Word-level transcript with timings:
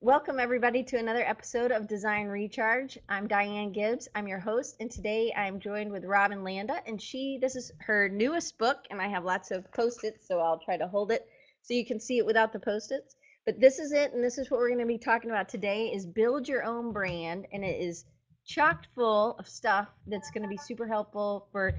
welcome 0.00 0.38
everybody 0.38 0.84
to 0.84 0.96
another 0.96 1.24
episode 1.26 1.72
of 1.72 1.88
Design 1.88 2.28
Recharge. 2.28 2.96
I'm 3.08 3.26
Diane 3.26 3.72
Gibbs. 3.72 4.08
I'm 4.14 4.28
your 4.28 4.38
host, 4.38 4.76
and 4.78 4.88
today 4.88 5.32
I'm 5.36 5.58
joined 5.58 5.90
with 5.90 6.04
Robin 6.04 6.44
Landa, 6.44 6.80
and 6.86 7.02
she 7.02 7.36
this 7.42 7.56
is 7.56 7.72
her 7.80 8.08
newest 8.08 8.58
book, 8.58 8.84
and 8.90 9.02
I 9.02 9.08
have 9.08 9.24
lots 9.24 9.50
of 9.50 9.70
post-its, 9.72 10.28
so 10.28 10.38
I'll 10.38 10.60
try 10.60 10.76
to 10.76 10.86
hold 10.86 11.10
it 11.10 11.26
so 11.62 11.74
you 11.74 11.84
can 11.84 11.98
see 11.98 12.18
it 12.18 12.26
without 12.26 12.52
the 12.52 12.60
post-its. 12.60 13.16
But 13.44 13.60
this 13.60 13.80
is 13.80 13.90
it, 13.90 14.12
and 14.12 14.22
this 14.22 14.38
is 14.38 14.48
what 14.50 14.60
we're 14.60 14.68
going 14.68 14.78
to 14.78 14.86
be 14.86 14.98
talking 14.98 15.30
about 15.30 15.48
today: 15.48 15.88
is 15.88 16.06
build 16.06 16.46
your 16.46 16.62
own 16.62 16.92
brand, 16.92 17.48
and 17.52 17.64
it 17.64 17.80
is 17.80 18.04
chocked 18.46 18.86
full 18.94 19.36
of 19.40 19.48
stuff 19.48 19.88
that's 20.06 20.30
going 20.30 20.44
to 20.44 20.48
be 20.48 20.58
super 20.58 20.86
helpful 20.86 21.48
for 21.50 21.72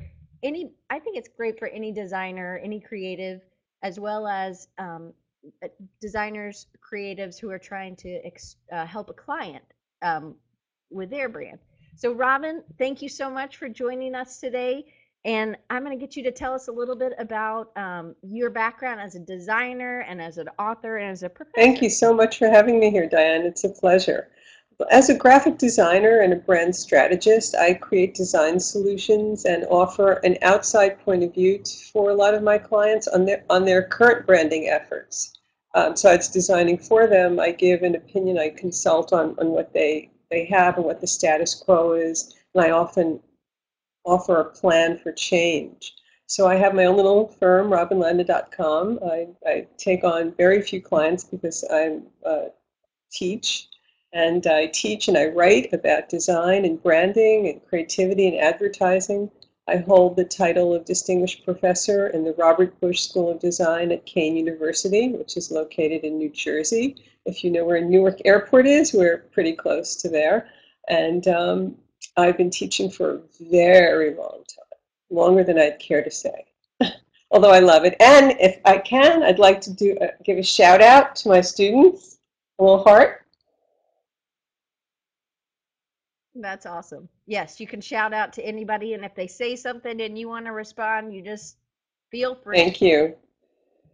any. 0.43 0.73
I 0.89 0.99
think 0.99 1.15
it's 1.15 1.29
great 1.29 1.57
for 1.57 1.69
any 1.69 1.93
designer, 1.93 2.59
any 2.61 2.81
creative, 2.81 3.39
as 3.81 3.97
well 3.97 4.27
as 4.27 4.67
um, 4.77 5.13
designers, 6.01 6.67
creatives 6.81 7.39
who 7.39 7.49
are 7.49 7.59
trying 7.59 7.95
to 7.97 8.19
ex- 8.25 8.57
uh, 8.71 8.85
help 8.85 9.09
a 9.09 9.13
client 9.13 9.63
um, 10.01 10.35
with 10.89 11.09
their 11.09 11.29
brand. 11.29 11.59
So, 11.95 12.13
Robin, 12.13 12.63
thank 12.77 13.01
you 13.01 13.09
so 13.09 13.29
much 13.29 13.57
for 13.57 13.67
joining 13.67 14.15
us 14.15 14.39
today. 14.39 14.85
And 15.25 15.57
I'm 15.69 15.83
going 15.83 15.97
to 15.97 16.01
get 16.01 16.15
you 16.15 16.23
to 16.23 16.31
tell 16.31 16.53
us 16.53 16.69
a 16.69 16.71
little 16.71 16.95
bit 16.95 17.13
about 17.19 17.75
um, 17.77 18.15
your 18.21 18.49
background 18.49 19.01
as 19.01 19.15
a 19.15 19.19
designer 19.19 19.99
and 20.07 20.21
as 20.21 20.37
an 20.37 20.47
author 20.57 20.97
and 20.97 21.11
as 21.11 21.23
a 21.23 21.29
professor. 21.29 21.55
Thank 21.55 21.81
you 21.81 21.89
so 21.89 22.13
much 22.13 22.37
for 22.37 22.49
having 22.49 22.79
me 22.79 22.89
here, 22.89 23.07
Diane. 23.07 23.41
It's 23.41 23.65
a 23.65 23.69
pleasure. 23.69 24.29
As 24.91 25.09
a 25.09 25.13
graphic 25.13 25.57
designer 25.57 26.21
and 26.21 26.31
a 26.31 26.37
brand 26.37 26.73
strategist, 26.73 27.53
I 27.53 27.73
create 27.73 28.15
design 28.15 28.61
solutions 28.61 29.43
and 29.43 29.65
offer 29.65 30.13
an 30.23 30.37
outside 30.41 30.99
point 31.03 31.21
of 31.21 31.33
view 31.33 31.61
for 31.91 32.11
a 32.11 32.15
lot 32.15 32.33
of 32.33 32.43
my 32.43 32.57
clients 32.57 33.09
on 33.09 33.25
their 33.25 33.43
on 33.49 33.65
their 33.65 33.83
current 33.83 34.25
branding 34.25 34.69
efforts. 34.69 35.38
Um, 35.75 35.95
so 35.95 36.11
it's 36.11 36.29
designing 36.29 36.77
for 36.77 37.07
them. 37.07 37.39
I 37.39 37.51
give 37.51 37.83
an 37.83 37.95
opinion. 37.95 38.39
I 38.39 38.49
consult 38.49 39.13
on, 39.13 39.35
on 39.39 39.49
what 39.49 39.73
they 39.73 40.09
they 40.31 40.45
have 40.45 40.77
and 40.77 40.85
what 40.85 41.01
the 41.01 41.07
status 41.07 41.55
quo 41.55 41.93
is, 41.93 42.35
and 42.53 42.63
I 42.63 42.71
often 42.71 43.19
offer 44.05 44.39
a 44.39 44.45
plan 44.45 44.99
for 45.01 45.11
change. 45.11 45.93
So 46.27 46.47
I 46.47 46.55
have 46.55 46.75
my 46.75 46.85
own 46.85 46.95
little 46.95 47.27
firm, 47.39 47.69
robinlanda.com. 47.69 48.99
I, 49.03 49.27
I 49.45 49.67
take 49.77 50.03
on 50.03 50.33
very 50.37 50.61
few 50.61 50.81
clients 50.81 51.23
because 51.23 51.63
I 51.71 51.99
uh, 52.23 52.49
teach 53.11 53.67
and 54.13 54.45
I 54.45 54.67
teach 54.67 55.07
and 55.07 55.17
I 55.17 55.27
write 55.27 55.73
about 55.73 56.09
design 56.09 56.65
and 56.65 56.81
branding 56.81 57.47
and 57.47 57.65
creativity 57.67 58.27
and 58.27 58.37
advertising. 58.37 59.31
I 59.69 59.77
hold 59.77 60.15
the 60.15 60.25
title 60.25 60.73
of 60.73 60.83
Distinguished 60.83 61.45
Professor 61.45 62.07
in 62.07 62.23
the 62.23 62.33
Robert 62.33 62.79
Busch 62.79 63.01
School 63.01 63.29
of 63.29 63.39
Design 63.39 63.91
at 63.91 64.03
Kean 64.07 64.35
University, 64.35 65.09
which 65.09 65.37
is 65.37 65.51
located 65.51 66.03
in 66.03 66.17
New 66.17 66.29
Jersey. 66.29 66.95
If 67.27 67.43
you 67.43 67.51
know 67.51 67.65
where 67.65 67.79
Newark 67.79 68.19
Airport 68.25 68.65
is, 68.65 68.93
we're 68.93 69.29
pretty 69.31 69.53
close 69.53 69.95
to 69.97 70.09
there. 70.09 70.49
And 70.87 71.27
um, 71.27 71.75
I've 72.17 72.35
been 72.35 72.49
teaching 72.49 72.89
for 72.89 73.11
a 73.11 73.19
very 73.39 74.15
long 74.15 74.43
time, 74.47 74.79
longer 75.11 75.43
than 75.43 75.59
I'd 75.59 75.77
care 75.77 76.03
to 76.03 76.09
say. 76.09 76.45
Although 77.31 77.51
I 77.51 77.59
love 77.59 77.85
it. 77.85 77.95
And 77.99 78.35
if 78.39 78.59
I 78.65 78.79
can, 78.79 79.21
I'd 79.21 79.37
like 79.37 79.61
to 79.61 79.71
do 79.71 79.95
uh, 80.01 80.07
give 80.23 80.39
a 80.39 80.43
shout 80.43 80.81
out 80.81 81.15
to 81.17 81.29
my 81.29 81.41
students, 81.41 82.17
a 82.57 82.63
little 82.63 82.83
heart. 82.83 83.27
That's 86.41 86.65
awesome. 86.65 87.09
Yes, 87.25 87.59
you 87.59 87.67
can 87.67 87.81
shout 87.81 88.13
out 88.13 88.33
to 88.33 88.43
anybody, 88.43 88.93
and 88.93 89.03
if 89.03 89.15
they 89.15 89.27
say 89.27 89.55
something 89.55 90.01
and 90.01 90.17
you 90.17 90.27
want 90.29 90.45
to 90.45 90.51
respond, 90.51 91.13
you 91.13 91.21
just 91.21 91.57
feel 92.11 92.35
free. 92.35 92.57
Thank 92.57 92.81
you. 92.81 93.15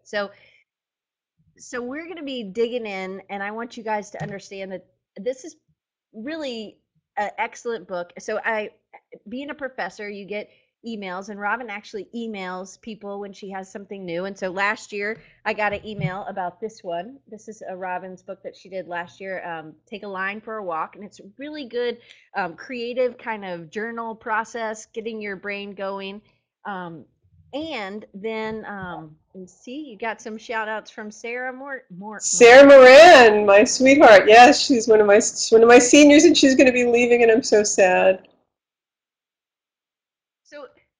So, 0.03 0.31
so 1.57 1.81
we're 1.81 2.05
going 2.05 2.17
to 2.17 2.23
be 2.23 2.43
digging 2.43 2.85
in, 2.85 3.21
and 3.29 3.41
I 3.41 3.51
want 3.51 3.77
you 3.77 3.83
guys 3.83 4.09
to 4.11 4.21
understand 4.21 4.71
that 4.71 4.85
this 5.17 5.43
is 5.43 5.55
really 6.13 6.77
an 7.17 7.31
excellent 7.37 7.87
book. 7.87 8.13
So, 8.19 8.39
I, 8.45 8.69
being 9.27 9.49
a 9.49 9.55
professor, 9.55 10.09
you 10.09 10.25
get 10.25 10.49
emails 10.85 11.29
and 11.29 11.39
Robin 11.39 11.69
actually 11.69 12.07
emails 12.15 12.79
people 12.81 13.19
when 13.19 13.33
she 13.33 13.49
has 13.49 13.71
something 13.71 14.05
new. 14.05 14.25
And 14.25 14.37
so 14.37 14.49
last 14.49 14.91
year 14.91 15.21
I 15.45 15.53
got 15.53 15.73
an 15.73 15.85
email 15.85 16.25
about 16.27 16.61
this 16.61 16.83
one. 16.83 17.17
This 17.29 17.47
is 17.47 17.63
a 17.67 17.75
Robin's 17.75 18.21
book 18.21 18.41
that 18.43 18.55
she 18.55 18.69
did 18.69 18.87
last 18.87 19.19
year, 19.19 19.45
um, 19.45 19.73
Take 19.85 20.03
a 20.03 20.07
Line 20.07 20.41
for 20.41 20.57
a 20.57 20.63
Walk. 20.63 20.95
And 20.95 21.03
it's 21.03 21.21
really 21.37 21.65
good, 21.65 21.97
um, 22.35 22.55
creative 22.55 23.17
kind 23.17 23.45
of 23.45 23.69
journal 23.69 24.15
process, 24.15 24.85
getting 24.87 25.21
your 25.21 25.35
brain 25.35 25.73
going. 25.73 26.21
Um, 26.65 27.05
and 27.53 28.05
then 28.13 28.65
um, 28.65 29.15
see, 29.47 29.79
you 29.89 29.97
got 29.97 30.21
some 30.21 30.37
shout 30.37 30.67
outs 30.67 30.91
from 30.91 31.09
Sarah. 31.09 31.53
Moore 31.53 32.19
Sarah 32.19 32.67
Moran, 32.67 33.45
my 33.45 33.63
sweetheart. 33.63 34.23
Yes, 34.27 34.65
she's 34.65 34.89
one 34.89 34.99
of 34.99 35.07
my 35.07 35.21
one 35.51 35.63
of 35.63 35.69
my 35.69 35.79
seniors, 35.79 36.25
and 36.25 36.37
she's 36.37 36.53
going 36.53 36.67
to 36.67 36.73
be 36.73 36.83
leaving, 36.83 37.23
and 37.23 37.31
I'm 37.31 37.43
so 37.43 37.63
sad. 37.63 38.27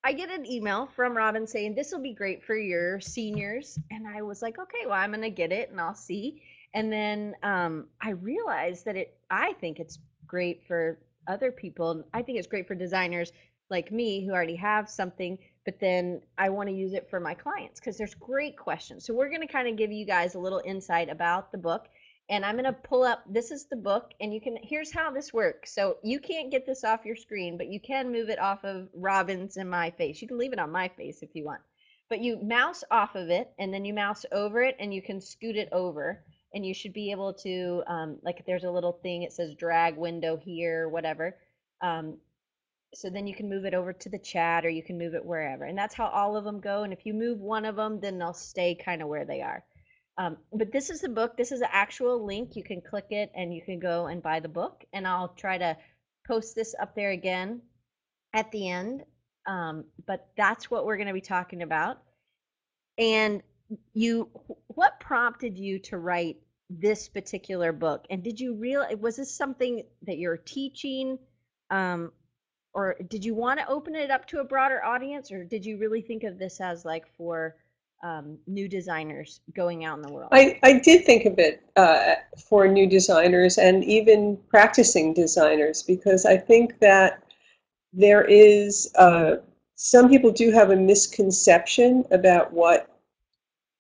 I 0.06 0.14
get 0.14 0.30
an 0.30 0.46
email 0.46 0.86
from 0.96 1.18
Robin 1.18 1.48
saying 1.48 1.74
this 1.74 1.92
will 1.92 2.00
be 2.00 2.14
great 2.14 2.44
for 2.44 2.56
your 2.56 3.00
seniors, 3.02 3.80
and 3.90 4.08
I 4.08 4.22
was 4.22 4.40
like, 4.44 4.60
okay, 4.60 4.86
well, 4.86 4.94
I'm 4.94 5.10
gonna 5.10 5.32
get 5.32 5.52
it 5.52 5.72
and 5.72 5.82
I'll 5.82 5.96
see. 5.96 6.44
And 6.76 6.94
then 6.94 7.34
um, 7.42 7.88
I 8.00 8.12
realized 8.12 8.86
that 8.86 8.96
it, 8.96 9.18
I 9.32 9.54
think 9.54 9.80
it's 9.80 9.98
great 10.28 10.62
for 10.68 11.00
other 11.28 11.52
people. 11.52 12.04
I 12.14 12.22
think 12.22 12.38
it's 12.38 12.46
great 12.46 12.68
for 12.68 12.76
designers 12.76 13.32
like 13.72 13.92
me 13.92 14.24
who 14.24 14.32
already 14.32 14.56
have 14.58 14.88
something, 14.88 15.40
but 15.66 15.80
then 15.80 16.22
I 16.38 16.50
want 16.50 16.70
to 16.70 16.76
use 16.76 16.94
it 16.94 17.10
for 17.10 17.20
my 17.20 17.34
clients 17.34 17.80
because 17.80 17.98
there's 17.98 18.14
great 18.14 18.56
questions. 18.60 19.08
So 19.08 19.14
we're 19.16 19.30
to 19.42 19.48
kind 19.48 19.68
of 19.68 19.76
give 19.76 19.92
you 19.92 20.06
guys 20.06 20.36
a 20.36 20.40
little 20.40 20.62
insight 20.64 21.10
about 21.10 21.52
the 21.52 21.58
book 21.58 21.88
and 22.30 22.44
I'm 22.44 22.56
going 22.56 22.66
to 22.66 22.74
pull 22.74 23.04
up 23.04 23.24
this 23.30 23.52
is 23.52 23.66
the 23.66 23.76
book 23.76 24.12
and 24.20 24.34
you 24.34 24.42
can 24.42 24.58
here's 24.62 24.92
how 24.92 25.12
this 25.12 25.34
works. 25.34 25.74
So 25.74 25.98
you 26.04 26.20
can't 26.20 26.52
get 26.52 26.66
this 26.66 26.84
off 26.84 27.06
your 27.06 27.16
screen, 27.16 27.58
but 27.58 27.68
you 27.68 27.80
can 27.80 28.12
move 28.12 28.30
it 28.30 28.40
off 28.40 28.64
of 28.64 28.90
Robin's 28.94 29.58
and 29.58 29.70
my 29.70 29.92
face. 29.92 30.22
You 30.22 30.28
can 30.28 30.38
leave 30.38 30.54
it 30.54 30.60
on 30.60 30.72
my 30.72 30.88
face 30.88 31.20
if 31.22 31.30
you 31.34 31.46
want. 31.46 31.62
But 32.10 32.22
you 32.22 32.40
mouse 32.42 32.84
off 32.92 33.16
of 33.16 33.30
it 33.30 33.52
and 33.60 33.74
then 33.74 33.86
you 33.86 33.94
mouse 33.94 34.26
over 34.32 34.62
it 34.62 34.76
and 34.80 34.94
you 34.94 35.02
can 35.02 35.22
scoot 35.22 35.56
it 35.56 35.70
over 35.72 36.24
and 36.54 36.66
you 36.66 36.74
should 36.74 36.94
be 36.94 37.12
able 37.12 37.34
to 37.34 37.84
um, 37.88 38.18
like 38.24 38.44
there's 38.46 38.64
a 38.64 38.72
little 38.72 38.94
thing 39.04 39.24
it 39.24 39.34
says 39.34 39.54
drag 39.56 39.98
window 39.98 40.38
here 40.38 40.88
whatever 40.88 41.36
um, 41.82 42.18
so 42.94 43.10
then 43.10 43.28
you 43.28 43.36
can 43.36 43.50
move 43.50 43.66
it 43.66 43.74
over 43.74 43.92
to 43.92 44.10
the 44.10 44.20
chat 44.20 44.66
or 44.66 44.70
you 44.70 44.82
can 44.82 44.98
move 44.98 45.14
it 45.14 45.26
wherever 45.26 45.66
and 45.66 45.78
that's 45.78 45.94
how 45.94 46.08
all 46.08 46.38
of 46.38 46.46
them 46.46 46.60
go 46.60 46.84
and 46.84 46.94
if 46.94 47.06
you 47.06 47.14
move 47.14 47.40
one 47.40 47.66
of 47.66 47.76
them 47.76 48.00
then 48.00 48.18
they'll 48.18 48.34
stay 48.34 48.74
kind 48.74 49.02
of 49.02 49.08
where 49.10 49.26
they 49.26 49.42
are 49.42 49.64
um, 50.18 50.38
but 50.54 50.72
this 50.72 50.90
is 50.90 51.02
the 51.02 51.10
book. 51.10 51.36
This 51.36 51.52
is 51.52 51.62
an 51.62 51.70
actual 51.72 52.26
link. 52.26 52.56
You 52.56 52.64
can 52.64 52.82
click 52.82 53.08
it 53.10 53.32
and 53.36 53.54
you 53.54 53.62
can 53.62 53.80
go 53.80 54.08
and 54.08 54.24
buy 54.24 54.40
the 54.40 54.48
book. 54.48 54.84
And 54.94 55.08
I'll 55.08 55.30
try 55.30 55.58
to 55.58 55.78
post 56.26 56.56
this 56.56 56.74
up 56.82 56.96
there 56.96 57.12
again 57.12 57.62
at 58.34 58.52
the 58.52 58.70
end. 58.70 59.04
Um, 59.46 59.86
but 60.08 60.28
that's 60.38 60.72
what 60.72 60.86
we're 60.86 60.98
going 60.98 61.08
to 61.08 61.14
be 61.14 61.22
talking 61.22 61.62
about. 61.62 61.98
And 62.98 63.44
you, 63.94 64.30
what 64.68 65.00
prompted 65.00 65.58
you 65.58 65.80
to 65.80 65.98
write 65.98 66.38
this 66.70 67.10
particular 67.10 67.74
book? 67.74 68.06
And 68.10 68.24
did 68.24 68.40
you 68.40 68.56
realize, 68.56 68.96
was 68.98 69.18
this 69.18 69.36
something 69.36 69.84
that 70.08 70.18
you're 70.18 70.38
teaching? 70.38 71.20
Um, 71.70 72.12
or 72.74 72.96
did 73.08 73.26
you 73.26 73.36
want 73.36 73.60
to 73.60 73.68
open 73.68 73.96
it 73.96 74.12
up 74.12 74.28
to 74.28 74.40
a 74.40 74.46
broader 74.46 74.84
audience? 74.84 75.32
Or 75.32 75.44
did 75.44 75.66
you 75.66 75.78
really 75.78 76.02
think 76.02 76.24
of 76.24 76.40
this 76.40 76.62
as 76.62 76.86
like 76.86 77.06
for, 77.18 77.56
um, 78.06 78.38
new 78.46 78.68
designers 78.68 79.42
going 79.56 79.84
out 79.84 79.98
in 79.98 80.04
the 80.04 80.12
world? 80.12 80.30
I, 80.32 80.60
I 80.62 80.74
did 80.74 81.06
think 81.06 81.26
of 81.26 81.40
it 81.40 81.64
uh, 81.76 82.16
for 82.48 82.68
new 82.68 82.88
designers 82.88 83.58
and 83.58 83.84
even 83.84 84.38
practicing 84.48 85.14
designers 85.14 85.82
because 85.82 86.24
I 86.26 86.38
think 86.38 86.80
that 86.80 87.24
there 87.94 88.24
is, 88.24 88.92
uh, 88.96 89.38
some 89.74 90.08
people 90.08 90.32
do 90.32 90.52
have 90.52 90.70
a 90.70 90.76
misconception 90.76 92.06
about 92.12 92.54
what 92.54 92.88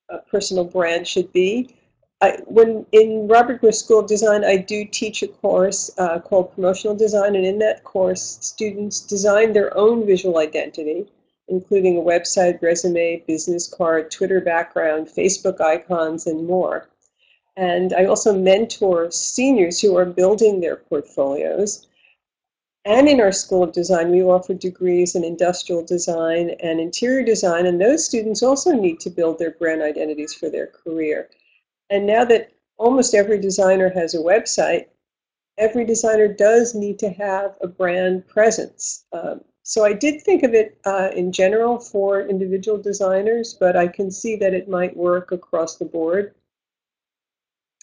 a 0.09 0.18
personal 0.18 0.64
brand 0.64 1.08
should 1.08 1.31
be. 1.31 1.75
I, 2.22 2.40
when 2.46 2.85
in 2.94 3.28
Robert 3.28 3.62
Busch 3.62 3.75
School 3.75 3.99
of 3.99 4.08
Design, 4.08 4.44
I 4.44 4.58
do 4.58 4.85
teach 4.85 5.22
a 5.22 5.28
course 5.28 5.91
uh, 5.99 6.20
called 6.20 6.55
Promotional 6.55 6.96
Design, 6.96 7.35
and 7.35 7.46
in 7.46 7.59
that 7.59 7.84
course, 7.84 8.40
students 8.41 9.02
design 9.02 9.53
their 9.53 9.78
own 9.78 10.05
visual 10.05 10.40
identity 10.40 11.05
including 11.47 11.97
a 11.97 12.02
website, 12.02 12.62
resume, 12.62 13.24
business 13.28 13.68
card, 13.68 14.12
Twitter 14.12 14.42
background, 14.42 15.08
Facebook 15.08 15.62
icons, 15.62 16.26
and 16.26 16.47
more. 16.47 16.90
And 17.56 17.94
I 17.94 18.06
also 18.06 18.38
mentor 18.38 19.12
seniors 19.12 19.80
who 19.80 19.96
are 19.96 20.06
building 20.06 20.59
their 20.59 20.76
portfolios. 20.76 21.88
And 22.84 23.08
in 23.08 23.20
our 23.20 23.32
School 23.32 23.64
of 23.64 23.72
Design, 23.72 24.12
we 24.12 24.22
offer 24.22 24.53
degrees 24.53 25.16
in 25.16 25.24
industrial 25.24 25.84
design 25.84 26.52
and 26.62 26.80
interior 26.80 27.24
design, 27.24 27.66
and 27.66 27.82
those 27.82 28.06
students 28.06 28.44
also 28.44 28.74
need 28.74 29.00
to 29.00 29.09
build 29.09 29.40
their 29.40 29.52
brand 29.52 29.82
identities 29.82 30.34
for 30.34 30.50
their 30.50 30.68
career. 30.68 31.30
And 31.90 32.06
now 32.06 32.26
that 32.26 32.52
almost 32.78 33.16
every 33.16 33.40
designer 33.40 33.90
has 33.90 34.14
a 34.14 34.20
website, 34.20 34.88
every 35.58 35.86
designer 35.86 36.28
does 36.28 36.76
need 36.76 37.00
to 37.00 37.09
have 37.09 37.56
a 37.62 37.68
brand 37.68 38.28
presence. 38.28 39.06
Um, 39.14 39.42
so 39.67 39.84
I 39.84 39.94
did 39.94 40.22
think 40.22 40.44
of 40.44 40.53
it 40.53 40.78
uh, 40.85 41.09
in 41.16 41.32
general 41.32 41.79
for 41.79 42.22
individual 42.22 42.78
designers, 42.78 43.56
but 43.56 43.76
I 43.76 43.88
can 43.88 44.12
see 44.12 44.35
that 44.35 44.53
it 44.53 44.70
might 44.70 44.96
work 44.96 45.32
across 45.32 45.78
the 45.78 45.85
board. 45.85 46.35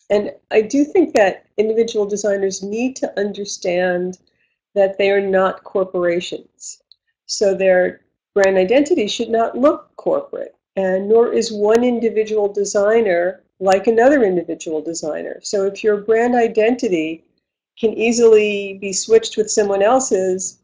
And 0.08 0.32
I 0.52 0.62
do 0.62 0.84
think 0.84 1.12
that 1.14 1.46
individual 1.56 2.06
designers 2.06 2.62
need 2.62 2.94
to 2.96 3.19
understand 3.19 4.19
that 4.76 4.96
they 4.96 5.11
are 5.11 5.20
not 5.20 5.64
corporations. 5.64 6.81
So 7.26 7.52
their 7.52 8.02
brand 8.32 8.58
identity 8.58 9.08
should 9.08 9.31
not 9.31 9.58
look 9.58 9.90
corporate, 9.96 10.55
and 10.76 11.08
nor 11.08 11.32
is 11.32 11.50
one 11.50 11.82
individual 11.82 12.46
designer 12.46 13.43
like 13.58 13.88
another 13.88 14.23
individual 14.23 14.81
designer. 14.81 15.40
So 15.43 15.67
if 15.67 15.82
your 15.82 15.96
brand 15.96 16.37
identity 16.37 17.25
can 17.76 17.93
easily 17.94 18.78
be 18.81 18.93
switched 18.93 19.37
with 19.37 19.50
someone 19.50 19.82
else's, 19.82 20.62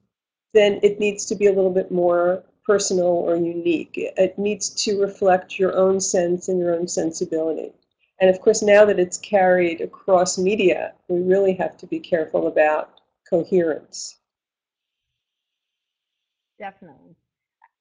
then 0.58 0.80
it 0.82 0.98
needs 0.98 1.24
to 1.26 1.34
be 1.34 1.46
a 1.46 1.52
little 1.52 1.70
bit 1.70 1.90
more 1.90 2.42
personal 2.66 3.06
or 3.06 3.36
unique. 3.36 3.92
It 3.94 4.38
needs 4.38 4.68
to 4.84 5.00
reflect 5.00 5.58
your 5.58 5.74
own 5.76 6.00
sense 6.00 6.48
and 6.48 6.58
your 6.58 6.74
own 6.74 6.86
sensibility. 6.86 7.72
And 8.20 8.28
of 8.28 8.40
course, 8.40 8.62
now 8.62 8.84
that 8.84 8.98
it's 8.98 9.16
carried 9.16 9.80
across 9.80 10.36
media, 10.38 10.92
we 11.08 11.20
really 11.20 11.54
have 11.54 11.76
to 11.78 11.86
be 11.86 12.00
careful 12.00 12.48
about 12.48 13.00
coherence. 13.28 14.18
Definitely. 16.58 17.14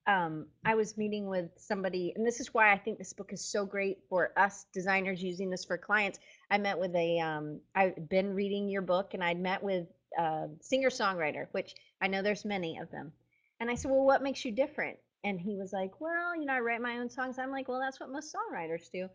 Um, 0.06 0.46
I 0.64 0.74
was 0.74 0.96
meeting 0.96 1.26
with 1.26 1.50
somebody, 1.56 2.14
and 2.16 2.26
this 2.26 2.40
is 2.40 2.54
why 2.54 2.72
I 2.72 2.78
think 2.78 2.96
this 2.96 3.12
book 3.12 3.32
is 3.32 3.44
so 3.44 3.66
great 3.66 3.98
for 4.08 4.32
us 4.38 4.64
designers 4.72 5.22
using 5.22 5.50
this 5.50 5.66
for 5.66 5.76
clients. 5.76 6.18
I 6.50 6.56
met 6.56 6.78
with 6.78 6.94
a, 6.94 7.18
um, 7.18 7.60
I've 7.74 8.08
been 8.08 8.32
reading 8.32 8.70
your 8.70 8.80
book, 8.80 9.12
and 9.12 9.22
I'd 9.22 9.38
met 9.38 9.62
with 9.62 9.86
a 10.18 10.46
singer 10.60 10.90
songwriter, 10.90 11.46
which 11.52 11.74
I 12.00 12.08
know 12.08 12.22
there's 12.22 12.44
many 12.44 12.78
of 12.78 12.90
them. 12.90 13.12
And 13.60 13.70
I 13.70 13.74
said, 13.74 13.90
Well, 13.90 14.04
what 14.04 14.22
makes 14.22 14.44
you 14.44 14.52
different? 14.52 14.98
And 15.24 15.40
he 15.40 15.56
was 15.56 15.72
like, 15.72 16.00
Well, 16.00 16.36
you 16.36 16.46
know, 16.46 16.54
I 16.54 16.60
write 16.60 16.80
my 16.80 16.98
own 16.98 17.10
songs. 17.10 17.38
I'm 17.38 17.50
like, 17.50 17.68
Well, 17.68 17.80
that's 17.80 18.00
what 18.00 18.10
most 18.10 18.34
songwriters 18.34 18.90
do. 18.92 19.08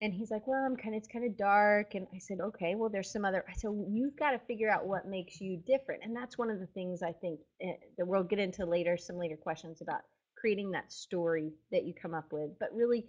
And 0.00 0.12
he's 0.12 0.30
like, 0.30 0.46
Well, 0.46 0.64
I'm 0.64 0.76
kind 0.76 0.94
of, 0.94 0.98
it's 0.98 1.08
kind 1.12 1.24
of 1.24 1.36
dark. 1.36 1.94
And 1.94 2.06
I 2.14 2.18
said, 2.18 2.40
Okay, 2.40 2.74
well, 2.74 2.90
there's 2.90 3.12
some 3.12 3.24
other. 3.24 3.44
I 3.48 3.52
said, 3.52 3.70
well, 3.70 3.88
You've 3.90 4.16
got 4.16 4.32
to 4.32 4.38
figure 4.38 4.70
out 4.70 4.86
what 4.86 5.06
makes 5.06 5.40
you 5.40 5.62
different. 5.66 6.02
And 6.04 6.16
that's 6.16 6.38
one 6.38 6.50
of 6.50 6.58
the 6.58 6.66
things 6.66 7.02
I 7.02 7.12
think 7.12 7.40
eh, 7.60 7.74
that 7.98 8.06
we'll 8.06 8.24
get 8.24 8.38
into 8.38 8.64
later, 8.64 8.96
some 8.96 9.18
later 9.18 9.36
questions 9.36 9.82
about 9.82 10.00
creating 10.42 10.72
that 10.72 10.92
story 10.92 11.52
that 11.70 11.84
you 11.84 11.94
come 11.94 12.14
up 12.14 12.32
with, 12.32 12.50
but 12.58 12.74
really 12.74 13.06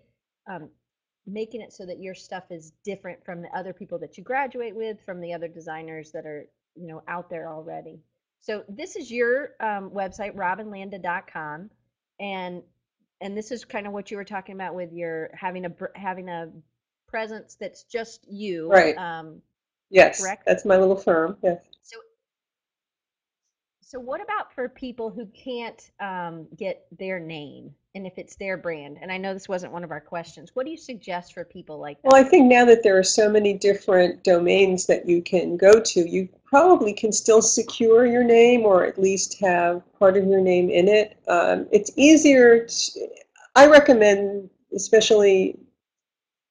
um, 0.47 0.69
making 1.25 1.62
it 1.62 1.74
so 1.74 1.85
that 1.85 2.00
your 2.00 2.13
stuff 2.13 2.44
is 2.51 2.74
different 2.83 3.24
from 3.25 3.41
the 3.41 3.57
other 3.57 3.74
people 3.74 3.97
that 4.00 4.18
you 4.18 4.24
graduate 4.24 4.75
with, 4.75 4.97
from 5.06 5.19
the 5.19 5.33
other 5.33 5.47
designers 5.47 6.12
that 6.12 6.25
are, 6.25 6.45
you 6.75 6.87
know, 6.87 7.03
out 7.07 7.29
there 7.29 7.49
already. 7.49 7.99
So 8.41 8.63
this 8.67 8.95
is 8.95 9.09
your 9.09 9.51
um, 9.59 9.89
website, 9.91 10.35
robinlanda.com, 10.35 11.69
and 12.19 12.61
and 13.21 13.37
this 13.37 13.51
is 13.51 13.63
kind 13.63 13.87
of 13.87 13.93
what 13.93 14.11
you 14.11 14.17
were 14.17 14.25
talking 14.25 14.55
about 14.55 14.75
with 14.75 14.91
your 14.91 15.29
having 15.33 15.65
a 15.65 15.71
having 15.95 16.29
a 16.29 16.51
presence 17.07 17.55
that's 17.59 17.83
just 17.83 18.25
you. 18.29 18.69
Right. 18.69 18.97
Um, 18.97 19.41
yes. 19.89 20.21
Correct. 20.21 20.43
That's 20.45 20.65
my 20.65 20.77
little 20.77 20.97
firm. 20.97 21.37
Yes. 21.41 21.59
So 21.83 21.97
so 23.81 23.99
what 23.99 24.21
about 24.21 24.53
for 24.53 24.67
people 24.67 25.09
who 25.09 25.27
can't 25.27 25.91
um, 25.99 26.47
get 26.57 26.85
their 26.97 27.19
name? 27.19 27.73
And 27.95 28.07
if 28.07 28.18
it's 28.18 28.36
their 28.36 28.57
brand. 28.57 28.98
And 29.01 29.12
I 29.12 29.18
know 29.18 29.34
this 29.34 29.48
wasn't 29.48 29.72
one 29.72 29.84
of 29.84 29.92
our 29.92 30.01
questions. 30.01 30.51
What 30.54 30.66
do 30.66 30.72
you 30.72 30.78
suggest 30.78 31.34
for 31.34 31.44
people 31.44 31.78
like 31.78 32.01
that? 32.01 32.12
Well, 32.12 32.19
I 32.19 32.28
think 32.28 32.48
now 32.48 32.66
that 32.66 32.81
there 32.81 32.98
are 32.98 33.04
so 33.04 33.30
many 33.30 33.54
different 33.54 34.24
domains 34.24 34.88
that 34.88 35.07
you 35.07 35.22
can 35.22 35.57
go 35.57 35.80
to, 35.80 36.10
you 36.10 36.28
probably 36.44 36.94
can 36.94 37.12
still 37.12 37.42
secure 37.42 38.06
your 38.06 38.24
name 38.24 38.62
or 38.62 38.86
at 38.86 39.00
least 39.00 39.40
have 39.40 39.84
part 40.00 40.18
of 40.18 40.25
your 40.25 40.42
name 40.42 40.69
in 40.69 40.88
it. 40.88 41.18
Um, 41.28 41.68
it's 41.72 41.92
easier. 41.95 42.66
To, 42.66 43.07
I 43.56 43.68
recommend, 43.68 44.50
especially 44.75 45.60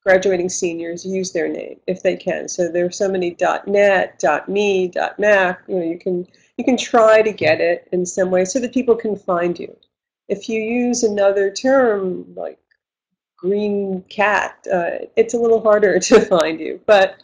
graduating 0.05 0.49
seniors, 0.49 1.05
use 1.05 1.33
their 1.33 1.49
name 1.49 1.81
if 1.89 2.03
they 2.03 2.17
can. 2.17 2.49
So 2.49 2.71
there 2.71 2.87
are 2.87 2.91
so 2.91 3.09
many 3.09 3.37
.net, 3.67 4.23
.me, 4.49 4.93
.mac. 5.19 5.63
You 5.67 5.77
know, 5.77 5.85
you 5.85 5.99
can 5.99 6.27
you 6.59 6.65
can 6.65 6.77
try 6.77 7.23
to 7.23 7.33
get 7.33 7.61
it 7.61 7.89
in 7.93 8.05
some 8.07 8.31
way 8.31 8.45
so 8.45 8.61
that 8.61 8.75
people 8.75 8.95
can 8.95 9.17
find 9.17 9.59
you. 9.59 9.77
If 10.29 10.49
you 10.49 10.61
use 10.61 11.03
another 11.03 11.51
term 11.51 12.35
like 12.35 12.59
green 13.37 14.03
cat, 14.09 14.67
uh, 14.73 15.07
it's 15.17 15.35
a 15.35 15.39
little 15.39 15.61
harder 15.61 15.99
to 16.01 16.21
find 16.21 16.61
you. 16.61 16.81
But 16.87 17.23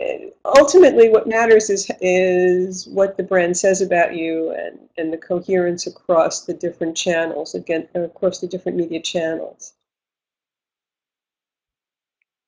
uh, 0.00 0.30
ultimately, 0.44 1.08
what 1.08 1.26
matters 1.26 1.70
is 1.70 1.90
is 2.00 2.86
what 2.86 3.16
the 3.16 3.22
brand 3.22 3.56
says 3.56 3.80
about 3.80 4.14
you 4.14 4.50
and, 4.52 4.78
and 4.96 5.12
the 5.12 5.18
coherence 5.18 5.86
across 5.86 6.44
the 6.44 6.54
different 6.54 6.96
channels, 6.96 7.54
again, 7.54 7.88
across 7.94 8.40
the 8.40 8.46
different 8.46 8.78
media 8.78 9.00
channels. 9.00 9.74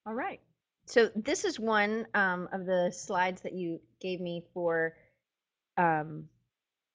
All 0.06 0.14
right. 0.14 0.40
So 0.86 1.10
this 1.14 1.44
is 1.44 1.60
one 1.60 2.06
um, 2.14 2.48
of 2.52 2.66
the 2.66 2.90
slides 2.90 3.40
that 3.42 3.52
you 3.52 3.80
gave 4.00 4.20
me 4.20 4.44
for 4.52 4.94
um, 5.76 6.28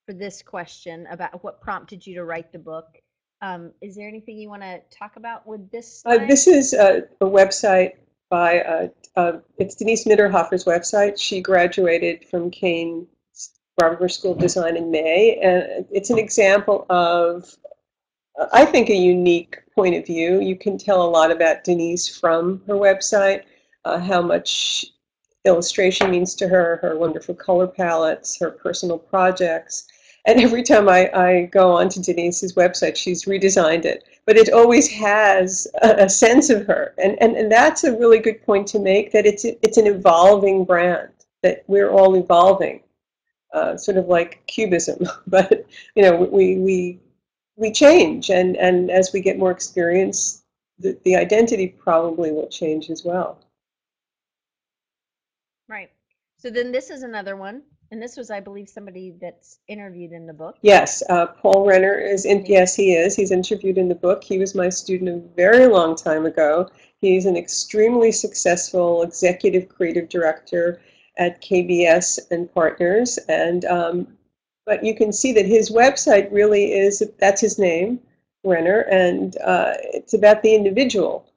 for 0.07 0.13
this 0.13 0.41
question 0.41 1.05
about 1.11 1.43
what 1.43 1.61
prompted 1.61 2.07
you 2.07 2.15
to 2.15 2.23
write 2.23 2.51
the 2.51 2.57
book. 2.57 2.85
Um, 3.41 3.71
is 3.81 3.95
there 3.95 4.07
anything 4.07 4.37
you 4.37 4.49
want 4.49 4.63
to 4.63 4.79
talk 4.89 5.17
about 5.17 5.45
with 5.45 5.69
this? 5.69 6.01
Uh, 6.05 6.25
this 6.25 6.47
is 6.47 6.73
a, 6.73 7.03
a 7.21 7.25
website 7.25 7.91
by, 8.29 8.61
uh, 8.61 8.87
uh, 9.15 9.39
it's 9.57 9.75
Denise 9.75 10.05
Mitterhofer's 10.05 10.63
website. 10.63 11.19
She 11.19 11.41
graduated 11.41 12.25
from 12.29 12.49
Kean 12.49 13.05
Robert 13.79 14.09
School 14.09 14.31
of 14.31 14.39
Design 14.39 14.77
in 14.77 14.89
May, 14.89 15.39
and 15.43 15.85
it's 15.91 16.09
an 16.09 16.17
example 16.17 16.85
of, 16.89 17.55
I 18.53 18.65
think, 18.65 18.89
a 18.89 18.95
unique 18.95 19.57
point 19.75 19.93
of 19.95 20.05
view. 20.05 20.39
You 20.39 20.55
can 20.55 20.77
tell 20.77 21.03
a 21.03 21.09
lot 21.09 21.31
about 21.31 21.63
Denise 21.63 22.07
from 22.07 22.63
her 22.65 22.73
website, 22.73 23.43
uh, 23.85 23.99
how 23.99 24.21
much 24.21 24.85
illustration 25.45 26.09
means 26.09 26.33
to 26.35 26.47
her, 26.47 26.79
her 26.81 26.97
wonderful 26.97 27.35
color 27.35 27.67
palettes, 27.67 28.39
her 28.39 28.51
personal 28.51 28.97
projects. 28.97 29.87
And 30.27 30.41
every 30.41 30.61
time 30.61 30.89
I, 30.89 31.09
I 31.13 31.45
go 31.45 31.71
onto 31.71 32.01
Denise's 32.01 32.53
website, 32.53 32.97
she's 32.97 33.23
redesigned 33.23 33.85
it. 33.85 34.03
But 34.25 34.35
it 34.35 34.51
always 34.51 34.89
has 34.89 35.65
a, 35.81 36.05
a 36.05 36.09
sense 36.09 36.49
of 36.49 36.67
her. 36.67 36.93
And, 37.01 37.17
and, 37.21 37.37
and 37.37 37.49
that's 37.49 37.85
a 37.85 37.97
really 37.97 38.19
good 38.19 38.45
point 38.45 38.67
to 38.67 38.79
make, 38.79 39.13
that 39.13 39.25
it's, 39.25 39.45
it's 39.45 39.77
an 39.77 39.87
evolving 39.87 40.65
brand, 40.65 41.09
that 41.43 41.63
we're 41.67 41.89
all 41.89 42.15
evolving. 42.15 42.81
Uh, 43.53 43.77
sort 43.77 43.95
of 43.95 44.07
like 44.07 44.45
cubism, 44.47 44.99
but 45.27 45.65
you 45.95 46.03
know 46.03 46.17
we 46.17 46.57
we 46.57 46.99
we 47.55 47.71
change, 47.71 48.29
and 48.29 48.57
and 48.57 48.91
as 48.91 49.13
we 49.13 49.21
get 49.21 49.39
more 49.39 49.51
experience, 49.51 50.43
the, 50.79 50.99
the 51.05 51.15
identity 51.15 51.69
probably 51.69 52.29
will 52.29 52.49
change 52.49 52.89
as 52.89 53.05
well. 53.05 53.39
Right. 55.69 55.89
So 56.37 56.49
then 56.49 56.73
this 56.73 56.89
is 56.89 57.03
another 57.03 57.37
one 57.37 57.63
and 57.91 58.01
this 58.01 58.17
was, 58.17 58.29
I 58.29 58.39
believe, 58.39 58.67
somebody 58.67 59.13
that's 59.21 59.59
interviewed 59.67 60.11
in 60.11 60.27
the 60.27 60.33
book. 60.33 60.57
Yes, 60.61 61.01
uh, 61.09 61.27
Paul 61.27 61.65
Renner 61.65 61.97
is 61.97 62.25
in. 62.25 62.45
Yes, 62.45 62.75
he 62.75 62.93
is. 62.93 63.15
He's 63.15 63.31
interviewed 63.31 63.77
in 63.77 63.87
the 63.87 63.95
book. 63.95 64.23
He 64.23 64.37
was 64.37 64.55
my 64.55 64.69
student 64.69 65.09
a 65.09 65.35
very 65.35 65.67
long 65.67 65.95
time 65.95 66.25
ago. 66.25 66.69
He's 66.99 67.25
an 67.25 67.37
extremely 67.37 68.11
successful 68.11 69.03
executive 69.03 69.69
creative 69.69 70.09
director 70.09 70.81
at 71.17 71.41
KBS 71.41 72.31
and 72.31 72.53
Partners, 72.53 73.17
and 73.29 73.65
um, 73.65 74.07
but 74.65 74.83
you 74.83 74.95
can 74.95 75.13
see 75.13 75.31
that 75.33 75.45
his 75.45 75.71
website 75.71 76.31
really 76.31 76.73
is 76.73 77.01
that's 77.19 77.41
his 77.41 77.57
name, 77.57 77.99
Renner, 78.43 78.81
and 78.81 79.37
uh, 79.37 79.75
it's 79.79 80.13
about 80.13 80.43
the 80.43 80.53
individual. 80.53 81.31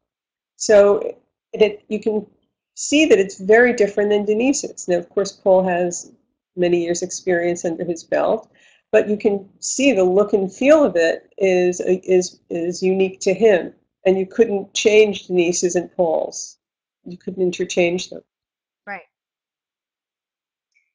So 0.56 1.16
it, 1.52 1.84
you 1.88 2.00
can 2.00 2.26
see 2.74 3.06
that 3.06 3.18
it's 3.18 3.38
very 3.38 3.72
different 3.72 4.10
than 4.10 4.24
Denise's. 4.24 4.88
Now, 4.88 4.96
of 4.96 5.08
course, 5.10 5.32
Paul 5.32 5.62
has 5.62 6.12
many 6.60 6.84
years 6.84 7.02
experience 7.02 7.64
under 7.64 7.84
his 7.84 8.04
belt 8.04 8.50
but 8.92 9.08
you 9.08 9.16
can 9.16 9.48
see 9.60 9.92
the 9.92 10.04
look 10.04 10.32
and 10.32 10.52
feel 10.52 10.84
of 10.84 10.96
it 10.96 11.32
is 11.38 11.80
is 11.80 12.40
is 12.50 12.82
unique 12.82 13.20
to 13.20 13.32
him 13.32 13.72
and 14.04 14.18
you 14.18 14.26
couldn't 14.26 14.72
change 14.74 15.26
denise's 15.26 15.76
and 15.76 15.94
paul's. 15.94 16.58
You 17.04 17.16
couldn't 17.16 17.42
interchange 17.42 18.10
them. 18.10 18.22
Right. 18.86 19.02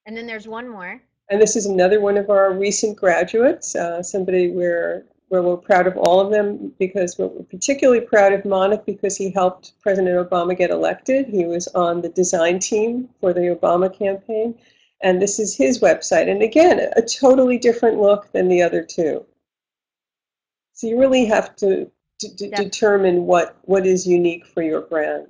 And 0.06 0.16
then 0.16 0.28
there's 0.28 0.48
one 0.48 0.70
more. 0.70 1.02
And 1.30 1.42
this 1.42 1.56
is 1.56 1.66
another 1.66 2.00
one 2.00 2.18
of 2.18 2.30
our 2.30 2.54
recent 2.54 2.98
graduates 2.98 3.76
uh, 3.76 4.04
somebody 4.04 4.52
where 4.52 5.06
where 5.30 5.42
we're 5.42 5.58
proud 5.58 5.88
of 5.88 5.98
all 5.98 6.20
of 6.20 6.32
them 6.32 6.72
because 6.78 7.18
we're 7.18 7.28
particularly 7.50 8.00
proud 8.00 8.32
of 8.32 8.44
Monik 8.44 8.86
because 8.86 9.18
he 9.18 9.32
helped 9.32 9.74
President 9.82 10.30
Obama 10.30 10.56
get 10.56 10.70
elected. 10.70 11.26
He 11.26 11.46
was 11.46 11.68
on 11.70 12.02
the 12.02 12.10
design 12.10 12.60
team 12.60 13.10
for 13.20 13.34
the 13.34 13.58
Obama 13.60 13.92
campaign 13.92 14.56
and 15.04 15.22
this 15.22 15.40
is 15.40 15.56
his 15.56 15.80
website. 15.80 16.30
And 16.30 16.42
again, 16.42 16.80
a 16.96 17.02
totally 17.02 17.58
different 17.58 18.00
look 18.00 18.32
than 18.32 18.48
the 18.48 18.62
other 18.62 18.84
two. 18.84 19.26
So 20.74 20.88
you 20.88 21.00
really 21.00 21.26
have 21.26 21.56
to, 21.58 21.90
to, 22.20 22.36
to 22.36 22.48
yeah. 22.48 22.56
determine 22.56 23.26
what, 23.26 23.58
what 23.64 23.86
is 23.86 24.06
unique 24.06 24.46
for 24.46 24.62
your 24.62 24.82
brand. 24.82 25.28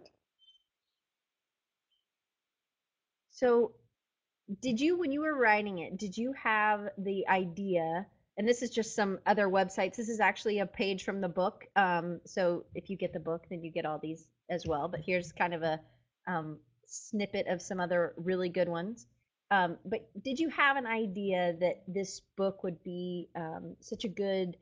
So 3.32 3.74
did 4.62 4.80
you, 4.80 4.98
when 4.98 5.12
you 5.12 5.22
were 5.22 5.38
writing 5.38 5.80
it, 5.80 5.98
did 5.98 6.18
you 6.18 6.34
have 6.34 6.90
the 6.98 7.28
idea, 7.28 8.06
and 8.38 8.48
this 8.48 8.62
is 8.62 8.70
just 8.70 8.96
some 8.96 9.20
other 9.26 9.48
websites, 9.48 9.96
this 9.96 10.10
is 10.10 10.20
actually 10.20 10.60
a 10.60 10.66
page 10.66 11.04
from 11.04 11.22
the 11.22 11.28
book. 11.28 11.66
Um, 11.76 12.22
so 12.26 12.66
if 12.76 12.90
you 12.90 12.98
get 12.98 13.14
the 13.14 13.20
book, 13.20 13.46
then 13.50 13.64
you 13.64 13.72
get 13.72 13.86
all 13.86 14.00
these 14.00 14.28
as 14.50 14.66
well. 14.66 14.88
But 14.88 15.02
here's 15.06 15.32
kind 15.32 15.54
of 15.54 15.64
a 15.64 15.80
um, 16.28 16.58
snippet 16.88 17.48
of 17.48 17.62
some 17.62 17.80
other 17.80 18.14
really 18.18 18.50
good 18.50 18.70
ones. 18.70 19.08
Um, 19.52 19.78
but 19.86 20.08
did 20.24 20.40
you 20.40 20.50
have 20.50 20.76
an 20.76 20.88
idea 20.88 21.56
that 21.60 21.84
this 21.88 22.22
book 22.36 22.64
would 22.64 22.82
be 22.84 23.30
um, 23.36 23.76
such 23.80 24.04
a 24.04 24.08
good 24.08 24.58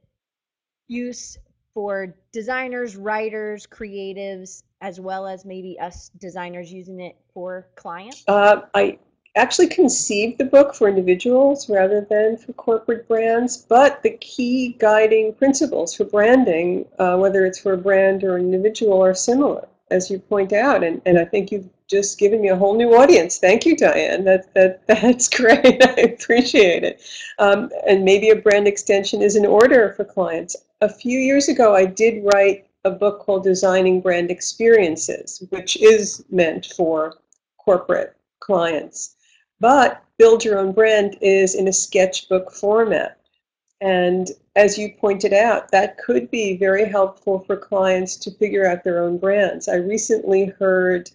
use 0.87 1.37
for 1.73 2.15
designers, 2.31 2.95
writers, 2.95 3.65
creatives, 3.65 4.63
as 4.81 4.99
well 4.99 5.25
as 5.25 5.45
maybe 5.45 5.79
us 5.79 6.11
designers 6.19 6.71
using 6.71 6.99
it 6.99 7.15
for 7.33 7.67
clients? 7.75 8.23
Uh, 8.27 8.61
I 8.73 8.99
actually 9.35 9.67
conceived 9.67 10.37
the 10.37 10.45
book 10.45 10.75
for 10.75 10.87
individuals 10.87 11.69
rather 11.69 12.01
than 12.01 12.37
for 12.37 12.53
corporate 12.53 13.07
brands, 13.07 13.57
but 13.57 14.03
the 14.03 14.11
key 14.21 14.75
guiding 14.79 15.33
principles 15.33 15.95
for 15.95 16.03
branding, 16.03 16.85
uh, 16.99 17.17
whether 17.17 17.45
it's 17.45 17.59
for 17.59 17.73
a 17.73 17.77
brand 17.77 18.23
or 18.23 18.35
an 18.35 18.53
individual, 18.53 19.03
are 19.03 19.15
similar, 19.15 19.67
as 19.91 20.09
you 20.09 20.19
point 20.19 20.53
out. 20.53 20.83
And, 20.83 21.01
and 21.05 21.17
I 21.17 21.25
think 21.25 21.51
you've 21.51 21.69
just 21.87 22.17
given 22.17 22.41
me 22.41 22.49
a 22.49 22.55
whole 22.55 22.75
new 22.75 22.95
audience. 22.95 23.37
Thank 23.37 23.65
you, 23.65 23.75
Diane. 23.75 24.23
That, 24.23 24.53
that, 24.53 24.85
that's 24.87 25.29
great. 25.29 25.85
I 25.85 26.01
appreciate 26.01 26.83
it. 26.83 27.01
Um, 27.39 27.69
and 27.87 28.03
maybe 28.03 28.29
a 28.29 28.35
brand 28.35 28.67
extension 28.67 29.21
is 29.21 29.35
in 29.35 29.45
order 29.45 29.93
for 29.93 30.03
clients. 30.03 30.55
A 30.81 30.89
few 30.89 31.19
years 31.19 31.47
ago, 31.49 31.75
I 31.75 31.85
did 31.85 32.23
write 32.33 32.67
a 32.85 32.91
book 32.91 33.19
called 33.19 33.43
Designing 33.43 34.01
Brand 34.01 34.29
Experiences, 34.29 35.43
which 35.49 35.77
is 35.77 36.25
meant 36.29 36.65
for 36.75 37.15
corporate 37.57 38.15
clients. 38.39 39.15
But 39.59 40.03
Build 40.17 40.43
Your 40.43 40.59
Own 40.59 40.73
Brand 40.73 41.17
is 41.21 41.55
in 41.55 41.67
a 41.67 41.73
sketchbook 41.73 42.51
format. 42.51 43.19
And 43.79 44.29
as 44.55 44.77
you 44.77 44.93
pointed 44.99 45.33
out, 45.33 45.71
that 45.71 45.97
could 45.97 46.29
be 46.29 46.57
very 46.57 46.85
helpful 46.85 47.39
for 47.39 47.57
clients 47.57 48.15
to 48.17 48.31
figure 48.31 48.67
out 48.67 48.83
their 48.83 49.03
own 49.03 49.17
brands. 49.17 49.67
I 49.67 49.75
recently 49.75 50.45
heard, 50.59 51.09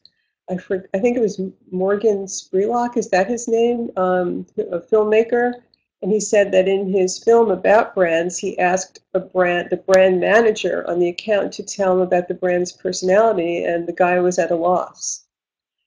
I, 0.51 0.57
for, 0.57 0.89
I 0.95 0.99
think 0.99 1.17
it 1.17 1.21
was 1.21 1.41
Morgan 1.71 2.27
Spurlock, 2.27 2.97
is 2.97 3.09
that 3.11 3.29
his 3.29 3.47
name? 3.47 3.91
Um, 3.97 4.47
a 4.59 4.81
filmmaker. 4.81 5.53
And 6.01 6.13
he 6.13 6.21
said 6.21 6.53
that 6.53 6.69
in 6.69 6.93
his 6.93 7.23
film 7.23 7.51
about 7.51 7.95
brands, 7.95 8.39
he 8.39 8.57
asked 8.59 9.01
a 9.15 9.21
brand, 9.21 9.69
the 9.71 9.79
brand 9.79 10.21
manager 10.21 10.89
on 10.89 11.01
the 11.01 11.09
account 11.09 11.53
to 11.55 11.65
tell 11.65 11.95
him 11.95 12.01
about 12.01 12.29
the 12.29 12.35
brand's 12.35 12.71
personality, 12.71 13.65
and 13.65 13.87
the 13.87 13.93
guy 13.93 14.21
was 14.21 14.39
at 14.39 14.53
a 14.53 14.57
loss. 14.57 15.27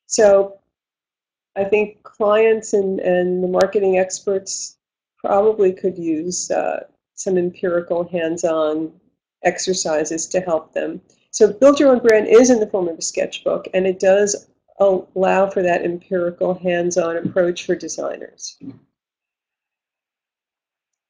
So 0.07 0.59
I 1.55 1.63
think 1.63 2.03
clients 2.03 2.73
and, 2.73 2.99
and 2.99 3.41
the 3.41 3.47
marketing 3.47 3.99
experts 3.99 4.77
probably 5.17 5.71
could 5.71 5.97
use 5.97 6.51
uh, 6.51 6.83
some 7.21 7.37
empirical 7.37 8.07
hands-on 8.07 8.91
exercises 9.43 10.27
to 10.27 10.41
help 10.41 10.73
them. 10.73 11.01
So 11.31 11.51
build 11.51 11.79
your 11.79 11.89
own 11.89 11.99
brand 11.99 12.27
is 12.27 12.49
in 12.49 12.59
the 12.59 12.67
form 12.67 12.87
of 12.87 12.97
a 12.97 13.01
sketchbook 13.01 13.67
and 13.73 13.87
it 13.87 13.99
does 13.99 14.47
allow 14.79 15.49
for 15.49 15.61
that 15.63 15.83
empirical 15.83 16.53
hands-on 16.53 17.17
approach 17.17 17.65
for 17.65 17.75
designers. 17.75 18.57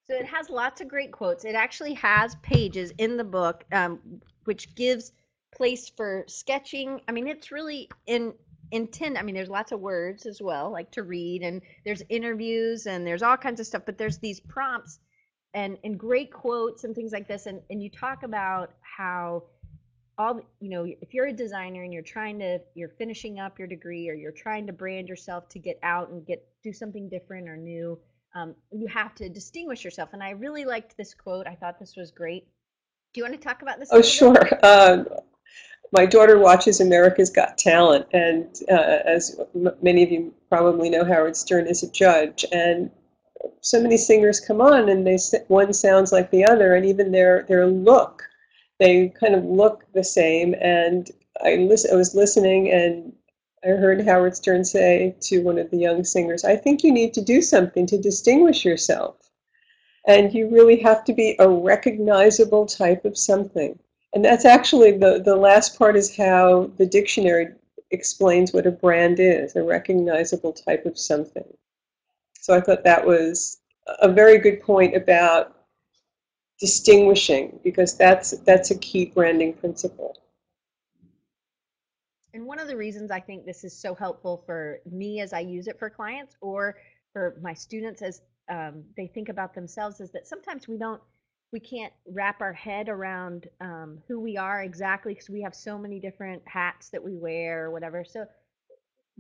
So 0.10 0.18
it 0.18 0.26
has 0.26 0.50
lots 0.50 0.82
of 0.82 0.88
great 0.90 1.12
quotes. 1.12 1.46
It 1.46 1.56
actually 1.56 1.94
has 1.94 2.36
pages 2.44 2.92
in 2.98 3.18
the 3.18 3.24
book 3.24 3.64
um, 3.72 4.00
which 4.44 4.76
gives 4.76 5.14
place 5.56 5.90
for 5.90 6.26
sketching. 6.28 7.00
I 7.08 7.12
mean, 7.12 7.28
it's 7.28 7.52
really 7.52 7.90
in 8.08 8.34
intend 8.72 9.18
i 9.18 9.22
mean 9.22 9.36
there's 9.36 9.50
lots 9.50 9.72
of 9.74 9.80
words 9.80 10.26
as 10.26 10.42
well 10.42 10.72
like 10.72 10.90
to 10.92 11.04
read 11.04 11.44
and 11.44 11.62
there's 11.84 12.02
interviews 12.10 12.88
and 12.88 13.06
there's 13.06 13.22
all 13.22 13.36
kinds 13.36 13.60
of 13.60 13.68
stuff 13.68 13.84
but 13.86 13.98
there's 13.98 14.18
these 14.20 14.40
prompts 14.40 15.00
and 15.54 15.78
and 15.84 16.00
great 16.00 16.32
quotes 16.32 16.84
and 16.84 16.96
things 16.96 17.12
like 17.12 17.28
this 17.28 17.46
and 17.46 17.62
and 17.70 17.84
you 17.84 17.90
talk 17.90 18.24
about 18.24 18.72
how 18.82 19.44
all 20.18 20.40
you 20.60 20.70
know 20.70 20.86
if 20.86 21.14
you're 21.14 21.28
a 21.28 21.34
designer 21.34 21.84
and 21.84 21.94
you're 21.94 22.02
trying 22.02 22.40
to 22.40 22.60
you're 22.74 22.90
finishing 22.98 23.40
up 23.40 23.60
your 23.60 23.68
degree 23.68 24.10
or 24.10 24.14
you're 24.14 24.32
trying 24.32 24.68
to 24.68 24.74
brand 24.74 25.10
yourself 25.10 25.50
to 25.50 25.60
get 25.60 25.80
out 25.84 26.10
and 26.10 26.26
get 26.26 26.46
do 26.64 26.72
something 26.72 27.10
different 27.10 27.48
or 27.50 27.58
new 27.58 27.98
um, 28.36 28.56
you 28.72 28.88
have 28.88 29.14
to 29.16 29.30
distinguish 29.30 29.84
yourself. 29.84 30.10
And 30.14 30.24
i 30.24 30.32
really 30.32 30.66
liked 30.66 30.96
this 30.98 31.14
quote. 31.14 31.48
I 31.48 31.56
thought 31.56 31.80
this 31.80 31.96
was 31.96 32.12
great. 32.12 32.48
Do 33.14 33.20
you 33.20 33.24
want 33.24 33.40
to 33.40 33.46
talk 33.46 33.62
about 33.62 33.80
this 33.80 33.90
oh 33.92 34.02
sure. 34.02 34.48
Uh, 34.64 35.04
my 35.92 36.06
daughter 36.06 36.40
watches 36.40 36.80
America's 36.80 37.30
Got 37.30 37.58
Talent, 37.58 38.08
and 38.14 38.48
uh, 38.72 39.00
as 39.06 39.38
many 39.82 40.04
of 40.04 40.12
you 40.12 40.34
probably 40.48 40.90
know, 40.90 41.04
Howard 41.04 41.36
Stern 41.36 41.68
is 41.68 41.84
a 41.84 41.92
judge, 41.92 42.46
and 42.54 42.90
so 43.62 43.82
many 43.82 43.98
singers 43.98 44.40
come 44.40 44.62
on, 44.62 44.90
and 44.90 45.06
they 45.06 45.18
one 45.48 45.74
sounds 45.74 46.12
like 46.12 46.32
the 46.32 46.46
other, 46.46 46.76
and 46.76 46.86
even 46.86 47.12
their 47.12 47.44
their 47.44 47.68
look, 47.68 48.24
they 48.80 49.10
kind 49.10 49.36
of 49.36 49.44
look 49.46 49.86
the 49.94 50.04
same. 50.04 50.56
And 50.62 51.10
I 51.44 51.56
listen, 51.56 51.92
I 51.92 51.96
was 51.96 52.16
listening, 52.16 52.72
and 52.72 53.14
I 53.64 53.70
heard 53.70 54.06
Howard 54.06 54.36
Stern 54.36 54.64
say 54.66 55.16
to 55.22 55.44
one 55.44 55.60
of 55.60 55.70
the 55.72 55.78
young 55.78 56.04
singers, 56.04 56.44
"I 56.44 56.56
think 56.56 56.84
you 56.84 56.92
need 56.92 57.14
to 57.16 57.22
do 57.22 57.42
something 57.42 57.86
to 57.88 57.98
distinguish 57.98 58.66
yourself." 58.66 59.18
And 60.08 60.34
you 60.34 60.50
really 60.50 60.78
have 60.78 61.04
to 61.06 61.14
be 61.14 61.36
a 61.40 61.48
recognizable 61.48 62.66
type 62.66 63.06
of 63.06 63.18
something. 63.18 63.78
And 64.14 64.26
that's 64.26 64.46
actually 64.46 64.98
the, 64.98 65.22
the 65.24 65.36
last 65.36 65.78
part 65.78 65.96
is 65.96 66.16
how 66.16 66.72
the 66.78 66.86
dictionary 66.86 67.50
explains 67.92 68.52
what 68.52 68.66
a 68.66 68.72
brand 68.72 69.20
is, 69.20 69.56
a 69.56 69.64
recognizable 69.64 70.54
type 70.54 70.86
of 70.86 70.98
something. 70.98 71.46
So 72.42 72.56
I 72.56 72.60
thought 72.60 72.84
that 72.84 73.06
was 73.06 73.62
a 74.00 74.12
very 74.12 74.40
good 74.40 74.62
point 74.62 74.96
about 74.96 75.56
distinguishing 76.60 77.60
because 77.64 77.96
that's 77.96 78.32
that's 78.40 78.72
a 78.72 78.78
key 78.80 79.06
branding 79.06 79.54
principle. 79.54 80.18
And 82.34 82.44
one 82.46 82.60
of 82.60 82.68
the 82.68 82.76
reasons 82.76 83.12
I 83.12 83.20
think 83.20 83.46
this 83.46 83.64
is 83.64 83.78
so 83.78 83.94
helpful 83.94 84.42
for 84.44 84.80
me 84.92 85.22
as 85.22 85.34
I 85.34 85.42
use 85.42 85.68
it 85.68 85.78
for 85.78 85.90
clients 85.90 86.36
or 86.42 86.78
for 87.14 87.38
my 87.44 87.54
students 87.54 88.02
as 88.02 88.22
um, 88.50 88.84
they 88.98 89.06
think 89.06 89.30
about 89.30 89.54
themselves 89.54 90.00
is 90.00 90.10
that 90.12 90.26
sometimes 90.28 90.68
we 90.68 90.80
don't 90.80 91.02
we 91.54 91.60
can't 91.60 91.94
wrap 92.08 92.42
our 92.42 92.54
head 92.54 92.90
around 92.90 93.50
um, 93.60 94.00
who 94.08 94.20
we 94.20 94.36
are 94.36 94.64
exactly 94.64 95.14
because 95.14 95.30
we 95.30 95.44
have 95.44 95.54
so 95.54 95.78
many 95.78 96.00
different 96.00 96.42
hats 96.48 96.90
that 96.90 97.04
we 97.04 97.16
wear 97.16 97.66
or 97.66 97.72
whatever. 97.72 98.04
So 98.04 98.26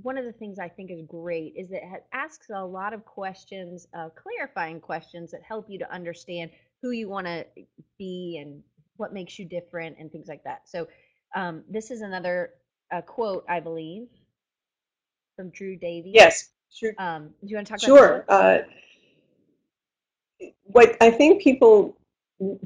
one 0.01 0.17
of 0.17 0.25
the 0.25 0.31
things 0.31 0.57
I 0.59 0.69
think 0.69 0.91
is 0.91 1.01
great 1.07 1.53
is 1.55 1.69
that 1.69 1.83
it 1.83 2.05
asks 2.13 2.49
a 2.53 2.63
lot 2.63 2.93
of 2.93 3.05
questions, 3.05 3.87
uh, 3.93 4.09
clarifying 4.09 4.79
questions 4.79 5.31
that 5.31 5.41
help 5.43 5.69
you 5.69 5.77
to 5.79 5.93
understand 5.93 6.51
who 6.81 6.91
you 6.91 7.09
want 7.09 7.27
to 7.27 7.45
be 7.97 8.39
and 8.41 8.61
what 8.97 9.13
makes 9.13 9.37
you 9.37 9.45
different 9.45 9.97
and 9.99 10.11
things 10.11 10.27
like 10.27 10.43
that. 10.43 10.61
So 10.67 10.87
um, 11.35 11.63
this 11.69 11.91
is 11.91 12.01
another 12.01 12.51
uh, 12.91 13.01
quote, 13.01 13.45
I 13.47 13.59
believe, 13.59 14.07
from 15.35 15.49
Drew 15.49 15.75
Davies. 15.75 16.13
Yes, 16.15 16.49
sure. 16.71 16.93
Um, 16.97 17.29
do 17.41 17.49
you 17.49 17.55
want 17.55 17.67
to 17.67 17.71
talk 17.71 17.81
sure. 17.81 18.25
about 18.27 18.27
Sure. 18.29 18.65
Uh, 20.39 20.47
what 20.63 20.97
I 21.01 21.11
think 21.11 21.41
people 21.41 21.97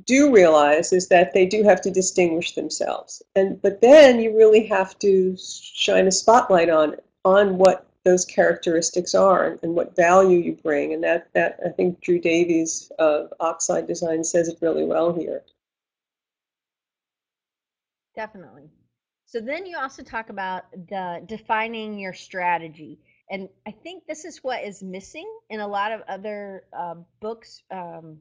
do 0.05 0.34
realize 0.34 0.94
is 0.94 1.10
that 1.10 1.34
they 1.34 1.46
do 1.46 1.63
have 1.63 1.82
to 1.82 1.91
distinguish 1.91 2.55
themselves 2.55 3.22
and 3.36 3.62
but 3.62 3.82
then 3.82 4.22
you 4.22 4.34
really 4.34 4.65
have 4.65 4.98
to 5.00 5.36
shine 5.38 6.08
a 6.08 6.12
spotlight 6.12 6.70
on 6.70 6.96
on 7.25 7.58
what 7.58 7.88
those 8.05 8.24
characteristics 8.24 9.15
are 9.15 9.48
and, 9.48 9.60
and 9.63 9.75
what 9.75 9.96
value 9.96 10.38
you 10.38 10.53
bring. 10.53 10.94
And 10.94 11.03
that 11.03 11.27
that 11.34 11.60
i 11.65 11.70
think 11.70 12.00
drew 12.00 12.20
davies 12.20 12.91
of 13.00 13.34
oxide 13.39 13.88
design 13.88 14.24
says 14.24 14.48
it 14.48 14.60
really 14.62 14.86
well 14.86 15.12
here. 15.12 15.41
Definitely. 18.15 18.70
So 19.25 19.41
then 19.41 19.65
you 19.65 19.77
also 19.77 20.03
talk 20.03 20.29
about 20.29 20.72
the 20.72 21.22
defining 21.25 22.00
your 22.00 22.13
strategy. 22.13 23.00
And 23.29 23.50
i 23.67 23.72
think 23.72 24.05
this 24.08 24.24
is 24.24 24.44
what 24.44 24.63
is 24.63 24.84
missing 24.84 25.29
in 25.50 25.60
a 25.60 25.67
lot 25.67 25.91
of 25.91 26.01
other 26.08 26.65
uh, 26.77 26.96
books 27.20 27.63
um, 27.72 28.17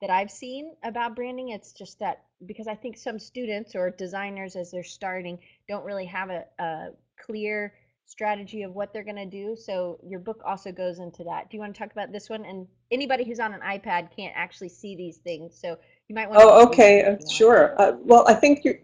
that 0.00 0.10
I've 0.10 0.30
seen 0.30 0.72
about 0.82 1.14
branding. 1.14 1.50
It's 1.50 1.72
just 1.72 1.98
that 2.00 2.24
because 2.46 2.66
I 2.66 2.74
think 2.74 2.96
some 2.96 3.18
students 3.18 3.74
or 3.74 3.90
designers, 3.90 4.56
as 4.56 4.70
they're 4.70 4.82
starting, 4.82 5.38
don't 5.68 5.84
really 5.84 6.06
have 6.06 6.30
a, 6.30 6.44
a 6.58 6.88
clear 7.22 7.74
strategy 8.10 8.62
of 8.62 8.74
what 8.74 8.92
they're 8.92 9.04
going 9.04 9.14
to 9.14 9.24
do. 9.24 9.54
So 9.56 10.00
your 10.04 10.18
book 10.18 10.42
also 10.44 10.72
goes 10.72 10.98
into 10.98 11.22
that. 11.24 11.48
Do 11.48 11.56
you 11.56 11.60
want 11.60 11.72
to 11.74 11.78
talk 11.78 11.92
about 11.92 12.10
this 12.10 12.28
one? 12.28 12.44
And 12.44 12.66
anybody 12.90 13.24
who's 13.24 13.38
on 13.38 13.54
an 13.54 13.60
iPad 13.60 14.14
can't 14.14 14.32
actually 14.34 14.68
see 14.68 14.96
these 14.96 15.18
things, 15.18 15.56
so 15.56 15.78
you 16.08 16.14
might 16.16 16.28
want. 16.28 16.42
Oh, 16.42 16.66
okay, 16.66 17.04
uh, 17.04 17.16
sure. 17.28 17.80
Uh, 17.80 17.92
well, 18.00 18.24
I 18.26 18.34
think 18.34 18.64
your 18.64 18.74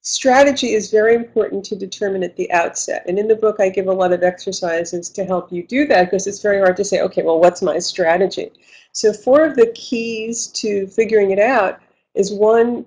strategy 0.00 0.72
is 0.72 0.90
very 0.90 1.14
important 1.14 1.64
to 1.66 1.76
determine 1.76 2.22
at 2.22 2.34
the 2.36 2.50
outset. 2.50 3.04
And 3.06 3.18
in 3.18 3.28
the 3.28 3.36
book, 3.36 3.56
I 3.60 3.68
give 3.68 3.88
a 3.88 3.92
lot 3.92 4.10
of 4.10 4.22
exercises 4.22 5.10
to 5.10 5.24
help 5.24 5.52
you 5.52 5.66
do 5.66 5.86
that 5.88 6.04
because 6.04 6.26
it's 6.26 6.40
very 6.40 6.58
hard 6.58 6.78
to 6.78 6.84
say, 6.84 7.02
okay, 7.02 7.22
well, 7.22 7.38
what's 7.38 7.60
my 7.60 7.78
strategy? 7.78 8.50
So 8.92 9.12
four 9.12 9.44
of 9.44 9.54
the 9.54 9.70
keys 9.74 10.46
to 10.48 10.86
figuring 10.86 11.30
it 11.30 11.38
out 11.38 11.78
is 12.14 12.32
one, 12.32 12.86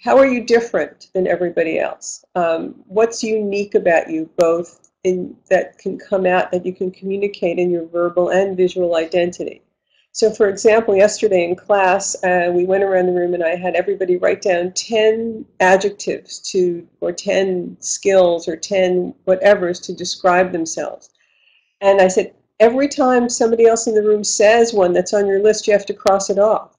how 0.00 0.18
are 0.18 0.26
you 0.26 0.44
different 0.44 1.08
than 1.14 1.26
everybody 1.26 1.78
else? 1.78 2.24
Um, 2.34 2.74
what's 2.86 3.22
unique 3.22 3.74
about 3.74 4.10
you, 4.10 4.28
both 4.36 4.83
in 5.04 5.36
that 5.50 5.78
can 5.78 5.98
come 5.98 6.26
out 6.26 6.50
that 6.50 6.66
you 6.66 6.74
can 6.74 6.90
communicate 6.90 7.58
in 7.58 7.70
your 7.70 7.86
verbal 7.86 8.30
and 8.30 8.56
visual 8.56 8.96
identity? 8.96 9.62
So, 10.14 10.30
for 10.30 10.48
example, 10.48 10.94
yesterday 10.94 11.42
in 11.42 11.56
class, 11.56 12.14
uh, 12.22 12.52
we 12.54 12.66
went 12.66 12.84
around 12.84 13.06
the 13.06 13.12
room 13.12 13.34
and 13.34 13.42
I 13.42 13.56
had 13.56 13.74
everybody 13.74 14.16
write 14.16 14.42
down 14.42 14.72
10 14.72 15.44
adjectives 15.58 16.38
to, 16.52 16.86
or 17.00 17.10
10 17.10 17.76
skills 17.80 18.46
or 18.46 18.56
10 18.56 19.12
whatevers 19.26 19.82
to 19.82 19.92
describe 19.92 20.52
themselves. 20.52 21.10
And 21.80 22.00
I 22.00 22.06
said, 22.06 22.32
every 22.60 22.86
time 22.86 23.28
somebody 23.28 23.66
else 23.66 23.88
in 23.88 23.94
the 23.96 24.04
room 24.04 24.22
says 24.22 24.72
one 24.72 24.92
that's 24.92 25.12
on 25.12 25.26
your 25.26 25.42
list, 25.42 25.66
you 25.66 25.72
have 25.72 25.86
to 25.86 25.94
cross 25.94 26.30
it 26.30 26.38
off. 26.38 26.73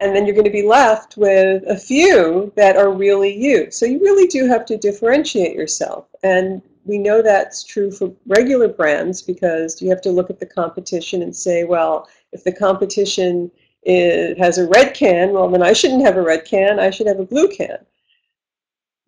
And 0.00 0.14
then 0.14 0.26
you're 0.26 0.34
going 0.34 0.44
to 0.44 0.50
be 0.50 0.66
left 0.66 1.16
with 1.16 1.62
a 1.68 1.78
few 1.78 2.52
that 2.56 2.76
are 2.76 2.92
really 2.92 3.34
you. 3.34 3.70
So 3.70 3.86
you 3.86 4.00
really 4.00 4.26
do 4.26 4.46
have 4.46 4.66
to 4.66 4.76
differentiate 4.76 5.54
yourself. 5.54 6.06
And 6.22 6.60
we 6.84 6.98
know 6.98 7.22
that's 7.22 7.64
true 7.64 7.90
for 7.90 8.12
regular 8.26 8.68
brands 8.68 9.22
because 9.22 9.80
you 9.80 9.88
have 9.88 10.02
to 10.02 10.10
look 10.10 10.30
at 10.30 10.40
the 10.40 10.46
competition 10.46 11.22
and 11.22 11.34
say, 11.34 11.64
well, 11.64 12.08
if 12.32 12.44
the 12.44 12.52
competition 12.52 13.50
is, 13.84 14.36
has 14.38 14.58
a 14.58 14.68
red 14.68 14.94
can, 14.94 15.32
well, 15.32 15.48
then 15.48 15.62
I 15.62 15.72
shouldn't 15.72 16.04
have 16.04 16.16
a 16.16 16.22
red 16.22 16.44
can, 16.44 16.78
I 16.78 16.90
should 16.90 17.06
have 17.06 17.20
a 17.20 17.24
blue 17.24 17.48
can. 17.48 17.78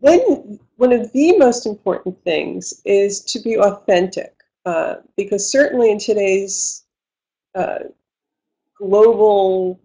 Then 0.01 0.59
one 0.77 0.93
of 0.93 1.13
the 1.13 1.37
most 1.39 1.67
important 1.67 2.23
things 2.23 2.81
is 2.85 3.21
to 3.25 3.41
be 3.41 3.59
authentic 3.59 4.35
uh, 4.65 4.97
because 5.17 5.51
certainly 5.51 5.91
in 5.91 5.99
today's 5.99 6.85
uh, 7.55 7.79
global, 8.77 9.81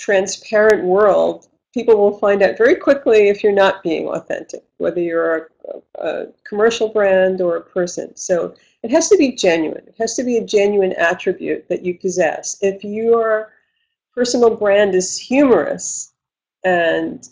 transparent 0.00 0.82
world, 0.82 1.46
people 1.74 1.96
will 1.96 2.18
find 2.18 2.42
out 2.42 2.56
very 2.56 2.74
quickly 2.74 3.28
if 3.28 3.44
you're 3.44 3.52
not 3.52 3.82
being 3.82 4.08
authentic, 4.08 4.64
whether 4.78 5.00
you're 5.00 5.36
a, 5.36 6.02
a, 6.02 6.26
commercial 6.42 6.88
brand 6.88 7.42
or 7.42 7.56
a 7.56 7.60
person. 7.60 8.16
So 8.16 8.54
it 8.82 8.90
has 8.90 9.10
to 9.10 9.18
be 9.18 9.32
genuine. 9.32 9.84
It 9.86 9.94
has 9.98 10.16
to 10.16 10.24
be 10.24 10.38
a 10.38 10.44
genuine 10.44 10.94
attribute 10.94 11.68
that 11.68 11.84
you 11.84 11.98
possess. 11.98 12.56
If 12.62 12.82
your 12.82 13.52
personal 14.14 14.56
brand 14.56 14.94
is 14.94 15.18
humorous 15.18 16.14
and 16.64 17.28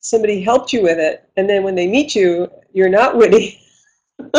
somebody 0.00 0.42
helped 0.42 0.72
you 0.72 0.82
with 0.82 0.98
it, 0.98 1.26
and 1.38 1.48
then 1.48 1.62
when 1.62 1.74
they 1.74 1.86
meet 1.86 2.14
you, 2.14 2.50
you're 2.74 2.90
not 2.90 3.16
witty, 3.16 3.58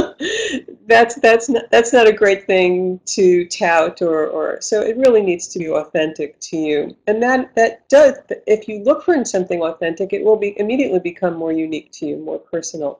that's 0.94 1.16
that's 1.16 1.50
not, 1.50 1.64
that's 1.72 1.92
not 1.92 2.08
a 2.08 2.14
great 2.14 2.46
thing 2.46 3.00
to 3.06 3.48
tout 3.48 4.02
or, 4.04 4.28
or 4.28 4.62
so 4.62 4.82
it 4.82 4.96
really 4.98 5.24
needs 5.24 5.48
to 5.48 5.58
be 5.58 5.70
authentic 5.70 6.40
to 6.40 6.58
you. 6.58 6.96
And 7.08 7.22
that 7.24 7.56
that 7.56 7.90
does 7.90 8.18
if 8.46 8.68
you 8.68 8.84
look 8.84 9.04
for 9.04 9.26
something 9.26 9.62
authentic 9.64 10.14
it 10.14 10.24
will 10.24 10.38
be 10.38 10.58
immediately 10.60 11.00
become 11.00 11.36
more 11.36 11.52
unique 11.52 11.92
to 11.94 12.06
you 12.06 12.18
more 12.18 12.38
personal. 12.38 13.00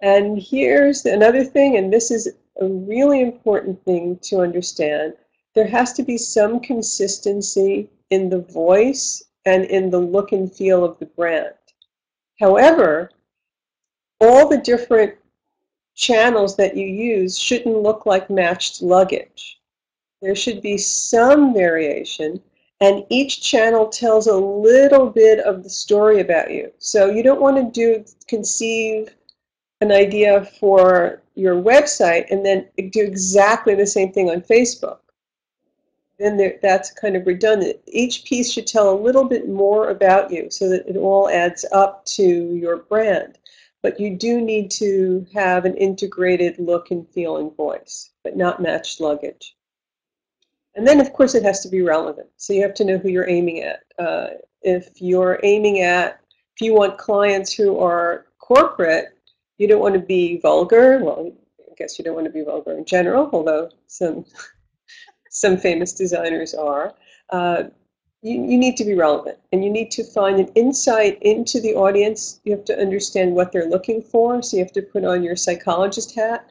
And 0.00 0.40
here's 0.40 1.04
another 1.04 1.44
thing 1.44 1.76
and 1.76 1.92
this 1.92 2.12
is 2.12 2.28
a 2.60 2.66
really 2.66 3.20
important 3.22 3.84
thing 3.84 4.18
to 4.22 4.40
understand. 4.40 5.14
There 5.56 5.66
has 5.66 5.92
to 5.94 6.04
be 6.04 6.16
some 6.16 6.60
consistency 6.60 7.90
in 8.10 8.28
the 8.28 8.42
voice 8.42 9.24
and 9.46 9.64
in 9.64 9.90
the 9.90 9.98
look 9.98 10.30
and 10.30 10.52
feel 10.52 10.84
of 10.84 10.96
the 11.00 11.06
brand. 11.06 11.54
However 12.38 13.10
all 14.20 14.48
the 14.48 14.58
different 14.58 15.14
channels 15.94 16.56
that 16.56 16.76
you 16.76 16.86
use 16.86 17.38
shouldn't 17.38 17.82
look 17.82 18.06
like 18.06 18.30
matched 18.30 18.82
luggage. 18.82 19.60
There 20.22 20.34
should 20.34 20.60
be 20.60 20.76
some 20.76 21.54
variation, 21.54 22.40
and 22.80 23.04
each 23.08 23.42
channel 23.42 23.88
tells 23.88 24.26
a 24.26 24.36
little 24.36 25.08
bit 25.10 25.40
of 25.40 25.62
the 25.62 25.70
story 25.70 26.20
about 26.20 26.50
you. 26.50 26.72
So 26.78 27.10
you 27.10 27.22
don't 27.22 27.40
want 27.40 27.56
to 27.56 27.70
do 27.70 28.04
conceive 28.26 29.14
an 29.80 29.92
idea 29.92 30.44
for 30.58 31.22
your 31.34 31.56
website 31.56 32.30
and 32.30 32.44
then 32.44 32.66
do 32.90 33.02
exactly 33.02 33.74
the 33.74 33.86
same 33.86 34.12
thing 34.12 34.30
on 34.30 34.42
Facebook. 34.42 34.98
Then 36.18 36.36
there, 36.36 36.58
that's 36.60 36.92
kind 36.92 37.16
of 37.16 37.26
redundant. 37.26 37.80
Each 37.86 38.24
piece 38.24 38.52
should 38.52 38.66
tell 38.66 38.90
a 38.90 39.02
little 39.02 39.24
bit 39.24 39.48
more 39.48 39.88
about 39.88 40.30
you 40.30 40.50
so 40.50 40.68
that 40.68 40.86
it 40.86 40.98
all 40.98 41.30
adds 41.30 41.64
up 41.72 42.04
to 42.16 42.54
your 42.54 42.76
brand 42.76 43.38
but 43.82 43.98
you 43.98 44.16
do 44.16 44.40
need 44.40 44.70
to 44.72 45.26
have 45.32 45.64
an 45.64 45.76
integrated 45.76 46.58
look 46.58 46.90
and 46.90 47.08
feel 47.08 47.38
and 47.38 47.54
voice, 47.56 48.10
but 48.22 48.36
not 48.36 48.60
matched 48.60 49.00
luggage. 49.00 49.56
And 50.74 50.86
then, 50.86 51.00
of 51.00 51.12
course, 51.12 51.34
it 51.34 51.42
has 51.42 51.60
to 51.60 51.68
be 51.68 51.82
relevant. 51.82 52.28
So 52.36 52.52
you 52.52 52.62
have 52.62 52.74
to 52.74 52.84
know 52.84 52.98
who 52.98 53.08
you're 53.08 53.28
aiming 53.28 53.60
at. 53.60 53.82
Uh, 53.98 54.26
if 54.62 55.00
you're 55.00 55.40
aiming 55.42 55.80
at, 55.80 56.20
if 56.54 56.60
you 56.60 56.74
want 56.74 56.98
clients 56.98 57.52
who 57.52 57.78
are 57.78 58.26
corporate, 58.38 59.08
you 59.58 59.66
don't 59.66 59.80
want 59.80 59.94
to 59.94 60.00
be 60.00 60.38
vulgar. 60.40 60.98
Well, 60.98 61.32
I 61.60 61.74
guess 61.76 61.98
you 61.98 62.04
don't 62.04 62.14
want 62.14 62.26
to 62.26 62.32
be 62.32 62.44
vulgar 62.44 62.76
in 62.76 62.84
general, 62.84 63.30
although 63.32 63.70
some 63.86 64.24
some 65.30 65.56
famous 65.56 65.92
designers 65.92 66.54
are. 66.54 66.94
Uh, 67.30 67.64
you, 68.22 68.34
you 68.44 68.58
need 68.58 68.76
to 68.76 68.84
be 68.84 68.94
relevant 68.94 69.38
and 69.52 69.64
you 69.64 69.70
need 69.70 69.90
to 69.92 70.04
find 70.04 70.38
an 70.38 70.48
insight 70.54 71.18
into 71.22 71.60
the 71.60 71.74
audience. 71.74 72.40
You 72.44 72.52
have 72.52 72.64
to 72.66 72.78
understand 72.78 73.34
what 73.34 73.52
they're 73.52 73.68
looking 73.68 74.02
for. 74.02 74.42
So 74.42 74.56
you 74.56 74.62
have 74.62 74.72
to 74.72 74.82
put 74.82 75.04
on 75.04 75.22
your 75.22 75.36
psychologist 75.36 76.14
hat 76.14 76.50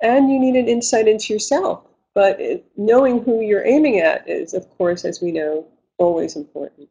and 0.00 0.30
you 0.30 0.38
need 0.38 0.56
an 0.56 0.68
insight 0.68 1.08
into 1.08 1.32
yourself. 1.32 1.84
But 2.14 2.40
it, 2.40 2.64
knowing 2.76 3.22
who 3.22 3.40
you're 3.40 3.66
aiming 3.66 3.98
at 3.98 4.28
is, 4.28 4.54
of 4.54 4.68
course, 4.70 5.04
as 5.04 5.20
we 5.20 5.32
know, 5.32 5.66
always 5.98 6.36
important. 6.36 6.88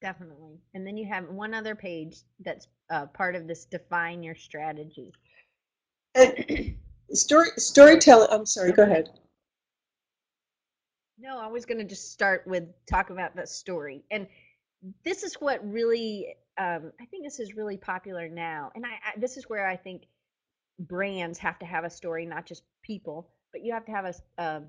Definitely. 0.00 0.60
And 0.74 0.86
then 0.86 0.96
you 0.96 1.06
have 1.06 1.28
one 1.28 1.54
other 1.54 1.74
page 1.74 2.18
that's 2.40 2.68
uh, 2.90 3.06
part 3.06 3.34
of 3.34 3.46
this 3.46 3.64
define 3.64 4.22
your 4.22 4.34
strategy. 4.34 5.12
And 6.14 6.76
story 7.12 7.48
storytelling. 7.56 8.28
I'm 8.30 8.46
sorry. 8.46 8.72
Go 8.72 8.82
ahead. 8.82 9.08
No, 11.18 11.38
I 11.38 11.46
was 11.46 11.64
going 11.64 11.78
to 11.78 11.84
just 11.84 12.12
start 12.12 12.44
with 12.46 12.64
talk 12.90 13.10
about 13.10 13.36
the 13.36 13.46
story. 13.46 14.04
And 14.10 14.26
this 15.04 15.22
is 15.22 15.34
what 15.34 15.64
really, 15.66 16.34
um, 16.58 16.92
I 17.00 17.06
think 17.06 17.24
this 17.24 17.38
is 17.40 17.54
really 17.54 17.76
popular 17.76 18.28
now. 18.28 18.72
And 18.74 18.84
I, 18.84 18.90
I, 18.90 19.18
this 19.18 19.36
is 19.36 19.44
where 19.48 19.66
I 19.66 19.76
think 19.76 20.04
brands 20.78 21.38
have 21.38 21.58
to 21.60 21.66
have 21.66 21.84
a 21.84 21.90
story, 21.90 22.26
not 22.26 22.46
just 22.46 22.64
people, 22.82 23.30
but 23.52 23.62
you 23.64 23.72
have 23.72 23.86
to 23.86 23.92
have 23.92 24.04
a, 24.06 24.42
um, 24.42 24.66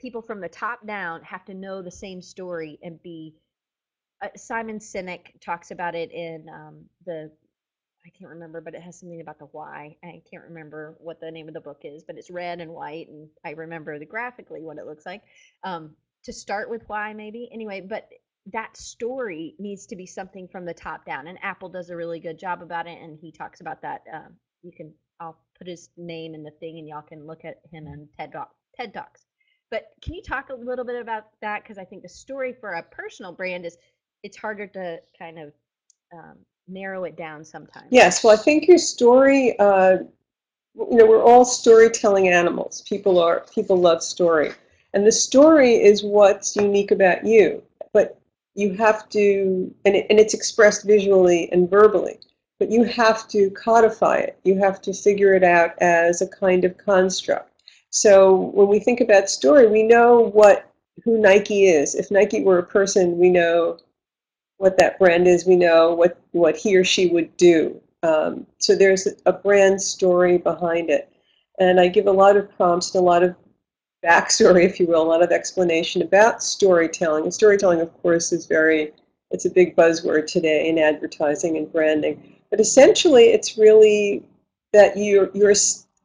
people 0.00 0.20
from 0.20 0.40
the 0.40 0.48
top 0.48 0.86
down 0.86 1.22
have 1.22 1.44
to 1.46 1.54
know 1.54 1.82
the 1.82 1.90
same 1.90 2.20
story 2.20 2.78
and 2.82 3.02
be. 3.02 3.34
Uh, 4.22 4.28
Simon 4.34 4.78
Sinek 4.78 5.40
talks 5.40 5.70
about 5.70 5.94
it 5.94 6.10
in 6.10 6.46
um, 6.52 6.84
the 7.04 7.30
I 8.06 8.10
can't 8.10 8.30
remember, 8.30 8.60
but 8.60 8.74
it 8.74 8.82
has 8.82 9.00
something 9.00 9.20
about 9.20 9.38
the 9.40 9.46
why. 9.46 9.96
I 10.04 10.22
can't 10.30 10.44
remember 10.44 10.94
what 10.98 11.20
the 11.20 11.30
name 11.30 11.48
of 11.48 11.54
the 11.54 11.60
book 11.60 11.80
is, 11.82 12.04
but 12.04 12.16
it's 12.16 12.30
red 12.30 12.60
and 12.60 12.70
white, 12.70 13.08
and 13.08 13.28
I 13.44 13.50
remember 13.50 13.98
the 13.98 14.06
graphically 14.06 14.62
what 14.62 14.78
it 14.78 14.86
looks 14.86 15.04
like. 15.04 15.22
Um, 15.64 15.96
to 16.22 16.32
start 16.32 16.70
with 16.70 16.82
why, 16.86 17.12
maybe 17.14 17.48
anyway, 17.52 17.80
but 17.80 18.08
that 18.52 18.76
story 18.76 19.56
needs 19.58 19.86
to 19.86 19.96
be 19.96 20.06
something 20.06 20.46
from 20.46 20.64
the 20.64 20.74
top 20.74 21.04
down, 21.04 21.26
and 21.26 21.38
Apple 21.42 21.68
does 21.68 21.90
a 21.90 21.96
really 21.96 22.20
good 22.20 22.38
job 22.38 22.62
about 22.62 22.86
it, 22.86 22.98
and 23.02 23.18
he 23.20 23.32
talks 23.32 23.60
about 23.60 23.82
that. 23.82 24.02
Um, 24.12 24.36
you 24.62 24.70
can, 24.70 24.94
I'll 25.18 25.38
put 25.58 25.66
his 25.66 25.88
name 25.96 26.34
in 26.34 26.44
the 26.44 26.52
thing, 26.52 26.78
and 26.78 26.86
y'all 26.86 27.02
can 27.02 27.26
look 27.26 27.44
at 27.44 27.60
him 27.72 27.88
in 27.88 28.08
TED 28.16 28.32
Talk, 28.32 28.50
TED 28.76 28.94
Talks. 28.94 29.26
But 29.68 29.88
can 30.00 30.14
you 30.14 30.22
talk 30.22 30.50
a 30.50 30.54
little 30.54 30.84
bit 30.84 31.00
about 31.00 31.24
that? 31.42 31.64
Because 31.64 31.76
I 31.76 31.84
think 31.84 32.02
the 32.02 32.08
story 32.08 32.54
for 32.60 32.74
a 32.74 32.84
personal 32.84 33.32
brand 33.32 33.66
is 33.66 33.76
it's 34.22 34.36
harder 34.36 34.68
to 34.68 34.98
kind 35.18 35.40
of 35.40 35.52
um, 36.14 36.38
narrow 36.68 37.04
it 37.04 37.16
down 37.16 37.44
sometimes. 37.44 37.86
Yes, 37.90 38.22
well, 38.22 38.34
I 38.34 38.36
think 38.36 38.66
your 38.66 38.78
story, 38.78 39.58
uh, 39.58 39.98
you 40.74 40.96
know, 40.96 41.06
we're 41.06 41.22
all 41.22 41.44
storytelling 41.44 42.28
animals. 42.28 42.82
People 42.88 43.18
are 43.18 43.46
people 43.54 43.76
love 43.76 44.02
story, 44.02 44.52
and 44.92 45.06
the 45.06 45.12
story 45.12 45.74
is 45.74 46.04
what's 46.04 46.56
unique 46.56 46.90
about 46.90 47.24
you. 47.24 47.62
But 47.92 48.20
you 48.54 48.72
have 48.74 49.08
to, 49.10 49.74
and, 49.84 49.96
it, 49.96 50.06
and 50.10 50.18
it's 50.18 50.34
expressed 50.34 50.84
visually 50.84 51.50
and 51.52 51.70
verbally. 51.70 52.18
But 52.58 52.70
you 52.70 52.84
have 52.84 53.28
to 53.28 53.50
codify 53.50 54.16
it. 54.16 54.38
You 54.44 54.58
have 54.58 54.80
to 54.82 54.94
figure 54.94 55.34
it 55.34 55.44
out 55.44 55.72
as 55.80 56.22
a 56.22 56.28
kind 56.28 56.64
of 56.64 56.78
construct. 56.78 57.52
So 57.90 58.34
when 58.34 58.68
we 58.68 58.78
think 58.78 59.00
about 59.00 59.28
story, 59.28 59.66
we 59.66 59.82
know 59.82 60.30
what 60.32 60.70
who 61.04 61.18
Nike 61.18 61.66
is. 61.66 61.94
If 61.94 62.10
Nike 62.10 62.42
were 62.42 62.58
a 62.58 62.66
person, 62.66 63.18
we 63.18 63.28
know 63.28 63.78
what 64.58 64.78
that 64.78 64.98
brand 64.98 65.26
is. 65.26 65.46
We 65.46 65.56
know 65.56 65.94
what, 65.94 66.20
what 66.32 66.56
he 66.56 66.76
or 66.76 66.84
she 66.84 67.08
would 67.08 67.36
do. 67.36 67.80
Um, 68.02 68.46
so 68.58 68.74
there's 68.74 69.08
a 69.26 69.32
brand 69.32 69.80
story 69.80 70.38
behind 70.38 70.90
it. 70.90 71.10
And 71.58 71.80
I 71.80 71.88
give 71.88 72.06
a 72.06 72.12
lot 72.12 72.36
of 72.36 72.50
prompts 72.56 72.94
and 72.94 73.02
a 73.02 73.04
lot 73.04 73.22
of 73.22 73.34
backstory, 74.04 74.64
if 74.64 74.78
you 74.78 74.86
will, 74.86 75.02
a 75.02 75.08
lot 75.08 75.22
of 75.22 75.30
explanation 75.30 76.02
about 76.02 76.42
storytelling. 76.42 77.24
And 77.24 77.34
storytelling, 77.34 77.80
of 77.80 77.92
course, 78.02 78.32
is 78.32 78.46
very, 78.46 78.92
it's 79.30 79.46
a 79.46 79.50
big 79.50 79.74
buzzword 79.74 80.26
today 80.26 80.68
in 80.68 80.78
advertising 80.78 81.56
and 81.56 81.72
branding. 81.72 82.36
But 82.50 82.60
essentially, 82.60 83.24
it's 83.24 83.58
really 83.58 84.22
that 84.72 84.96
you're, 84.96 85.30
you're 85.34 85.54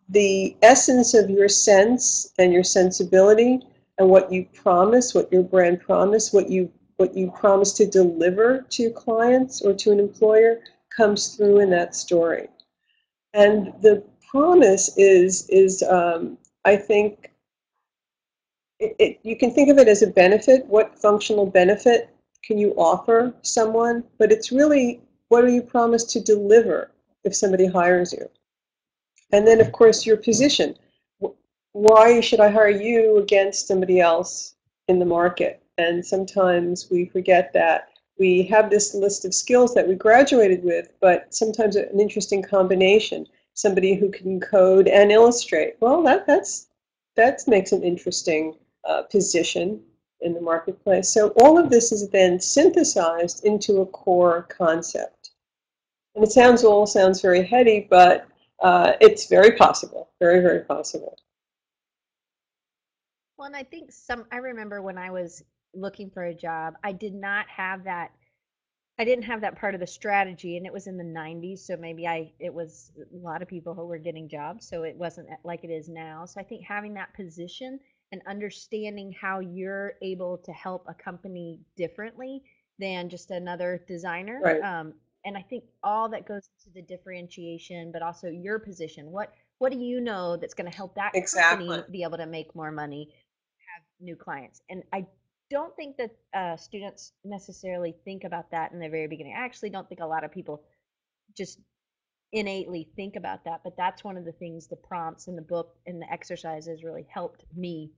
the 0.09 0.55
essence 0.61 1.13
of 1.13 1.29
your 1.29 1.49
sense 1.49 2.33
and 2.39 2.51
your 2.51 2.63
sensibility 2.63 3.59
and 3.97 4.09
what 4.09 4.31
you 4.31 4.45
promise, 4.53 5.13
what 5.13 5.31
your 5.31 5.43
brand 5.43 5.79
promise, 5.81 6.33
what 6.33 6.49
you 6.49 6.71
what 7.01 7.17
you 7.17 7.31
promise 7.31 7.73
to 7.73 7.87
deliver 7.87 8.61
to 8.69 8.91
clients 8.91 9.63
or 9.63 9.73
to 9.73 9.91
an 9.91 9.99
employer 9.99 10.59
comes 10.95 11.35
through 11.35 11.59
in 11.59 11.69
that 11.71 11.95
story. 11.95 12.47
And 13.33 13.73
the 13.81 14.03
promise 14.29 14.95
is, 14.97 15.49
is 15.49 15.81
um, 15.81 16.37
I 16.63 16.75
think, 16.75 17.31
it, 18.79 18.95
it, 18.99 19.19
you 19.23 19.35
can 19.35 19.51
think 19.51 19.69
of 19.69 19.79
it 19.79 19.87
as 19.87 20.03
a 20.03 20.07
benefit. 20.07 20.63
What 20.67 20.99
functional 20.99 21.47
benefit 21.47 22.15
can 22.43 22.59
you 22.59 22.71
offer 22.73 23.33
someone? 23.41 24.03
But 24.19 24.31
it's 24.31 24.51
really 24.51 25.01
what 25.29 25.41
do 25.41 25.51
you 25.51 25.63
promise 25.63 26.03
to 26.03 26.19
deliver 26.21 26.91
if 27.23 27.35
somebody 27.35 27.65
hires 27.65 28.13
you? 28.13 28.29
And 29.31 29.47
then, 29.47 29.59
of 29.59 29.71
course, 29.71 30.05
your 30.05 30.17
position. 30.17 30.77
Why 31.71 32.19
should 32.21 32.41
I 32.41 32.49
hire 32.49 32.69
you 32.69 33.17
against 33.17 33.67
somebody 33.67 33.99
else 33.99 34.53
in 34.87 34.99
the 34.99 35.05
market? 35.05 35.60
And 35.77 36.05
sometimes 36.05 36.89
we 36.89 37.05
forget 37.05 37.53
that 37.53 37.89
we 38.19 38.43
have 38.43 38.69
this 38.69 38.93
list 38.93 39.25
of 39.25 39.33
skills 39.33 39.73
that 39.73 39.87
we 39.87 39.95
graduated 39.95 40.63
with, 40.63 40.89
but 40.99 41.33
sometimes 41.33 41.75
an 41.75 41.99
interesting 41.99 42.43
combination. 42.43 43.25
Somebody 43.53 43.95
who 43.95 44.09
can 44.09 44.39
code 44.39 44.87
and 44.87 45.11
illustrate. 45.11 45.75
Well, 45.79 46.01
that 46.03 46.25
that's 46.25 46.67
that 47.15 47.41
makes 47.47 47.71
an 47.71 47.83
interesting 47.83 48.55
uh, 48.87 49.03
position 49.03 49.81
in 50.21 50.33
the 50.33 50.41
marketplace. 50.41 51.09
So 51.09 51.29
all 51.41 51.57
of 51.57 51.69
this 51.69 51.91
is 51.91 52.09
then 52.09 52.39
synthesized 52.39 53.43
into 53.43 53.81
a 53.81 53.85
core 53.85 54.43
concept. 54.43 55.31
And 56.15 56.23
it 56.23 56.31
sounds 56.31 56.63
all 56.63 56.85
sounds 56.85 57.21
very 57.21 57.43
heady, 57.43 57.87
but 57.89 58.27
uh, 58.61 58.93
it's 59.01 59.25
very 59.27 59.53
possible, 59.53 60.09
very, 60.19 60.41
very 60.41 60.61
possible. 60.61 61.17
Well, 63.37 63.47
and 63.47 63.55
I 63.55 63.63
think 63.63 63.91
some, 63.91 64.25
I 64.31 64.37
remember 64.37 64.81
when 64.81 64.97
I 64.97 65.09
was 65.09 65.43
looking 65.73 66.09
for 66.09 66.25
a 66.25 66.33
job, 66.33 66.75
I 66.83 66.91
did 66.91 67.13
not 67.13 67.47
have 67.49 67.83
that 67.85 68.11
I 68.99 69.03
didn't 69.03 69.23
have 69.23 69.41
that 69.41 69.55
part 69.55 69.73
of 69.73 69.79
the 69.79 69.87
strategy, 69.87 70.57
and 70.57 70.65
it 70.67 70.71
was 70.71 70.85
in 70.85 70.95
the 70.95 71.03
90s, 71.03 71.59
so 71.59 71.75
maybe 71.75 72.07
I 72.07 72.31
it 72.39 72.53
was 72.53 72.91
a 72.97 73.17
lot 73.17 73.41
of 73.41 73.47
people 73.47 73.73
who 73.73 73.87
were 73.87 73.97
getting 73.97 74.29
jobs, 74.29 74.67
so 74.67 74.83
it 74.83 74.95
wasn't 74.95 75.27
like 75.43 75.63
it 75.63 75.71
is 75.71 75.89
now. 75.89 76.25
So 76.25 76.39
I 76.39 76.43
think 76.43 76.63
having 76.63 76.93
that 76.95 77.13
position 77.15 77.79
and 78.11 78.21
understanding 78.27 79.11
how 79.19 79.39
you're 79.39 79.93
able 80.03 80.37
to 80.39 80.51
help 80.51 80.85
a 80.87 80.93
company 80.93 81.61
differently 81.75 82.43
than 82.77 83.09
just 83.09 83.31
another 83.31 83.83
designer. 83.87 84.39
Right. 84.43 84.61
Um, 84.61 84.93
and 85.25 85.37
I 85.37 85.41
think 85.41 85.63
all 85.83 86.09
that 86.09 86.27
goes 86.27 86.49
to 86.63 86.69
the 86.71 86.81
differentiation, 86.81 87.91
but 87.91 88.01
also 88.01 88.27
your 88.27 88.59
position. 88.59 89.09
What 89.11 89.33
what 89.59 89.71
do 89.71 89.79
you 89.79 90.01
know 90.01 90.37
that's 90.37 90.53
going 90.53 90.69
to 90.69 90.75
help 90.75 90.93
that 90.95 91.11
exactly. 91.15 91.67
company 91.67 91.91
be 91.91 92.03
able 92.03 92.17
to 92.17 92.25
make 92.25 92.53
more 92.55 92.71
money, 92.71 93.09
have 93.75 93.83
new 93.99 94.15
clients? 94.15 94.61
And 94.69 94.83
I 94.91 95.07
don't 95.51 95.75
think 95.75 95.97
that 95.97 96.11
uh, 96.33 96.57
students 96.57 97.11
necessarily 97.23 97.93
think 98.05 98.23
about 98.23 98.49
that 98.51 98.71
in 98.71 98.79
the 98.79 98.89
very 98.89 99.07
beginning. 99.07 99.35
I 99.37 99.43
actually 99.43 99.69
don't 99.69 99.87
think 99.87 100.01
a 100.01 100.05
lot 100.05 100.23
of 100.23 100.31
people 100.31 100.63
just 101.37 101.59
innately 102.31 102.89
think 102.95 103.17
about 103.17 103.43
that, 103.43 103.61
but 103.63 103.75
that's 103.77 104.03
one 104.03 104.17
of 104.17 104.23
the 104.23 104.31
things 104.31 104.67
the 104.67 104.77
prompts 104.77 105.27
in 105.27 105.35
the 105.35 105.41
book 105.41 105.75
and 105.85 106.01
the 106.01 106.11
exercises 106.11 106.83
really 106.83 107.05
helped 107.13 107.43
me 107.55 107.91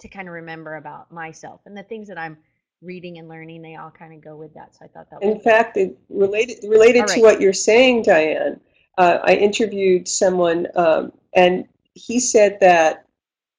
to 0.00 0.08
kind 0.08 0.28
of 0.28 0.34
remember 0.34 0.76
about 0.76 1.10
myself 1.10 1.62
and 1.64 1.76
the 1.76 1.82
things 1.82 2.06
that 2.08 2.18
I'm 2.18 2.36
reading 2.82 3.18
and 3.18 3.28
learning. 3.28 3.62
They 3.62 3.76
all 3.76 3.90
kind 3.90 4.12
of 4.12 4.22
go 4.22 4.36
with 4.36 4.52
that. 4.54 4.74
So 4.74 4.84
I 4.84 4.88
thought 4.88 5.08
that. 5.10 5.22
In 5.22 5.40
fact, 5.40 5.76
it 5.78 5.96
related 6.10 6.58
related 6.68 7.00
right. 7.00 7.08
to 7.08 7.20
what 7.22 7.40
you're 7.40 7.52
saying, 7.52 8.02
Diane. 8.02 8.60
Uh, 8.98 9.18
I 9.24 9.34
interviewed 9.34 10.06
someone, 10.06 10.68
um, 10.76 11.12
and 11.34 11.66
he 11.94 12.20
said 12.20 12.58
that 12.60 13.06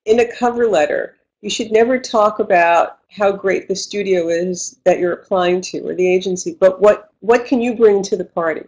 in 0.05 0.19
a 0.19 0.31
cover 0.31 0.67
letter, 0.67 1.17
you 1.41 1.49
should 1.49 1.71
never 1.71 1.99
talk 1.99 2.39
about 2.39 2.99
how 3.09 3.31
great 3.31 3.67
the 3.67 3.75
studio 3.75 4.27
is 4.29 4.79
that 4.83 4.99
you're 4.99 5.13
applying 5.13 5.61
to 5.61 5.79
or 5.81 5.95
the 5.95 6.07
agency, 6.07 6.57
but 6.59 6.81
what, 6.81 7.13
what 7.19 7.45
can 7.45 7.61
you 7.61 7.75
bring 7.75 8.01
to 8.03 8.17
the 8.17 8.25
party? 8.25 8.63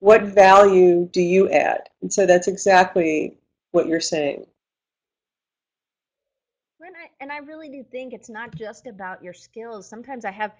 What 0.00 0.22
value 0.22 1.08
do 1.12 1.20
you 1.20 1.50
add? 1.50 1.88
And 2.02 2.12
so 2.12 2.24
that's 2.24 2.48
exactly 2.48 3.36
what 3.72 3.86
you're 3.88 4.00
saying. 4.00 4.46
And 6.80 6.96
I, 6.96 7.10
and 7.20 7.32
I 7.32 7.38
really 7.38 7.68
do 7.68 7.82
think 7.82 8.14
it's 8.14 8.30
not 8.30 8.54
just 8.54 8.86
about 8.86 9.22
your 9.22 9.34
skills. 9.34 9.88
Sometimes 9.88 10.24
I 10.24 10.30
have 10.30 10.52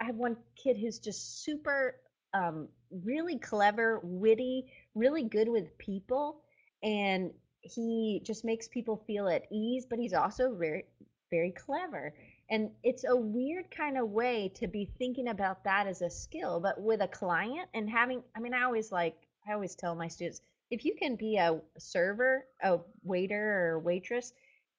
I 0.00 0.04
have 0.04 0.16
one 0.16 0.36
kid 0.56 0.76
who's 0.76 0.98
just 0.98 1.44
super 1.44 1.96
um, 2.34 2.68
really 2.90 3.38
clever, 3.38 4.00
witty, 4.02 4.66
really 4.94 5.22
good 5.22 5.48
with 5.48 5.76
people, 5.78 6.42
and 6.82 7.30
he 7.66 8.22
just 8.24 8.44
makes 8.44 8.68
people 8.68 9.02
feel 9.06 9.28
at 9.28 9.44
ease, 9.50 9.86
but 9.88 9.98
he's 9.98 10.14
also 10.14 10.54
very, 10.54 10.84
very 11.30 11.52
clever. 11.52 12.14
And 12.50 12.70
it's 12.82 13.04
a 13.04 13.16
weird 13.16 13.70
kind 13.70 13.98
of 13.98 14.10
way 14.10 14.52
to 14.56 14.68
be 14.68 14.88
thinking 14.98 15.28
about 15.28 15.64
that 15.64 15.86
as 15.86 16.02
a 16.02 16.10
skill, 16.10 16.60
but 16.60 16.80
with 16.80 17.00
a 17.02 17.08
client 17.08 17.68
and 17.74 17.90
having, 17.90 18.22
I 18.36 18.40
mean, 18.40 18.54
I 18.54 18.62
always 18.62 18.92
like, 18.92 19.16
I 19.48 19.52
always 19.52 19.74
tell 19.74 19.94
my 19.94 20.08
students, 20.08 20.40
if 20.70 20.84
you 20.84 20.94
can 20.96 21.16
be 21.16 21.36
a 21.36 21.60
server, 21.78 22.46
a 22.62 22.78
waiter 23.02 23.70
or 23.70 23.78
waitress, 23.78 24.32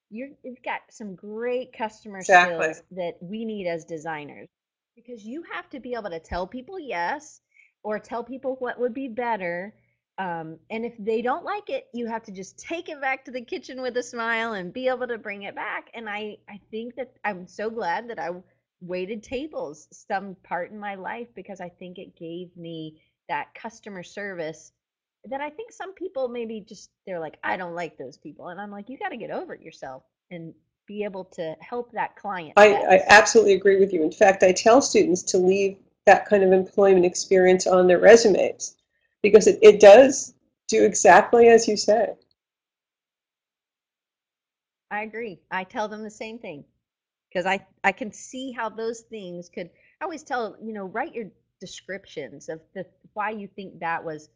you 0.10 0.36
have 0.46 0.64
got 0.64 0.82
some 0.90 1.16
great 1.16 1.74
customer 1.74 2.20
exactly. 2.20 2.64
skills 2.64 2.84
that 2.92 3.18
we 3.22 3.46
need 3.46 3.68
as 3.68 3.86
designers 3.86 4.48
because 4.96 5.26
you 5.26 5.44
have 5.54 5.70
to 5.70 5.80
be 5.80 5.94
able 5.94 6.10
to 6.10 6.20
tell 6.20 6.48
people 6.48 6.80
yes 6.80 7.42
or 7.84 8.00
tell 8.00 8.24
people 8.24 8.56
what 8.60 8.80
would 8.80 8.94
be 8.94 9.08
better 9.08 9.74
um, 10.20 10.58
and 10.72 10.84
if 10.84 10.94
they 10.98 11.22
don't 11.22 11.46
like 11.46 11.70
it, 11.70 11.88
you 11.94 12.08
have 12.08 12.24
to 12.24 12.32
just 12.32 12.58
take 12.58 12.90
it 12.90 13.00
back 13.00 13.24
to 13.26 13.32
the 13.32 13.42
kitchen 13.42 13.82
with 13.82 13.96
a 13.98 14.04
smile 14.04 14.54
and 14.54 14.74
be 14.74 14.88
able 14.88 15.08
to 15.08 15.18
bring 15.18 15.44
it 15.44 15.54
back. 15.54 15.90
And 15.94 16.10
I, 16.10 16.38
I 16.50 16.60
think 16.72 16.96
that 16.96 17.14
I'm 17.24 17.46
so 17.46 17.70
glad 17.70 18.10
that 18.10 18.18
I 18.18 18.30
waited 18.82 19.22
tables 19.22 19.88
some 19.92 20.36
part 20.44 20.72
in 20.72 20.80
my 20.80 20.96
life 20.96 21.28
because 21.36 21.62
I 21.62 21.70
think 21.70 22.00
it 22.00 22.16
gave 22.16 22.56
me 22.58 23.00
that 23.30 23.54
customer 23.54 24.02
service 24.02 24.72
that 25.30 25.42
I 25.42 25.50
think 25.50 25.72
some 25.72 25.94
people 25.94 26.30
maybe 26.30 26.62
just 26.62 26.90
they're 27.06 27.20
like, 27.20 27.38
I 27.44 27.58
don't 27.58 27.76
like 27.76 27.98
those 27.98 28.18
people. 28.18 28.48
And 28.48 28.60
I'm 28.60 28.72
like, 28.72 28.90
you 28.90 28.98
got 28.98 29.10
to 29.10 29.18
get 29.18 29.30
over 29.30 29.54
it 29.54 29.62
yourself 29.62 30.04
and 30.32 30.54
be 30.88 31.04
able 31.04 31.26
to 31.26 31.56
help 31.60 31.92
that 31.92 32.16
client. 32.16 32.54
I, 32.58 32.74
I 32.74 33.04
absolutely 33.10 33.54
agree 33.54 33.80
with 33.80 33.94
you. 33.94 34.04
In 34.04 34.12
fact, 34.12 34.42
I 34.42 34.52
tell 34.52 34.82
students 34.82 35.22
to 35.24 35.38
leave 35.38 35.78
that 36.06 36.26
kind 36.26 36.44
of 36.44 36.54
employment 36.54 37.06
experience 37.06 37.68
on 37.68 37.88
their 37.88 38.00
resumes 38.00 38.77
because 39.28 39.48
it, 39.48 39.60
it 39.62 39.80
does 39.80 40.34
do 40.68 40.84
exactly 40.84 41.50
as 41.50 41.68
you 41.68 41.78
say. 41.78 42.10
I 44.92 45.04
agree. 45.04 45.40
I 45.52 45.64
tell 45.64 45.88
them 45.88 46.04
the 46.04 46.10
same 46.10 46.40
thing 46.40 46.64
because 47.30 47.46
I, 47.46 47.66
I 47.84 47.92
can 47.92 48.12
see 48.12 48.52
how 48.52 48.70
those 48.70 49.02
things 49.02 49.50
could. 49.50 49.70
I 50.02 50.06
always 50.06 50.24
tell, 50.24 50.56
you 50.64 50.74
know, 50.74 50.86
write 50.86 51.14
your 51.14 51.26
descriptions 51.60 52.50
of 52.50 52.62
the 52.74 52.86
why 53.14 53.32
you 53.32 53.48
think 53.56 53.80
that 53.80 54.04
was 54.04 54.30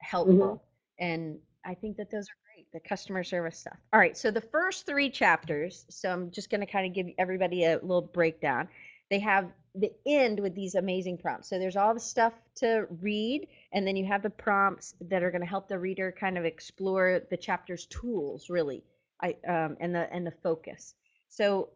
helpful. 0.00 0.34
Mm-hmm. 0.34 1.04
And 1.04 1.38
I 1.64 1.74
think 1.74 1.96
that 1.98 2.10
those 2.10 2.26
are 2.28 2.38
great, 2.54 2.66
the 2.72 2.88
customer 2.88 3.22
service 3.22 3.58
stuff. 3.58 3.76
All 3.92 4.00
right, 4.00 4.16
so 4.16 4.30
the 4.30 4.40
first 4.40 4.86
three 4.86 5.10
chapters, 5.10 5.84
so 5.88 6.10
I'm 6.10 6.30
just 6.30 6.50
going 6.50 6.60
to 6.60 6.66
kind 6.66 6.86
of 6.86 6.94
give 6.94 7.06
everybody 7.18 7.64
a 7.64 7.74
little 7.74 8.02
breakdown. 8.02 8.68
They 9.10 9.18
have 9.20 9.50
the 9.74 9.92
end 10.06 10.40
with 10.40 10.54
these 10.54 10.74
amazing 10.74 11.18
prompts. 11.18 11.48
So 11.48 11.58
there's 11.58 11.76
all 11.76 11.94
the 11.94 12.00
stuff 12.00 12.32
to 12.56 12.86
read, 13.00 13.46
and 13.76 13.86
then 13.86 13.94
you 13.94 14.06
have 14.06 14.22
the 14.22 14.30
prompts 14.30 14.94
that 15.02 15.22
are 15.22 15.30
going 15.30 15.42
to 15.42 15.46
help 15.46 15.68
the 15.68 15.78
reader 15.78 16.10
kind 16.10 16.38
of 16.38 16.46
explore 16.46 17.20
the 17.28 17.36
chapter's 17.36 17.84
tools, 17.86 18.48
really, 18.48 18.82
I, 19.22 19.36
um, 19.46 19.76
and 19.80 19.94
the 19.94 20.10
and 20.12 20.26
the 20.26 20.32
focus. 20.42 20.94
So 21.28 21.68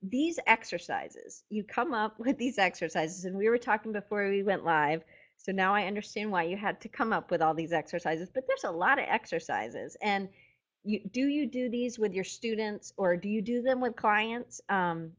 these 0.00 0.38
exercises, 0.46 1.42
you 1.50 1.64
come 1.64 1.92
up 1.92 2.18
with 2.20 2.38
these 2.38 2.56
exercises, 2.56 3.24
and 3.24 3.36
we 3.36 3.48
were 3.48 3.58
talking 3.58 3.92
before 3.92 4.30
we 4.30 4.44
went 4.44 4.64
live. 4.64 5.02
So 5.38 5.50
now 5.50 5.74
I 5.74 5.86
understand 5.86 6.30
why 6.30 6.44
you 6.44 6.56
had 6.56 6.80
to 6.82 6.88
come 6.88 7.12
up 7.12 7.32
with 7.32 7.42
all 7.42 7.54
these 7.54 7.72
exercises. 7.72 8.30
But 8.32 8.44
there's 8.46 8.64
a 8.64 8.70
lot 8.70 9.00
of 9.00 9.06
exercises, 9.08 9.96
and 10.00 10.28
you 10.84 11.00
do 11.10 11.26
you 11.26 11.46
do 11.46 11.68
these 11.68 11.98
with 11.98 12.14
your 12.14 12.24
students, 12.24 12.92
or 12.96 13.16
do 13.16 13.28
you 13.28 13.42
do 13.42 13.60
them 13.60 13.80
with 13.80 13.96
clients? 13.96 14.60
Um, 14.68 15.10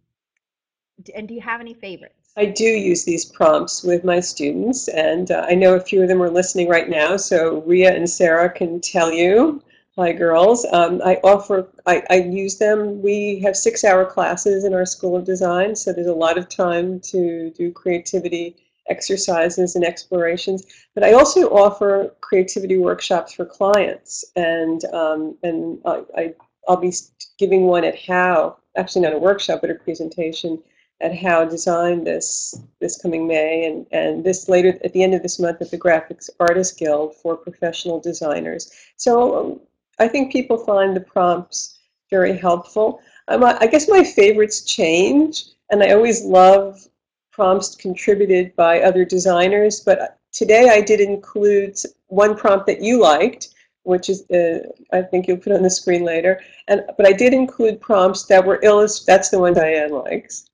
and 1.14 1.28
do 1.28 1.34
you 1.34 1.42
have 1.42 1.60
any 1.60 1.74
favorites? 1.74 2.19
I 2.40 2.46
do 2.46 2.64
use 2.64 3.04
these 3.04 3.26
prompts 3.26 3.84
with 3.84 4.06
my 4.06 4.22
students, 4.22 4.88
and 4.88 5.30
uh, 5.30 5.46
I 5.50 5.56
know 5.56 5.76
a 5.76 5.82
few 5.82 6.02
of 6.02 6.08
them 6.08 6.24
are 6.24 6.30
listening 6.30 6.70
right 6.70 6.88
now, 6.88 7.18
so 7.18 7.62
Ria 7.64 7.94
and 7.94 8.10
Sarah 8.10 8.50
can 8.50 8.80
tell 8.80 9.12
you. 9.12 9.62
Hi, 9.98 10.14
girls. 10.14 10.66
Um, 10.72 11.02
I 11.04 11.16
offer, 11.16 11.68
I, 11.86 12.02
I 12.10 12.16
use 12.22 12.58
them. 12.58 13.02
We 13.02 13.42
have 13.44 13.58
six 13.58 13.84
hour 13.84 14.06
classes 14.06 14.64
in 14.64 14.74
our 14.74 14.86
School 14.86 15.18
of 15.18 15.26
Design, 15.26 15.76
so 15.76 15.92
there's 15.92 16.08
a 16.08 16.14
lot 16.14 16.38
of 16.38 16.48
time 16.48 17.02
to 17.12 17.52
do 17.58 17.74
creativity 17.74 18.56
exercises 18.90 19.76
and 19.76 19.84
explorations. 19.84 20.64
But 20.96 21.04
I 21.04 21.12
also 21.12 21.50
offer 21.50 22.16
creativity 22.22 22.78
workshops 22.78 23.34
for 23.34 23.44
clients, 23.44 24.24
and 24.38 24.86
um, 24.94 25.38
and 25.44 25.80
I, 25.84 26.04
I, 26.16 26.34
I'll 26.70 26.78
be 26.78 26.94
giving 27.38 27.64
one 27.64 27.84
at 27.84 28.00
How, 28.00 28.60
actually 28.78 29.02
not 29.02 29.14
a 29.14 29.20
workshop, 29.20 29.60
but 29.60 29.72
a 29.72 29.76
presentation 29.76 30.64
at 31.02 31.18
How 31.18 31.46
Design 31.46 32.04
this 32.04 32.60
this 32.80 33.02
coming 33.02 33.28
May, 33.28 33.66
and 33.66 33.86
and 33.92 34.24
this 34.24 34.50
later 34.50 34.78
at 34.84 34.94
the 34.94 35.04
end 35.04 35.14
of 35.14 35.24
this 35.24 35.40
month 35.40 35.62
at 35.62 35.72
the 35.72 35.78
Graphics 35.78 36.30
Artists 36.40 36.76
Guild 36.76 37.16
for 37.16 37.36
professional 37.36 38.00
designers. 38.00 38.72
So 38.98 39.40
um, 39.40 39.60
I 40.00 40.08
think 40.08 40.32
people 40.32 40.58
find 40.58 40.96
the 40.96 41.02
prompts 41.02 41.80
very 42.10 42.38
helpful. 42.38 43.02
Um, 43.28 43.44
I 43.44 43.68
guess 43.68 43.88
my 43.88 44.04
favorites 44.04 44.64
change, 44.64 45.46
and 45.70 45.84
I 45.84 45.92
always 45.92 46.24
love 46.24 46.88
prompts 47.32 47.76
contributed 47.76 48.56
by 48.56 48.82
other 48.82 49.06
designers. 49.06 49.80
But 49.82 50.18
today 50.32 50.70
I 50.70 50.82
did 50.82 51.00
include 51.00 51.78
one 52.08 52.36
prompt 52.36 52.66
that 52.68 52.82
you 52.82 53.00
liked, 53.00 53.50
which 53.84 54.10
is 54.10 54.30
uh, 54.32 54.68
I 54.92 55.02
think 55.04 55.28
you'll 55.28 55.38
put 55.38 55.54
on 55.54 55.64
the 55.64 55.70
screen 55.70 56.04
later. 56.04 56.42
And 56.68 56.84
but 56.98 57.06
I 57.06 57.14
did 57.14 57.34
include 57.34 57.80
prompts 57.80 58.26
that 58.26 58.46
were 58.46 58.60
illust. 58.64 59.06
That's 59.06 59.30
the 59.30 59.40
one 59.40 59.54
Diane 59.54 59.92
likes, 59.92 60.50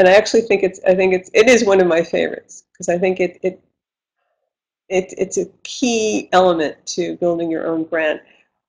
and 0.00 0.08
I 0.08 0.14
actually 0.14 0.40
think 0.40 0.62
it's 0.62 0.80
I 0.86 0.94
think 0.94 1.12
it's 1.12 1.30
it 1.34 1.46
is 1.46 1.66
one 1.66 1.78
of 1.78 1.86
my 1.86 2.02
favorites 2.02 2.64
because 2.72 2.88
I 2.88 2.96
think 2.96 3.20
it 3.20 3.38
it 3.42 3.62
it 4.88 5.12
it's 5.18 5.36
a 5.36 5.44
key 5.62 6.30
element 6.32 6.74
to 6.94 7.16
building 7.18 7.50
your 7.50 7.66
own 7.66 7.84
brand. 7.84 8.22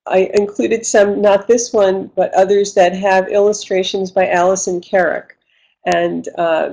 I 0.07 0.29
included 0.33 0.85
some, 0.85 1.21
not 1.21 1.47
this 1.47 1.71
one, 1.71 2.11
but 2.17 2.33
others 2.33 2.73
that 2.73 2.93
have 2.93 3.29
illustrations 3.29 4.11
by 4.11 4.27
Alison 4.27 4.81
Kerrick, 4.81 5.37
and 5.85 6.27
uh, 6.37 6.71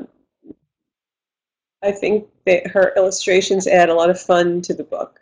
I 1.85 1.93
think 1.93 2.27
that 2.45 2.67
her 2.67 2.93
illustrations 2.97 3.69
add 3.69 3.91
a 3.91 3.95
lot 3.95 4.11
of 4.11 4.21
fun 4.21 4.61
to 4.63 4.75
the 4.75 4.83
book. 4.83 5.21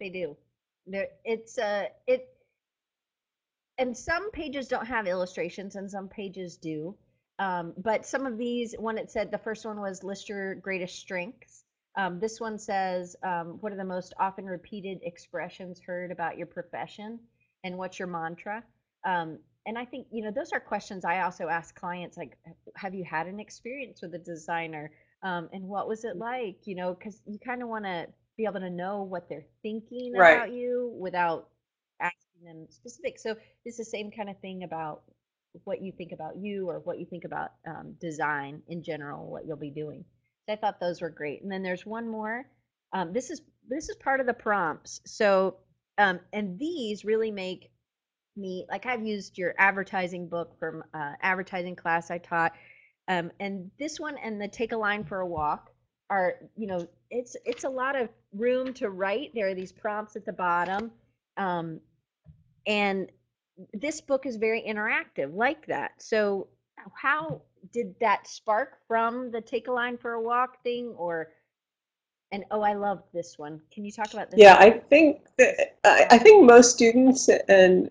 They 0.00 0.08
do. 0.08 0.36
It's 0.86 1.58
uh, 1.58 1.88
it, 2.06 2.31
and 3.82 3.96
some 3.96 4.30
pages 4.30 4.68
don't 4.68 4.86
have 4.86 5.08
illustrations, 5.08 5.74
and 5.74 5.90
some 5.90 6.08
pages 6.08 6.56
do. 6.56 6.94
Um, 7.40 7.74
but 7.78 8.06
some 8.06 8.26
of 8.26 8.38
these, 8.38 8.76
one 8.78 8.96
it 8.96 9.10
said 9.10 9.32
the 9.32 9.38
first 9.38 9.66
one 9.66 9.80
was 9.80 10.04
list 10.04 10.28
your 10.28 10.54
greatest 10.54 10.96
strengths. 11.00 11.64
Um, 11.98 12.20
this 12.20 12.40
one 12.40 12.58
says, 12.58 13.16
um, 13.24 13.58
what 13.60 13.72
are 13.72 13.76
the 13.76 13.84
most 13.84 14.14
often 14.20 14.46
repeated 14.46 15.00
expressions 15.02 15.80
heard 15.80 16.12
about 16.12 16.38
your 16.38 16.46
profession, 16.46 17.18
and 17.64 17.76
what's 17.76 17.98
your 17.98 18.06
mantra? 18.06 18.62
Um, 19.04 19.38
and 19.66 19.76
I 19.76 19.84
think 19.84 20.06
you 20.12 20.22
know 20.22 20.30
those 20.30 20.52
are 20.52 20.60
questions 20.60 21.04
I 21.04 21.22
also 21.22 21.48
ask 21.48 21.74
clients 21.74 22.16
like, 22.16 22.38
have 22.76 22.94
you 22.94 23.04
had 23.04 23.26
an 23.26 23.40
experience 23.40 24.00
with 24.00 24.14
a 24.14 24.18
designer, 24.18 24.92
um, 25.24 25.48
and 25.52 25.64
what 25.64 25.88
was 25.88 26.04
it 26.04 26.16
like? 26.16 26.56
You 26.66 26.76
know, 26.76 26.94
because 26.94 27.20
you 27.26 27.38
kind 27.44 27.62
of 27.62 27.68
want 27.68 27.84
to 27.84 28.06
be 28.36 28.44
able 28.44 28.60
to 28.60 28.70
know 28.70 29.02
what 29.02 29.28
they're 29.28 29.46
thinking 29.62 30.14
Right. 30.14 30.36
about 30.36 30.52
you 30.52 30.94
without 30.98 31.48
them 32.44 32.66
specific. 32.70 33.18
So 33.18 33.36
it's 33.64 33.76
the 33.76 33.84
same 33.84 34.10
kind 34.10 34.30
of 34.30 34.38
thing 34.40 34.64
about 34.64 35.02
what 35.64 35.82
you 35.82 35.92
think 35.92 36.12
about 36.12 36.36
you 36.36 36.68
or 36.68 36.80
what 36.80 36.98
you 36.98 37.06
think 37.06 37.24
about 37.24 37.52
um, 37.66 37.94
design 38.00 38.62
in 38.68 38.82
general, 38.82 39.30
what 39.30 39.46
you'll 39.46 39.56
be 39.56 39.70
doing. 39.70 40.04
So 40.46 40.54
I 40.54 40.56
thought 40.56 40.80
those 40.80 41.02
were 41.02 41.10
great. 41.10 41.42
And 41.42 41.52
then 41.52 41.62
there's 41.62 41.86
one 41.86 42.08
more. 42.08 42.46
Um, 42.92 43.12
this 43.12 43.30
is 43.30 43.40
this 43.68 43.88
is 43.88 43.96
part 43.96 44.20
of 44.20 44.26
the 44.26 44.34
prompts. 44.34 45.00
So 45.06 45.56
um, 45.98 46.20
and 46.32 46.58
these 46.58 47.04
really 47.04 47.30
make 47.30 47.70
me 48.36 48.66
like 48.70 48.86
I've 48.86 49.06
used 49.06 49.36
your 49.36 49.54
advertising 49.58 50.28
book 50.28 50.58
from 50.58 50.82
uh, 50.94 51.12
advertising 51.20 51.76
class 51.76 52.10
I 52.10 52.18
taught, 52.18 52.52
um, 53.08 53.30
and 53.40 53.70
this 53.78 54.00
one 54.00 54.16
and 54.16 54.40
the 54.40 54.48
take 54.48 54.72
a 54.72 54.76
line 54.76 55.04
for 55.04 55.20
a 55.20 55.26
walk 55.26 55.70
are 56.08 56.34
you 56.56 56.66
know 56.66 56.88
it's 57.10 57.36
it's 57.44 57.64
a 57.64 57.68
lot 57.68 57.94
of 57.94 58.08
room 58.32 58.72
to 58.74 58.90
write. 58.90 59.32
There 59.34 59.48
are 59.48 59.54
these 59.54 59.72
prompts 59.72 60.16
at 60.16 60.24
the 60.24 60.32
bottom, 60.32 60.90
um, 61.36 61.80
and 62.66 63.10
this 63.74 64.00
book 64.00 64.26
is 64.26 64.36
very 64.36 64.62
interactive 64.62 65.34
like 65.34 65.66
that. 65.66 65.92
So 65.98 66.48
how 66.94 67.42
did 67.72 67.94
that 68.00 68.26
spark 68.26 68.78
from 68.88 69.30
the 69.30 69.40
take 69.40 69.68
a 69.68 69.72
line 69.72 69.96
for 69.96 70.12
a 70.12 70.20
walk 70.20 70.62
thing 70.62 70.94
or 70.96 71.32
and 72.32 72.44
oh 72.50 72.62
I 72.62 72.72
love 72.72 73.02
this 73.12 73.38
one. 73.38 73.60
Can 73.70 73.84
you 73.84 73.92
talk 73.92 74.12
about 74.14 74.30
this? 74.30 74.40
Yeah, 74.40 74.54
one? 74.58 74.62
I 74.62 74.78
think 74.78 75.20
that, 75.36 75.76
I, 75.84 76.06
I 76.12 76.18
think 76.18 76.46
most 76.46 76.74
students 76.74 77.28
and 77.28 77.90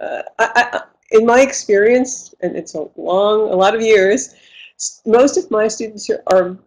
uh, 0.00 0.22
I, 0.38 0.50
I, 0.72 0.82
in 1.12 1.24
my 1.24 1.40
experience, 1.40 2.34
and 2.40 2.56
it's 2.56 2.74
a 2.74 2.88
long, 2.96 3.50
a 3.52 3.56
lot 3.56 3.74
of 3.74 3.80
years, 3.80 4.34
most 5.06 5.36
of 5.36 5.50
my 5.50 5.68
students 5.68 6.10
are, 6.10 6.22
are 6.32 6.58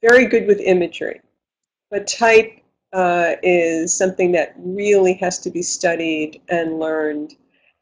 very 0.00 0.26
good 0.26 0.46
with 0.46 0.60
imagery, 0.60 1.20
but 1.90 2.06
type 2.06 2.59
uh, 2.92 3.34
is 3.42 3.94
something 3.94 4.32
that 4.32 4.54
really 4.58 5.14
has 5.14 5.38
to 5.40 5.50
be 5.50 5.62
studied 5.62 6.40
and 6.48 6.78
learned. 6.78 7.36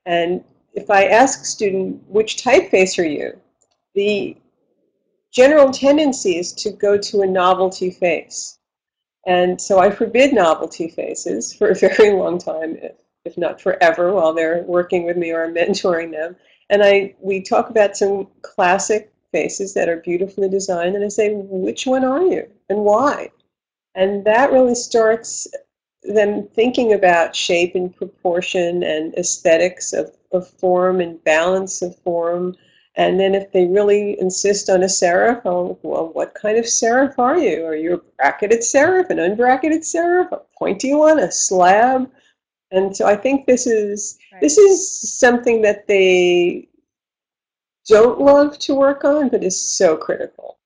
And 0.06 0.44
if 0.74 0.90
I 0.90 1.04
ask 1.04 1.42
a 1.42 1.46
student, 1.46 2.02
which 2.08 2.42
typeface 2.42 2.98
are 2.98 3.06
you? 3.06 3.38
The 3.94 4.36
general 5.32 5.70
tendency 5.70 6.38
is 6.38 6.52
to 6.54 6.70
go 6.70 6.98
to 6.98 7.22
a 7.22 7.26
novelty 7.26 7.90
face. 7.90 8.58
And 9.26 9.60
so 9.60 9.78
I 9.78 9.90
forbid 9.90 10.32
novelty 10.32 10.88
faces 10.88 11.52
for 11.58 11.68
a 11.68 11.74
very 11.74 12.12
long 12.12 12.38
time, 12.38 12.76
if, 12.76 12.92
if 13.24 13.38
not 13.38 13.60
forever, 13.60 14.12
while 14.12 14.32
they're 14.32 14.62
working 14.62 15.04
with 15.04 15.16
me 15.16 15.32
or 15.32 15.48
mentoring 15.48 16.12
them. 16.12 16.36
And 16.70 16.82
I 16.82 17.14
we 17.20 17.40
talk 17.40 17.70
about 17.70 17.96
some 17.96 18.28
classic 18.42 19.10
faces 19.32 19.74
that 19.74 19.88
are 19.88 19.96
beautifully 19.96 20.48
designed, 20.48 20.96
and 20.96 21.04
I 21.04 21.08
say, 21.08 21.32
which 21.34 21.86
one 21.86 22.04
are 22.04 22.22
you 22.22 22.46
and 22.68 22.80
why? 22.80 23.30
And 23.94 24.24
that 24.24 24.52
really 24.52 24.74
starts 24.74 25.48
them 26.02 26.48
thinking 26.54 26.92
about 26.92 27.34
shape 27.34 27.74
and 27.74 27.94
proportion 27.94 28.82
and 28.82 29.14
aesthetics 29.14 29.92
of, 29.92 30.12
of 30.32 30.48
form 30.48 31.00
and 31.00 31.22
balance 31.24 31.82
of 31.82 31.96
form. 31.98 32.56
And 32.94 33.18
then 33.18 33.34
if 33.34 33.52
they 33.52 33.66
really 33.66 34.18
insist 34.20 34.70
on 34.70 34.82
a 34.82 34.86
serif, 34.86 35.42
oh, 35.44 35.78
well, 35.82 36.08
what 36.12 36.34
kind 36.34 36.58
of 36.58 36.64
serif 36.64 37.18
are 37.18 37.38
you? 37.38 37.64
Are 37.64 37.76
you 37.76 37.94
a 37.94 37.98
bracketed 38.16 38.60
serif, 38.60 39.10
an 39.10 39.18
unbracketed 39.18 39.80
serif, 39.80 40.30
a 40.32 40.40
pointy 40.58 40.94
one, 40.94 41.18
a 41.18 41.30
slab? 41.30 42.10
And 42.70 42.96
so 42.96 43.06
I 43.06 43.16
think 43.16 43.46
this 43.46 43.66
is 43.66 44.18
Right. 44.32 44.40
this 44.42 44.58
is 44.58 45.18
something 45.18 45.62
that 45.62 45.86
they 45.86 46.68
don't 47.86 48.20
love 48.20 48.58
to 48.60 48.74
work 48.74 49.04
on, 49.04 49.30
but 49.30 49.42
is 49.42 49.60
so 49.60 49.96
critical. 49.96 50.57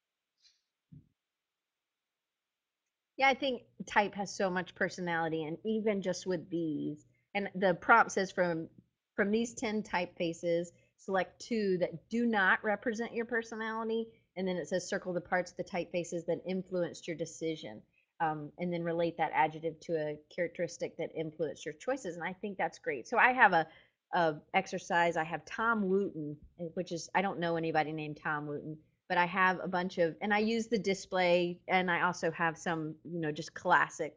Yeah, 3.22 3.28
I 3.28 3.34
think 3.34 3.62
type 3.86 4.16
has 4.16 4.34
so 4.34 4.50
much 4.50 4.74
personality, 4.74 5.44
and 5.44 5.56
even 5.64 6.02
just 6.02 6.26
with 6.26 6.50
these, 6.50 7.06
and 7.36 7.48
the 7.54 7.74
prompt 7.74 8.10
says 8.10 8.32
from 8.32 8.68
from 9.14 9.30
these 9.30 9.54
ten 9.54 9.84
typefaces, 9.84 10.72
select 10.96 11.40
two 11.40 11.78
that 11.78 12.08
do 12.08 12.26
not 12.26 12.64
represent 12.64 13.14
your 13.14 13.24
personality, 13.24 14.08
and 14.36 14.48
then 14.48 14.56
it 14.56 14.66
says 14.66 14.88
circle 14.88 15.12
the 15.12 15.20
parts 15.20 15.52
of 15.52 15.56
the 15.56 15.62
typefaces 15.62 16.26
that 16.26 16.42
influenced 16.48 17.06
your 17.06 17.16
decision, 17.16 17.80
um, 18.18 18.50
and 18.58 18.72
then 18.72 18.82
relate 18.82 19.16
that 19.18 19.30
adjective 19.32 19.78
to 19.82 19.92
a 19.92 20.18
characteristic 20.34 20.96
that 20.96 21.10
influenced 21.14 21.64
your 21.64 21.74
choices. 21.74 22.16
And 22.16 22.24
I 22.24 22.32
think 22.32 22.58
that's 22.58 22.80
great. 22.80 23.06
So 23.06 23.18
I 23.18 23.32
have 23.34 23.52
a, 23.52 23.68
a 24.14 24.34
exercise. 24.52 25.16
I 25.16 25.22
have 25.22 25.44
Tom 25.44 25.88
Wooten, 25.88 26.36
which 26.74 26.90
is 26.90 27.08
I 27.14 27.22
don't 27.22 27.38
know 27.38 27.54
anybody 27.54 27.92
named 27.92 28.18
Tom 28.20 28.48
Wooten, 28.48 28.78
but 29.12 29.18
I 29.18 29.26
have 29.26 29.60
a 29.62 29.68
bunch 29.68 29.98
of, 29.98 30.16
and 30.22 30.32
I 30.32 30.38
use 30.38 30.68
the 30.68 30.78
display, 30.78 31.60
and 31.68 31.90
I 31.90 32.00
also 32.00 32.30
have 32.30 32.56
some, 32.56 32.94
you 33.04 33.20
know, 33.20 33.30
just 33.30 33.52
classic 33.52 34.16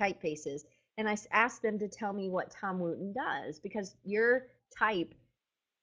typefaces. 0.00 0.60
And 0.96 1.08
I 1.08 1.16
asked 1.32 1.60
them 1.60 1.76
to 1.80 1.88
tell 1.88 2.12
me 2.12 2.28
what 2.28 2.48
Tom 2.52 2.78
Wooten 2.78 3.12
does 3.12 3.58
because 3.58 3.96
your 4.04 4.46
type 4.78 5.12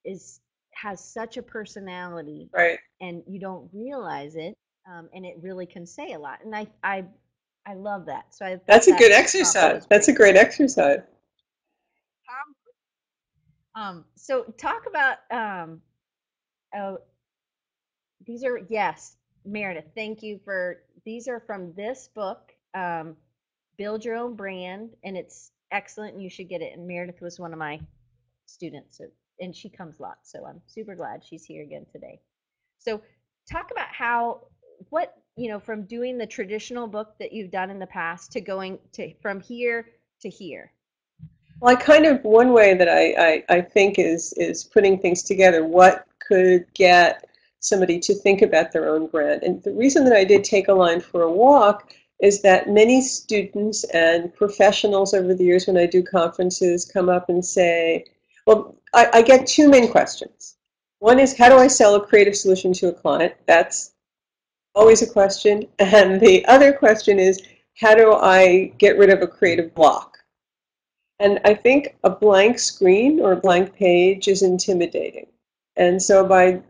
is 0.06 0.40
has 0.72 1.04
such 1.04 1.36
a 1.36 1.42
personality, 1.42 2.48
Right. 2.54 2.78
and 3.02 3.22
you 3.28 3.38
don't 3.38 3.68
realize 3.74 4.36
it, 4.36 4.56
um, 4.90 5.10
and 5.12 5.26
it 5.26 5.36
really 5.42 5.66
can 5.66 5.84
say 5.84 6.14
a 6.14 6.18
lot. 6.18 6.38
And 6.46 6.56
I 6.56 6.66
I 6.82 7.04
I 7.66 7.74
love 7.74 8.06
that. 8.06 8.34
So 8.34 8.46
I 8.46 8.58
That's 8.66 8.88
a 8.88 8.92
that 8.92 8.98
good 9.00 9.12
exercise. 9.12 9.84
That's 9.90 10.08
a 10.08 10.14
great. 10.14 10.36
exercise. 10.36 11.00
Tom 12.26 12.54
Um, 13.74 14.04
so 14.16 14.44
talk 14.56 14.84
about 14.86 15.18
um, 15.30 15.82
oh, 16.74 16.98
these 18.26 18.44
are 18.44 18.60
yes, 18.68 19.16
Meredith. 19.44 19.90
Thank 19.94 20.22
you 20.22 20.40
for 20.44 20.82
these 21.04 21.28
are 21.28 21.40
from 21.40 21.72
this 21.74 22.08
book, 22.14 22.52
um, 22.74 23.16
Build 23.76 24.04
Your 24.04 24.16
Own 24.16 24.34
Brand, 24.34 24.90
and 25.04 25.16
it's 25.16 25.52
excellent. 25.70 26.14
And 26.14 26.22
you 26.22 26.30
should 26.30 26.48
get 26.48 26.62
it. 26.62 26.76
And 26.76 26.86
Meredith 26.86 27.20
was 27.20 27.38
one 27.38 27.52
of 27.52 27.58
my 27.58 27.80
students, 28.46 28.98
so, 28.98 29.04
and 29.40 29.54
she 29.54 29.68
comes 29.68 30.00
lots, 30.00 30.30
so 30.30 30.44
I'm 30.46 30.60
super 30.66 30.94
glad 30.94 31.24
she's 31.24 31.44
here 31.44 31.62
again 31.62 31.86
today. 31.92 32.20
So 32.78 33.00
talk 33.50 33.70
about 33.70 33.88
how 33.88 34.46
what 34.90 35.14
you 35.36 35.48
know 35.48 35.58
from 35.58 35.84
doing 35.84 36.18
the 36.18 36.26
traditional 36.26 36.86
book 36.86 37.14
that 37.18 37.32
you've 37.32 37.50
done 37.50 37.70
in 37.70 37.78
the 37.78 37.86
past 37.86 38.32
to 38.32 38.40
going 38.40 38.78
to 38.92 39.12
from 39.20 39.40
here 39.40 39.88
to 40.20 40.28
here. 40.28 40.72
Well, 41.60 41.74
I 41.74 41.76
kind 41.76 42.06
of 42.06 42.22
one 42.24 42.52
way 42.52 42.74
that 42.74 42.88
I, 42.88 43.44
I, 43.48 43.56
I 43.56 43.60
think 43.60 43.98
is 43.98 44.32
is 44.34 44.64
putting 44.64 44.98
things 44.98 45.22
together. 45.22 45.64
What 45.64 46.06
could 46.18 46.66
get 46.74 47.24
somebody 47.64 47.98
to 47.98 48.14
think 48.14 48.42
about 48.42 48.72
their 48.72 48.88
own 48.88 49.06
brand? 49.06 49.42
And 49.42 49.62
the 49.62 49.72
reason 49.72 50.04
that 50.04 50.16
I 50.16 50.24
did 50.24 50.44
take 50.44 50.68
a 50.68 50.74
line 50.74 51.00
for 51.00 51.22
a 51.22 51.32
walk 51.32 51.92
is 52.20 52.42
that 52.42 52.68
many 52.68 53.00
students 53.00 53.84
and 53.84 54.32
professionals 54.34 55.14
over 55.14 55.34
the 55.34 55.44
years 55.44 55.66
when 55.66 55.76
I 55.76 55.86
do 55.86 56.02
conferences 56.02 56.84
come 56.84 57.08
up 57.08 57.28
and 57.28 57.44
say, 57.44 58.04
well, 58.46 58.76
I, 58.92 59.08
I 59.14 59.22
get 59.22 59.46
two 59.46 59.68
main 59.68 59.90
questions. 59.90 60.56
One 61.00 61.18
is 61.18 61.36
how 61.36 61.48
do 61.48 61.56
I 61.56 61.66
sell 61.66 61.96
a 61.96 62.06
creative 62.06 62.36
solution 62.36 62.72
to 62.74 62.88
a 62.88 62.92
client? 62.92 63.34
That's 63.46 63.92
always 64.74 65.02
a 65.02 65.10
question. 65.10 65.66
And 65.78 66.20
the 66.20 66.44
other 66.46 66.72
question 66.72 67.18
is 67.18 67.42
how 67.80 67.94
do 67.94 68.12
I 68.12 68.72
get 68.78 68.98
rid 68.98 69.10
of 69.10 69.20
a 69.22 69.26
creative 69.26 69.74
block? 69.74 70.18
And 71.18 71.40
I 71.44 71.54
think 71.54 71.96
a 72.04 72.10
blank 72.10 72.58
screen 72.58 73.20
or 73.20 73.32
a 73.32 73.36
blank 73.36 73.74
page 73.74 74.28
is 74.28 74.42
intimidating. 74.42 75.26
And 75.76 76.02
so 76.02 76.26
by 76.26 76.62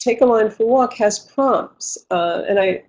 Take 0.00 0.22
a 0.22 0.26
Line 0.26 0.50
for 0.50 0.64
a 0.64 0.66
Walk 0.66 0.94
has 0.94 1.18
prompts. 1.18 1.98
Uh, 2.10 2.42
and 2.48 2.58
I, 2.58 2.82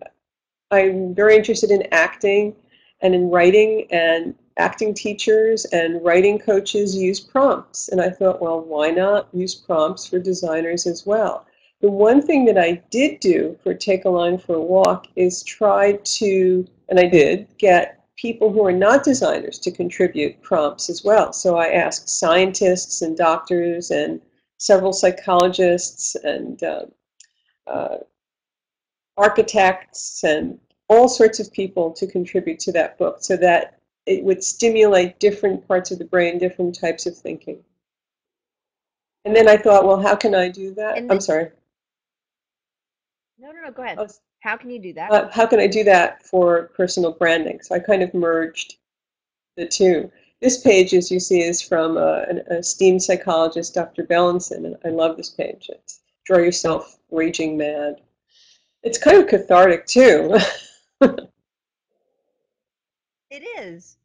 I'm 0.72 1.14
very 1.14 1.36
interested 1.36 1.70
in 1.70 1.84
acting. 1.92 2.56
and 3.02 3.16
in 3.16 3.30
writing 3.30 3.88
and 3.92 4.36
acting 4.58 4.94
teachers 4.94 5.66
and 5.66 6.04
writing 6.04 6.38
coaches 6.40 6.96
use 6.96 7.20
prompts. 7.20 7.90
And 7.90 8.00
I 8.00 8.10
thought, 8.10 8.42
well, 8.42 8.62
why 8.62 8.92
not 8.92 9.28
use 9.34 9.56
prompts 9.56 10.06
for 10.08 10.20
designers 10.20 10.86
as 10.86 11.06
well? 11.06 11.46
The 11.82 11.90
one 11.90 12.22
thing 12.22 12.46
that 12.46 12.60
I 12.60 12.82
did 12.92 13.20
do 13.20 13.58
for 13.64 13.74
Take 13.74 14.06
a 14.06 14.10
Line 14.10 14.38
for 14.38 14.56
a 14.56 14.62
Walk 14.62 15.08
is 15.16 15.44
try 15.44 15.94
to, 15.94 16.68
and 16.90 17.00
I 17.00 17.08
did, 17.08 17.48
get 17.58 18.06
people 18.18 18.52
who 18.52 18.64
are 18.66 18.72
not 18.72 19.04
designers 19.04 19.58
to 19.60 19.72
contribute 19.72 20.42
prompts 20.44 20.90
as 20.90 21.04
well. 21.04 21.34
So 21.34 21.58
I 21.58 21.70
asked 21.72 22.08
scientists 22.08 23.02
and 23.02 23.18
doctors 23.18 23.90
and 23.90 24.22
several 24.58 24.94
psychologists 24.94 26.16
and 26.24 26.62
uh, 26.62 26.86
uh, 27.68 27.98
architects 29.18 30.24
and 30.24 30.60
all 30.90 31.08
sorts 31.08 31.40
of 31.40 31.52
people 31.52 31.92
to 31.92 32.08
contribute 32.08 32.60
to 32.60 32.72
that 32.72 32.98
book 32.98 33.18
so 33.22 33.38
that 33.38 33.80
it 34.06 34.24
would 34.24 34.44
stimulate 34.44 35.20
different 35.20 35.66
parts 35.68 35.92
of 35.92 36.00
the 36.00 36.06
brain, 36.06 36.38
different 36.38 36.78
types 36.78 37.06
of 37.06 37.16
thinking. 37.18 37.64
And 39.26 39.36
then 39.36 39.48
I 39.48 39.56
thought, 39.58 39.86
well, 39.86 40.02
how 40.02 40.16
can 40.16 40.34
I 40.34 40.50
do 40.50 40.74
that? 40.74 40.98
And 40.98 41.12
I'm 41.12 41.22
sorry. 41.22 41.52
No, 43.40 43.52
no, 43.52 43.62
no. 43.62 43.72
Go 43.72 43.84
ahead. 43.84 44.00
Oh, 44.00 44.08
How 44.42 44.58
can 44.58 44.70
you 44.72 44.80
do 44.80 44.94
that? 44.94 45.12
uh, 45.12 45.30
how 45.32 45.46
can 45.46 45.60
I 45.60 45.68
do 45.68 45.84
that 45.84 46.24
for 46.26 46.72
personal 46.76 47.12
branding? 47.12 47.62
So 47.62 47.76
I 47.76 47.80
kind 47.80 48.02
of 48.02 48.14
merged 48.14 48.78
the 49.58 49.68
two. 49.68 50.12
This 50.42 50.60
page, 50.62 50.94
as 50.96 51.12
you 51.12 51.20
see, 51.20 51.42
is 51.44 51.62
from 51.62 51.98
uh, 51.98 52.22
an 52.28 52.40
esteemed 52.50 53.04
psychologist, 53.04 53.76
Dr. 53.76 54.04
Bellinson, 54.04 54.66
and 54.66 54.76
I 54.84 54.90
love 54.90 55.16
this 55.18 55.30
page. 55.30 55.70
It's 55.70 56.02
Draw 56.26 56.40
Yourself 56.40 56.98
Raging 57.12 57.58
Mad. 57.58 58.02
It's 58.84 58.98
kind 58.98 59.18
of 59.22 59.28
cathartic, 59.28 59.86
too. 59.86 60.38
It 63.32 63.44
is. 63.58 63.98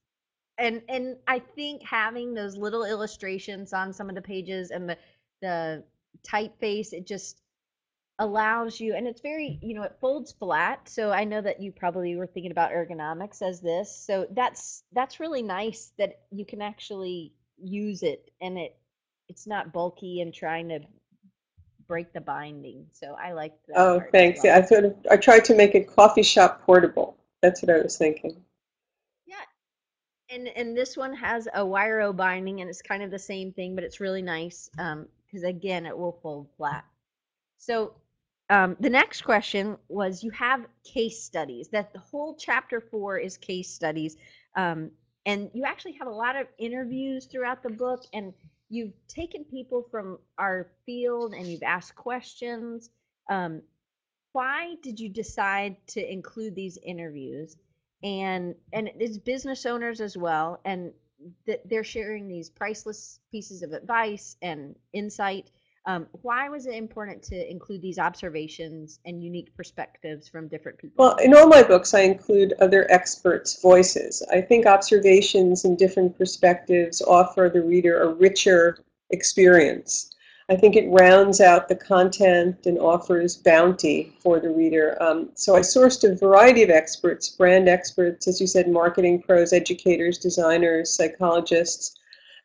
And 0.56 0.80
and 0.88 1.16
I 1.26 1.40
think 1.40 1.82
having 1.82 2.32
those 2.32 2.56
little 2.56 2.84
illustrations 2.84 3.72
on 3.74 3.92
some 3.92 4.08
of 4.08 4.14
the 4.14 4.22
pages 4.22 4.70
and 4.70 4.88
the 4.88 4.96
the 5.42 5.84
typeface, 6.26 6.92
it 6.92 7.06
just 7.06 7.42
allows 8.18 8.80
you 8.80 8.94
and 8.94 9.06
it's 9.06 9.20
very, 9.20 9.58
you 9.60 9.74
know, 9.74 9.82
it 9.82 9.98
folds 10.00 10.32
flat. 10.32 10.88
So 10.88 11.10
I 11.10 11.24
know 11.24 11.42
that 11.42 11.60
you 11.60 11.72
probably 11.72 12.16
were 12.16 12.26
thinking 12.26 12.52
about 12.52 12.70
ergonomics 12.70 13.42
as 13.42 13.60
this. 13.60 13.94
So 13.94 14.26
that's 14.30 14.84
that's 14.92 15.20
really 15.20 15.42
nice 15.42 15.92
that 15.98 16.20
you 16.30 16.46
can 16.46 16.62
actually 16.62 17.34
use 17.58 18.02
it 18.02 18.30
and 18.40 18.56
it 18.58 18.76
it's 19.28 19.46
not 19.46 19.72
bulky 19.72 20.20
and 20.20 20.32
trying 20.32 20.68
to 20.68 20.80
break 21.86 22.12
the 22.12 22.20
binding. 22.20 22.86
So 22.92 23.16
I 23.20 23.32
like 23.32 23.54
that. 23.68 23.78
oh, 23.78 24.02
thanks. 24.12 24.40
Yeah, 24.44 24.56
I 24.56 24.62
thought 24.62 24.84
of, 24.84 24.96
I 25.10 25.16
tried 25.16 25.44
to 25.46 25.54
make 25.54 25.74
it 25.74 25.88
coffee 25.88 26.22
shop 26.22 26.62
portable. 26.62 27.16
That's 27.42 27.62
what 27.62 27.70
I 27.70 27.80
was 27.80 27.96
thinking. 27.96 28.36
Yeah, 29.26 29.36
and 30.30 30.48
and 30.48 30.76
this 30.76 30.96
one 30.96 31.14
has 31.14 31.48
a 31.54 31.64
wire 31.64 32.12
binding 32.12 32.60
and 32.60 32.70
it's 32.70 32.82
kind 32.82 33.02
of 33.02 33.10
the 33.10 33.18
same 33.18 33.52
thing, 33.52 33.74
but 33.74 33.84
it's 33.84 34.00
really 34.00 34.22
nice 34.22 34.70
um 34.78 35.06
because 35.26 35.44
again 35.44 35.86
it 35.86 35.96
will 35.96 36.18
fold 36.22 36.48
flat. 36.56 36.84
So 37.58 37.94
um, 38.48 38.76
the 38.78 38.90
next 38.90 39.22
question 39.22 39.76
was 39.88 40.22
you 40.22 40.30
have 40.30 40.66
case 40.84 41.22
studies 41.22 41.68
that 41.68 41.92
the 41.92 41.98
whole 41.98 42.36
chapter 42.38 42.80
four 42.80 43.18
is 43.18 43.36
case 43.36 43.68
studies 43.68 44.16
um, 44.54 44.90
and 45.24 45.50
you 45.52 45.64
actually 45.64 45.92
have 45.92 46.06
a 46.06 46.12
lot 46.12 46.36
of 46.36 46.46
interviews 46.58 47.26
throughout 47.26 47.62
the 47.62 47.70
book 47.70 48.04
and 48.12 48.32
you've 48.68 48.94
taken 49.08 49.44
people 49.44 49.86
from 49.90 50.18
our 50.38 50.66
field 50.84 51.34
and 51.34 51.46
you've 51.46 51.62
asked 51.62 51.94
questions 51.94 52.90
um, 53.28 53.62
why 54.32 54.74
did 54.82 55.00
you 55.00 55.08
decide 55.08 55.76
to 55.86 56.12
include 56.12 56.54
these 56.54 56.78
interviews? 56.82 57.56
And 58.02 58.54
and 58.72 58.90
it's 58.98 59.16
business 59.16 59.64
owners 59.64 60.02
as 60.02 60.16
well 60.16 60.60
and 60.66 60.92
that 61.46 61.66
they're 61.68 61.82
sharing 61.82 62.28
these 62.28 62.50
priceless 62.50 63.18
pieces 63.30 63.62
of 63.62 63.72
advice 63.72 64.36
and 64.42 64.76
insight 64.92 65.50
um, 65.86 66.06
why 66.22 66.48
was 66.48 66.66
it 66.66 66.74
important 66.74 67.22
to 67.22 67.50
include 67.50 67.80
these 67.80 67.98
observations 67.98 68.98
and 69.06 69.22
unique 69.22 69.54
perspectives 69.56 70.28
from 70.28 70.48
different 70.48 70.78
people 70.78 71.04
Well, 71.04 71.16
in 71.16 71.34
all 71.34 71.46
my 71.46 71.62
books, 71.62 71.94
I 71.94 72.00
include 72.00 72.54
other 72.60 72.90
experts' 72.90 73.60
voices. 73.62 74.22
I 74.32 74.40
think 74.40 74.66
observations 74.66 75.64
and 75.64 75.78
different 75.78 76.18
perspectives 76.18 77.00
offer 77.02 77.50
the 77.52 77.62
reader 77.62 78.02
a 78.02 78.12
richer 78.14 78.78
experience. 79.10 80.12
I 80.48 80.56
think 80.56 80.76
it 80.76 80.88
rounds 80.90 81.40
out 81.40 81.68
the 81.68 81.74
content 81.74 82.66
and 82.66 82.78
offers 82.78 83.36
bounty 83.36 84.16
for 84.20 84.38
the 84.38 84.50
reader. 84.50 84.96
Um, 85.00 85.30
so 85.34 85.56
I 85.56 85.60
sourced 85.60 86.08
a 86.08 86.14
variety 86.14 86.62
of 86.62 86.70
experts, 86.70 87.28
brand 87.28 87.68
experts, 87.68 88.28
as 88.28 88.40
you 88.40 88.46
said, 88.46 88.68
marketing 88.68 89.22
pros, 89.22 89.52
educators, 89.52 90.18
designers, 90.18 90.92
psychologists. 90.96 91.96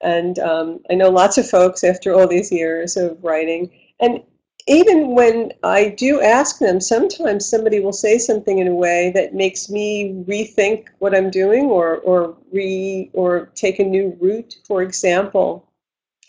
And 0.03 0.39
um, 0.39 0.79
I 0.89 0.95
know 0.95 1.09
lots 1.09 1.37
of 1.37 1.49
folks 1.49 1.83
after 1.83 2.13
all 2.13 2.27
these 2.27 2.51
years 2.51 2.97
of 2.97 3.23
writing. 3.23 3.69
And 3.99 4.23
even 4.67 5.15
when 5.15 5.51
I 5.63 5.89
do 5.89 6.21
ask 6.21 6.59
them, 6.59 6.79
sometimes 6.79 7.47
somebody 7.47 7.79
will 7.79 7.93
say 7.93 8.17
something 8.17 8.59
in 8.59 8.67
a 8.67 8.75
way 8.75 9.11
that 9.15 9.33
makes 9.33 9.69
me 9.69 10.23
rethink 10.27 10.87
what 10.99 11.15
I'm 11.15 11.29
doing 11.29 11.65
or, 11.65 11.97
or, 11.97 12.37
re, 12.51 13.09
or 13.13 13.47
take 13.55 13.79
a 13.79 13.83
new 13.83 14.17
route. 14.19 14.57
For 14.65 14.81
example, 14.81 15.67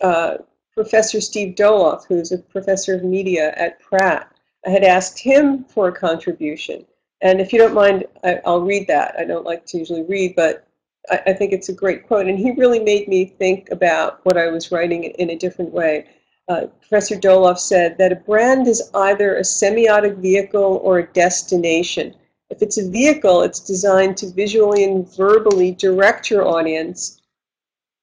uh, 0.01 0.39
Professor 0.75 1.21
Steve 1.21 1.55
Doloff, 1.55 2.07
who's 2.07 2.33
a 2.33 2.39
professor 2.39 2.95
of 2.95 3.05
media 3.05 3.53
at 3.57 3.81
Pratt, 3.81 4.33
I 4.67 4.71
had 4.71 4.85
asked 4.85 5.19
him 5.19 5.65
for 5.65 5.89
a 5.89 5.93
contribution. 5.93 6.87
And 7.21 7.41
if 7.41 7.53
you 7.53 7.59
don't 7.59 7.75
mind, 7.75 8.05
I, 8.25 8.41
I'll 8.47 8.63
read 8.63 8.87
that. 8.89 9.15
I 9.19 9.25
don't 9.25 9.45
like 9.45 9.67
to 9.67 9.79
usually 9.79 10.03
read, 10.05 10.35
but 10.35 10.67
I, 11.11 11.21
I 11.27 11.33
think 11.33 11.53
it's 11.53 11.69
a 11.69 11.75
great 11.75 12.07
quote. 12.07 12.27
And 12.27 12.39
he 12.39 12.53
really 12.53 12.81
made 12.81 13.09
me 13.09 13.25
think 13.25 13.71
about 13.71 14.21
what 14.25 14.37
I 14.37 14.49
was 14.49 14.73
writing 14.73 15.05
in 15.05 15.31
a 15.31 15.37
different 15.37 15.73
way. 15.73 16.07
Uh, 16.49 16.67
Professor 16.81 17.17
Doloff 17.17 17.59
said 17.59 17.97
that 17.99 18.13
a 18.13 18.17
brand 18.17 18.67
is 18.67 18.91
either 18.95 19.37
a 19.37 19.43
semiotic 19.43 20.17
vehicle 20.17 20.81
or 20.83 20.99
a 20.99 21.07
destination. 21.13 22.15
If 22.51 22.63
it's 22.63 22.79
a 22.79 22.91
vehicle, 22.91 23.43
it's 23.43 23.61
designed 23.61 24.17
to 24.19 24.31
visually 24.31 24.85
and 24.85 25.09
verbally 25.17 25.73
direct 25.73 26.31
your 26.31 26.47
audience 26.47 27.23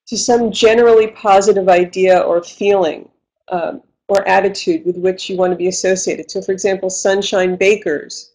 to 0.08 0.16
some 0.16 0.50
generally 0.50 1.08
positive 1.08 1.68
idea 1.68 2.18
or 2.18 2.42
feeling 2.42 3.08
um, 3.48 3.82
or 4.08 4.26
attitude 4.26 4.84
with 4.84 4.96
which 4.96 5.30
you 5.30 5.36
want 5.36 5.52
to 5.52 5.56
be 5.56 5.68
associated. 5.68 6.30
So, 6.30 6.42
for 6.42 6.50
example, 6.50 6.90
Sunshine 6.90 7.54
Bakers 7.54 8.32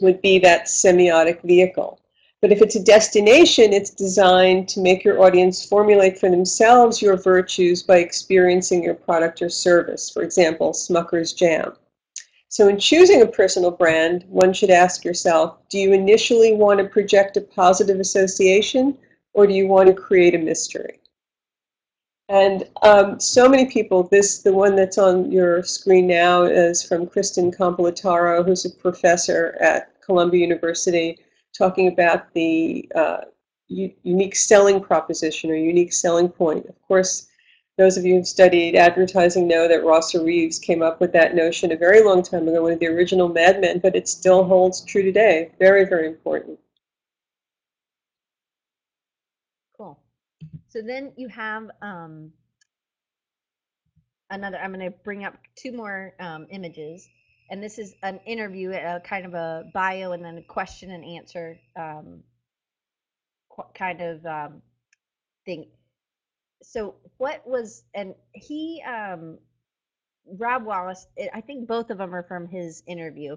would 0.00 0.22
be 0.22 0.38
that 0.38 0.66
semiotic 0.66 1.42
vehicle. 1.42 1.98
But 2.42 2.52
if 2.52 2.60
it's 2.60 2.76
a 2.76 2.82
destination, 2.82 3.72
it's 3.72 3.90
designed 3.90 4.68
to 4.70 4.80
make 4.80 5.04
your 5.04 5.22
audience 5.22 5.64
formulate 5.64 6.18
for 6.18 6.28
themselves 6.28 7.00
your 7.00 7.16
virtues 7.16 7.82
by 7.82 7.98
experiencing 7.98 8.82
your 8.82 8.94
product 8.94 9.40
or 9.40 9.48
service. 9.48 10.10
For 10.10 10.22
example, 10.22 10.72
Smucker's 10.72 11.32
Jam. 11.32 11.72
So, 12.48 12.68
in 12.68 12.78
choosing 12.78 13.22
a 13.22 13.26
personal 13.26 13.70
brand, 13.70 14.24
one 14.28 14.52
should 14.52 14.70
ask 14.70 15.04
yourself 15.04 15.56
do 15.70 15.78
you 15.78 15.94
initially 15.94 16.54
want 16.54 16.80
to 16.80 16.84
project 16.84 17.38
a 17.38 17.40
positive 17.40 18.00
association? 18.00 18.98
or 19.34 19.46
do 19.46 19.54
you 19.54 19.66
want 19.66 19.88
to 19.88 19.94
create 19.94 20.34
a 20.34 20.38
mystery? 20.38 21.00
And 22.28 22.64
um, 22.82 23.20
so 23.20 23.48
many 23.48 23.66
people, 23.66 24.04
this, 24.04 24.38
the 24.42 24.52
one 24.52 24.74
that's 24.74 24.98
on 24.98 25.30
your 25.30 25.62
screen 25.62 26.06
now 26.06 26.44
is 26.44 26.82
from 26.82 27.06
Kristen 27.06 27.50
Compolotaro, 27.50 28.44
who's 28.44 28.64
a 28.64 28.70
professor 28.70 29.56
at 29.60 30.00
Columbia 30.00 30.40
University, 30.40 31.18
talking 31.56 31.88
about 31.88 32.32
the 32.34 32.88
uh, 32.94 33.18
unique 33.68 34.36
selling 34.36 34.80
proposition 34.80 35.50
or 35.50 35.54
unique 35.54 35.92
selling 35.92 36.28
point. 36.28 36.66
Of 36.66 36.80
course, 36.82 37.28
those 37.78 37.96
of 37.96 38.04
you 38.04 38.16
who've 38.16 38.26
studied 38.26 38.76
advertising 38.76 39.48
know 39.48 39.66
that 39.66 39.84
Rosser 39.84 40.22
Reeves 40.22 40.58
came 40.58 40.82
up 40.82 41.00
with 41.00 41.12
that 41.12 41.34
notion 41.34 41.72
a 41.72 41.76
very 41.76 42.02
long 42.02 42.22
time 42.22 42.46
ago, 42.46 42.62
one 42.62 42.72
of 42.72 42.80
the 42.80 42.86
original 42.86 43.28
madmen, 43.28 43.78
but 43.78 43.96
it 43.96 44.08
still 44.08 44.44
holds 44.44 44.82
true 44.84 45.02
today. 45.02 45.50
Very, 45.58 45.84
very 45.84 46.06
important. 46.06 46.58
Cool. 49.76 49.98
So 50.68 50.82
then 50.82 51.12
you 51.16 51.28
have 51.28 51.70
um, 51.80 52.30
another, 54.30 54.58
I'm 54.58 54.72
going 54.72 54.90
to 54.90 54.96
bring 55.02 55.24
up 55.24 55.38
two 55.56 55.72
more 55.72 56.14
um, 56.20 56.46
images. 56.50 57.08
And 57.52 57.62
this 57.62 57.78
is 57.78 57.94
an 58.02 58.18
interview, 58.24 58.72
a 58.72 58.98
kind 59.04 59.26
of 59.26 59.34
a 59.34 59.64
bio 59.74 60.12
and 60.12 60.24
then 60.24 60.38
a 60.38 60.42
question 60.42 60.90
and 60.90 61.04
answer 61.04 61.58
um, 61.76 62.22
kind 63.74 64.00
of 64.00 64.24
um, 64.24 64.62
thing. 65.44 65.66
So 66.62 66.94
what 67.18 67.46
was, 67.46 67.84
and 67.92 68.14
he, 68.32 68.82
um, 68.86 69.36
Rob 70.26 70.64
Wallace, 70.64 71.06
I- 71.18 71.28
I 71.34 71.40
think 71.42 71.68
both 71.68 71.90
of 71.90 71.98
them 71.98 72.14
are 72.14 72.22
from 72.22 72.48
his 72.48 72.82
interview. 72.86 73.36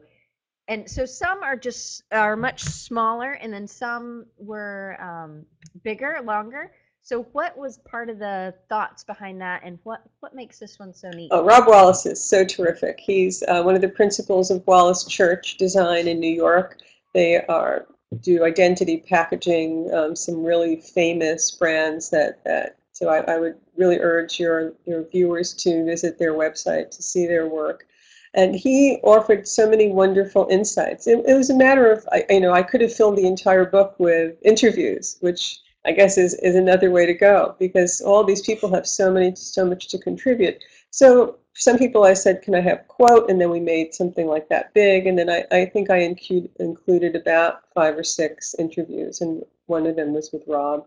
And 0.70 0.89
so 0.89 1.05
some 1.05 1.43
are 1.43 1.57
just 1.57 2.03
are 2.09 2.38
much 2.38 2.63
smaller, 2.63 3.34
and 3.34 3.51
then 3.51 3.68
some 3.68 4.28
were 4.38 4.95
um, 5.01 5.45
bigger, 5.84 6.22
longer. 6.24 6.72
So 7.06 7.22
what 7.34 7.56
was 7.56 7.78
part 7.78 8.10
of 8.10 8.18
the 8.18 8.51
thoughts 8.68 9.03
behind 9.03 9.39
that, 9.39 9.62
and 9.64 9.78
what 9.84 10.01
what 10.22 10.34
makes 10.34 10.58
this 10.58 10.80
one 10.80 10.91
so 10.91 11.12
neat? 11.12 11.30
Oh, 11.32 11.45
Rob 11.45 11.68
Wallace 11.68 12.08
is 12.08 12.28
so 12.28 12.43
terrific. 12.43 12.99
He's 12.99 13.43
uh, 13.43 13.62
one 13.62 13.76
of 13.76 13.82
the 13.82 13.89
principals 13.89 14.49
of 14.49 14.66
Wallace 14.66 15.03
Church 15.03 15.58
Design 15.58 16.08
in 16.08 16.20
New 16.20 16.34
York. 16.34 16.80
They 17.14 17.45
are 17.45 17.86
do 18.22 18.43
identity 18.43 19.03
packaging, 19.08 19.93
um, 19.93 20.16
some 20.16 20.43
really 20.43 20.78
famous 20.78 21.51
brands 21.51 22.10
that, 22.10 22.43
that 22.43 22.78
so 22.91 23.10
I, 23.10 23.20
I, 23.32 23.38
would 23.38 23.56
really 23.78 23.99
urge 23.99 24.39
your, 24.39 24.74
your 24.86 25.03
viewers 25.03 25.53
to 25.56 25.86
visit 25.86 26.18
their 26.18 26.34
website 26.34 26.89
to 26.91 27.03
see 27.03 27.28
their 27.28 27.47
work. 27.47 27.86
And 28.34 28.56
he 28.56 28.99
offered 29.03 29.47
so 29.47 29.70
many 29.70 29.91
wonderful 29.91 30.47
insights. 30.49 31.08
It, 31.08 31.24
it 31.28 31.34
was 31.34 31.49
a 31.49 31.56
matter 31.56 31.91
of, 31.91 32.08
I, 32.12 32.26
you 32.30 32.39
know, 32.39 32.53
I 32.53 32.64
could 32.64 32.82
have 32.82 32.93
filled 32.93 33.18
the 33.18 33.28
entire 33.28 33.66
book 33.66 33.95
with 33.99 34.38
interviews, 34.43 35.18
which 35.20 35.60
I 35.86 35.92
guess 35.92 36.18
is, 36.18 36.34
is 36.36 36.56
another 36.56 36.92
way 36.92 37.06
to 37.06 37.14
go 37.14 37.56
because 37.60 38.02
all 38.02 38.24
these 38.24 38.42
people 38.42 38.74
have 38.74 38.88
so 38.88 39.12
many, 39.12 39.36
so 39.36 39.66
much 39.66 39.88
to 39.90 39.98
contribute. 39.98 40.64
So 40.90 41.38
some 41.54 41.78
people 41.78 42.04
I 42.04 42.14
said, 42.14 42.42
can 42.42 42.56
I 42.56 42.62
have 42.62 42.88
quote? 42.88 43.30
And 43.30 43.40
then 43.40 43.50
we 43.50 43.60
made 43.60 43.94
something 43.94 44.28
like 44.28 44.50
that 44.50 44.74
big. 44.74 45.08
And 45.08 45.18
then 45.18 45.30
I, 45.30 45.46
I 45.52 45.66
think 45.66 45.90
I 45.90 45.98
include, 45.98 46.50
included 46.60 47.16
about 47.16 47.62
five 47.74 47.98
or 47.98 48.04
six 48.04 48.56
interviews, 48.60 49.22
and 49.22 49.44
one 49.68 49.88
of 49.88 49.96
them 49.96 50.14
was 50.14 50.32
with 50.32 50.44
Rob. 50.48 50.86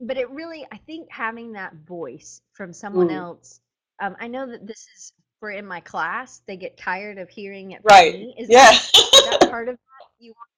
But 0.00 0.16
it 0.16 0.28
really, 0.30 0.66
I 0.72 0.78
think 0.78 1.08
having 1.10 1.52
that 1.52 1.74
voice 1.86 2.42
from 2.54 2.72
someone 2.72 3.08
Mm. 3.08 3.16
else, 3.16 3.60
um, 4.00 4.16
I 4.18 4.26
know 4.26 4.46
that 4.50 4.66
this 4.66 4.88
is 4.96 5.12
for 5.38 5.50
in 5.50 5.66
my 5.66 5.80
class, 5.80 6.42
they 6.46 6.56
get 6.56 6.76
tired 6.76 7.18
of 7.18 7.28
hearing 7.28 7.72
it 7.72 7.82
from 7.82 7.94
Right. 7.94 8.14
me. 8.14 8.34
Is 8.38 8.48
Yeah. 8.48 8.70
that, 8.70 8.82
is 8.94 9.24
that 9.24 9.50
part 9.50 9.68
of 9.68 9.74
that? 9.74 10.06
You 10.18 10.32
want, 10.32 10.48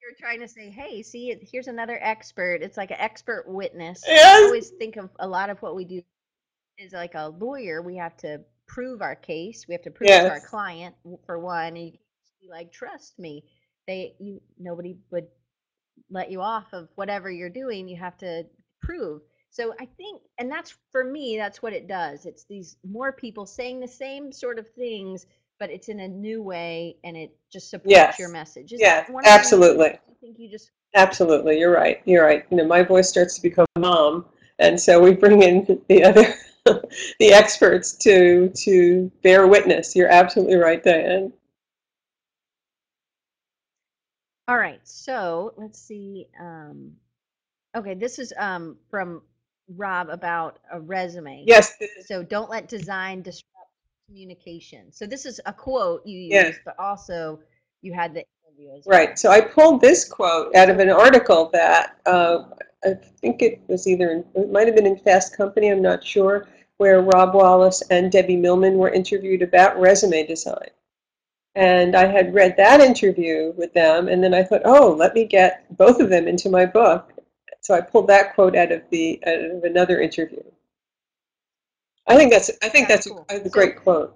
you're 0.00 0.07
trying 0.18 0.40
to 0.40 0.48
say, 0.48 0.70
hey, 0.70 1.02
see, 1.02 1.36
here's 1.50 1.68
another 1.68 1.98
expert. 2.02 2.62
It's 2.62 2.76
like 2.76 2.90
an 2.90 2.98
expert 3.00 3.44
witness. 3.46 4.02
I 4.08 4.42
always 4.44 4.70
think 4.70 4.96
of 4.96 5.10
a 5.18 5.26
lot 5.28 5.50
of 5.50 5.60
what 5.62 5.76
we 5.76 5.84
do 5.84 6.02
is 6.78 6.92
like 6.92 7.14
a 7.14 7.28
lawyer. 7.28 7.82
We 7.82 7.96
have 7.96 8.16
to 8.18 8.40
prove 8.66 9.00
our 9.02 9.14
case. 9.14 9.66
We 9.68 9.74
have 9.74 9.82
to 9.82 9.90
prove 9.90 10.10
it 10.10 10.20
to 10.22 10.30
our 10.30 10.40
client 10.40 10.94
for 11.24 11.38
one, 11.38 11.76
and 11.76 11.86
you 11.86 11.92
be 12.40 12.48
like, 12.50 12.72
trust 12.72 13.18
me. 13.18 13.44
They, 13.86 14.14
you, 14.18 14.40
nobody 14.58 14.96
would 15.10 15.26
let 16.10 16.30
you 16.30 16.40
off 16.40 16.66
of 16.72 16.88
whatever 16.96 17.30
you're 17.30 17.48
doing. 17.48 17.88
You 17.88 17.96
have 17.96 18.16
to 18.18 18.44
prove. 18.82 19.22
So 19.50 19.74
I 19.80 19.86
think, 19.96 20.22
and 20.38 20.50
that's 20.50 20.74
for 20.92 21.04
me, 21.04 21.36
that's 21.38 21.62
what 21.62 21.72
it 21.72 21.88
does. 21.88 22.26
It's 22.26 22.44
these 22.44 22.76
more 22.88 23.12
people 23.12 23.46
saying 23.46 23.80
the 23.80 23.88
same 23.88 24.30
sort 24.30 24.58
of 24.58 24.66
things, 24.74 25.26
but 25.58 25.70
it's 25.70 25.88
in 25.88 26.00
a 26.00 26.08
new 26.08 26.42
way, 26.42 26.96
and 27.02 27.16
it 27.16 27.34
just 27.50 27.70
supports 27.70 28.18
your 28.18 28.28
message. 28.28 28.72
Is 28.72 28.80
Yes. 28.80 29.06
that 29.06 29.12
one 29.12 29.24
of 29.24 29.24
the 29.24 29.30
reasons 29.30 29.52
Absolutely. 29.52 29.98
Think 30.20 30.38
you 30.38 30.48
just 30.48 30.70
Absolutely. 30.94 31.58
You're 31.58 31.72
right. 31.72 32.00
You're 32.06 32.24
right. 32.24 32.46
You 32.50 32.56
know, 32.56 32.66
my 32.66 32.82
voice 32.82 33.08
starts 33.08 33.36
to 33.36 33.42
become 33.42 33.66
mom, 33.76 34.24
and 34.58 34.80
so 34.80 35.00
we 35.00 35.12
bring 35.12 35.42
in 35.42 35.80
the 35.88 36.02
other, 36.02 36.34
the 37.18 37.32
experts 37.32 37.92
to 37.98 38.48
to 38.48 39.10
bear 39.22 39.46
witness. 39.46 39.94
You're 39.94 40.08
absolutely 40.08 40.56
right, 40.56 40.82
Diane. 40.82 41.32
All 44.48 44.56
right, 44.56 44.80
so 44.82 45.52
let's 45.58 45.78
see. 45.78 46.26
Um, 46.40 46.92
okay, 47.76 47.92
this 47.94 48.18
is 48.18 48.32
um, 48.38 48.78
from 48.90 49.20
Rob 49.76 50.08
about 50.08 50.58
a 50.72 50.80
resume. 50.80 51.44
Yes. 51.46 51.74
So 52.06 52.22
don't 52.22 52.48
let 52.48 52.66
design 52.66 53.20
disrupt 53.20 53.44
communication. 54.06 54.90
So 54.90 55.06
this 55.06 55.26
is 55.26 55.38
a 55.44 55.52
quote 55.52 56.06
you 56.06 56.18
used, 56.18 56.60
but 56.64 56.78
also 56.78 57.40
you 57.82 57.92
had 57.92 58.14
the 58.14 58.24
interview 58.58 58.76
as 58.78 58.86
well. 58.86 58.98
Right. 58.98 59.18
So 59.18 59.30
I 59.30 59.40
pulled 59.40 59.80
this 59.80 60.04
quote 60.04 60.54
out 60.54 60.70
of 60.70 60.78
an 60.78 60.90
article 60.90 61.50
that 61.52 61.96
uh, 62.06 62.44
I 62.84 62.94
think 63.20 63.42
it 63.42 63.60
was 63.68 63.86
either 63.86 64.10
in, 64.10 64.24
it 64.34 64.50
might 64.50 64.66
have 64.66 64.76
been 64.76 64.86
in 64.86 64.98
Fast 64.98 65.36
Company. 65.36 65.68
I'm 65.70 65.82
not 65.82 66.04
sure. 66.04 66.46
Where 66.78 67.02
Rob 67.02 67.34
Wallace 67.34 67.82
and 67.90 68.12
Debbie 68.12 68.36
Millman 68.36 68.74
were 68.78 68.90
interviewed 68.90 69.42
about 69.42 69.80
resume 69.80 70.24
design. 70.26 70.68
And 71.56 71.96
I 71.96 72.06
had 72.06 72.32
read 72.34 72.56
that 72.56 72.80
interview 72.80 73.52
with 73.56 73.72
them, 73.74 74.06
and 74.06 74.22
then 74.22 74.32
I 74.32 74.44
thought, 74.44 74.62
oh, 74.64 74.92
let 74.96 75.12
me 75.12 75.24
get 75.24 75.76
both 75.76 75.98
of 75.98 76.08
them 76.08 76.28
into 76.28 76.48
my 76.48 76.64
book. 76.64 77.12
So 77.62 77.74
I 77.74 77.80
pulled 77.80 78.06
that 78.08 78.34
quote 78.36 78.54
out 78.54 78.70
of 78.70 78.82
the 78.90 79.20
out 79.26 79.40
of 79.40 79.64
another 79.64 80.00
interview. 80.00 80.42
I 82.06 82.16
think 82.16 82.30
that's 82.32 82.50
I 82.62 82.68
think 82.68 82.86
That's 82.86 83.06
that's, 83.06 83.08
cool. 83.08 83.26
a, 83.28 83.40
a 83.40 83.44
So- 83.44 83.50
great 83.50 83.76
quote. 83.76 84.14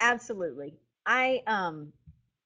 Absolutely. 0.00 0.74
I 1.06 1.42
um 1.46 1.92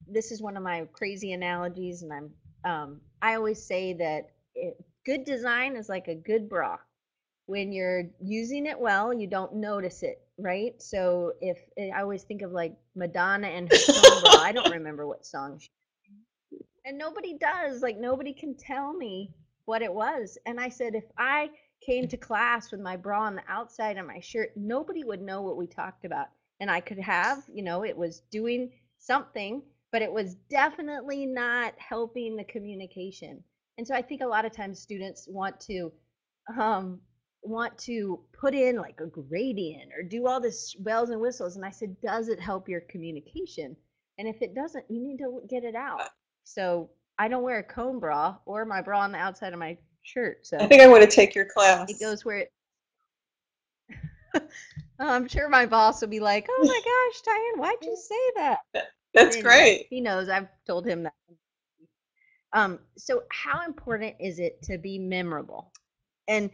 this 0.08 0.30
is 0.30 0.40
one 0.40 0.56
of 0.56 0.62
my 0.62 0.86
crazy 0.92 1.32
analogies 1.32 2.02
and 2.02 2.12
I'm 2.12 2.30
um 2.64 3.00
I 3.22 3.34
always 3.34 3.62
say 3.62 3.94
that 3.94 4.30
it, 4.54 4.76
good 5.04 5.24
design 5.24 5.76
is 5.76 5.88
like 5.88 6.08
a 6.08 6.14
good 6.14 6.48
bra. 6.48 6.78
When 7.46 7.72
you're 7.72 8.04
using 8.20 8.66
it 8.66 8.78
well, 8.78 9.14
you 9.14 9.28
don't 9.28 9.54
notice 9.54 10.02
it, 10.02 10.20
right? 10.38 10.80
So 10.82 11.34
if 11.40 11.58
I 11.78 12.00
always 12.00 12.24
think 12.24 12.42
of 12.42 12.50
like 12.52 12.76
Madonna 12.96 13.46
and 13.48 13.70
her 13.70 13.78
song 13.78 14.20
bra, 14.22 14.40
I 14.40 14.52
don't 14.52 14.72
remember 14.72 15.06
what 15.06 15.24
song 15.24 15.60
and 16.86 16.96
nobody 16.96 17.36
does. 17.38 17.82
Like 17.82 17.98
nobody 17.98 18.32
can 18.32 18.54
tell 18.54 18.94
me 18.94 19.30
what 19.66 19.82
it 19.82 19.92
was. 19.92 20.38
And 20.46 20.60
I 20.60 20.68
said 20.68 20.94
if 20.94 21.04
I 21.18 21.50
came 21.84 22.08
to 22.08 22.16
class 22.16 22.70
with 22.70 22.80
my 22.80 22.96
bra 22.96 23.22
on 23.22 23.34
the 23.36 23.42
outside 23.48 23.98
of 23.98 24.06
my 24.06 24.20
shirt, 24.20 24.52
nobody 24.56 25.04
would 25.04 25.20
know 25.20 25.42
what 25.42 25.56
we 25.56 25.66
talked 25.66 26.04
about. 26.04 26.28
And 26.60 26.70
I 26.70 26.80
could 26.80 26.98
have, 26.98 27.42
you 27.52 27.62
know, 27.62 27.84
it 27.84 27.96
was 27.96 28.22
doing 28.30 28.70
something, 28.98 29.62
but 29.92 30.02
it 30.02 30.12
was 30.12 30.34
definitely 30.50 31.26
not 31.26 31.74
helping 31.78 32.36
the 32.36 32.44
communication. 32.44 33.42
And 33.78 33.86
so 33.86 33.94
I 33.94 34.02
think 34.02 34.22
a 34.22 34.26
lot 34.26 34.44
of 34.44 34.52
times 34.52 34.80
students 34.80 35.28
want 35.28 35.60
to 35.60 35.92
um 36.58 37.00
want 37.42 37.76
to 37.78 38.20
put 38.32 38.54
in 38.54 38.76
like 38.76 39.00
a 39.00 39.06
gradient 39.06 39.90
or 39.96 40.02
do 40.02 40.26
all 40.26 40.40
this 40.40 40.74
bells 40.74 41.10
and 41.10 41.20
whistles 41.20 41.56
and 41.56 41.64
I 41.64 41.70
said 41.70 41.96
does 42.00 42.28
it 42.28 42.40
help 42.40 42.68
your 42.68 42.80
communication? 42.82 43.76
And 44.18 44.26
if 44.26 44.40
it 44.40 44.54
doesn't, 44.54 44.84
you 44.88 45.00
need 45.00 45.18
to 45.18 45.42
get 45.48 45.62
it 45.62 45.74
out. 45.74 46.08
So 46.44 46.90
I 47.18 47.28
don't 47.28 47.42
wear 47.42 47.58
a 47.58 47.62
comb 47.62 48.00
bra 48.00 48.36
or 48.46 48.64
my 48.64 48.80
bra 48.80 49.00
on 49.00 49.12
the 49.12 49.18
outside 49.18 49.52
of 49.52 49.58
my 49.58 49.76
shirt. 50.02 50.46
So 50.46 50.58
I 50.58 50.66
think 50.66 50.82
I 50.82 50.88
want 50.88 51.02
to 51.02 51.08
take 51.08 51.34
your 51.34 51.44
class. 51.44 51.90
it 51.90 52.00
goes 52.00 52.24
where 52.24 52.38
it. 52.38 52.52
I'm 54.98 55.28
sure 55.28 55.48
my 55.48 55.66
boss 55.66 56.00
will 56.00 56.08
be 56.08 56.20
like, 56.20 56.46
"Oh 56.50 56.64
my 56.66 56.80
gosh, 56.84 57.22
Diane, 57.22 57.58
why'd 57.58 57.84
you 57.84 57.96
say 57.96 58.30
that?" 58.36 58.58
That's 59.14 59.36
Anyway, 59.36 59.42
great. 59.42 59.86
He 59.90 60.00
knows. 60.00 60.28
I've 60.28 60.48
told 60.66 60.86
him 60.86 61.04
that. 61.04 61.14
Um, 62.52 62.78
so 62.96 63.22
how 63.30 63.64
important 63.64 64.16
is 64.20 64.38
it 64.38 64.62
to 64.62 64.78
be 64.78 64.98
memorable? 64.98 65.72
And 66.28 66.50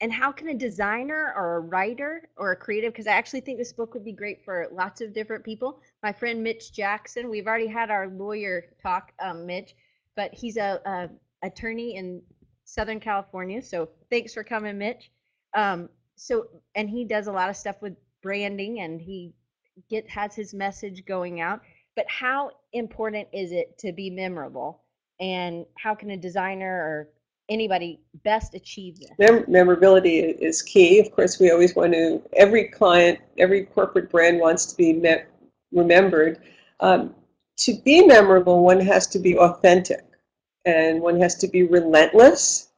and 0.00 0.12
how 0.12 0.30
can 0.30 0.48
a 0.48 0.54
designer 0.54 1.32
or 1.36 1.56
a 1.56 1.60
writer 1.60 2.28
or 2.36 2.52
a 2.52 2.56
creative 2.56 2.92
because 2.92 3.06
I 3.06 3.12
actually 3.12 3.40
think 3.40 3.58
this 3.58 3.72
book 3.72 3.94
would 3.94 4.04
be 4.04 4.12
great 4.12 4.44
for 4.44 4.68
lots 4.70 5.00
of 5.00 5.14
different 5.14 5.44
people. 5.44 5.80
My 6.02 6.12
friend 6.12 6.42
Mitch 6.42 6.72
Jackson, 6.72 7.30
we've 7.30 7.46
already 7.46 7.66
had 7.66 7.90
our 7.90 8.08
lawyer 8.08 8.66
talk, 8.82 9.12
um, 9.22 9.46
Mitch, 9.46 9.74
but 10.14 10.34
he's 10.34 10.58
a, 10.58 10.80
a 10.84 11.46
attorney 11.46 11.96
in 11.96 12.20
Southern 12.64 13.00
California. 13.00 13.62
So 13.62 13.88
thanks 14.10 14.34
for 14.34 14.44
coming, 14.44 14.76
Mitch. 14.78 15.10
Um, 15.54 15.88
so 16.16 16.48
and 16.74 16.90
he 16.90 17.04
does 17.04 17.26
a 17.26 17.32
lot 17.32 17.48
of 17.50 17.56
stuff 17.56 17.76
with 17.80 17.94
branding 18.22 18.80
and 18.80 19.00
he 19.00 19.32
get 19.88 20.08
has 20.08 20.34
his 20.34 20.54
message 20.54 21.04
going 21.06 21.40
out. 21.40 21.60
But 21.94 22.06
how 22.08 22.50
important 22.72 23.28
is 23.32 23.52
it 23.52 23.78
to 23.78 23.92
be 23.92 24.10
memorable? 24.10 24.82
And 25.20 25.64
how 25.78 25.94
can 25.94 26.10
a 26.10 26.16
designer 26.16 26.70
or 26.70 27.08
anybody 27.48 28.00
best 28.24 28.54
achieve 28.54 28.98
this? 28.98 29.10
Mem- 29.18 29.44
memorability 29.48 30.18
is 30.18 30.60
key. 30.60 30.98
Of 30.98 31.10
course, 31.12 31.38
we 31.38 31.50
always 31.50 31.74
want 31.74 31.92
to, 31.92 32.20
every 32.34 32.64
client, 32.64 33.20
every 33.38 33.64
corporate 33.64 34.10
brand 34.10 34.40
wants 34.40 34.66
to 34.66 34.76
be 34.76 34.92
me- 34.92 35.22
remembered. 35.72 36.42
Um, 36.80 37.14
to 37.58 37.74
be 37.84 38.06
memorable, 38.06 38.62
one 38.62 38.80
has 38.80 39.06
to 39.08 39.18
be 39.18 39.38
authentic 39.38 40.04
and 40.66 41.00
one 41.00 41.18
has 41.20 41.36
to 41.36 41.48
be 41.48 41.62
relentless 41.62 42.68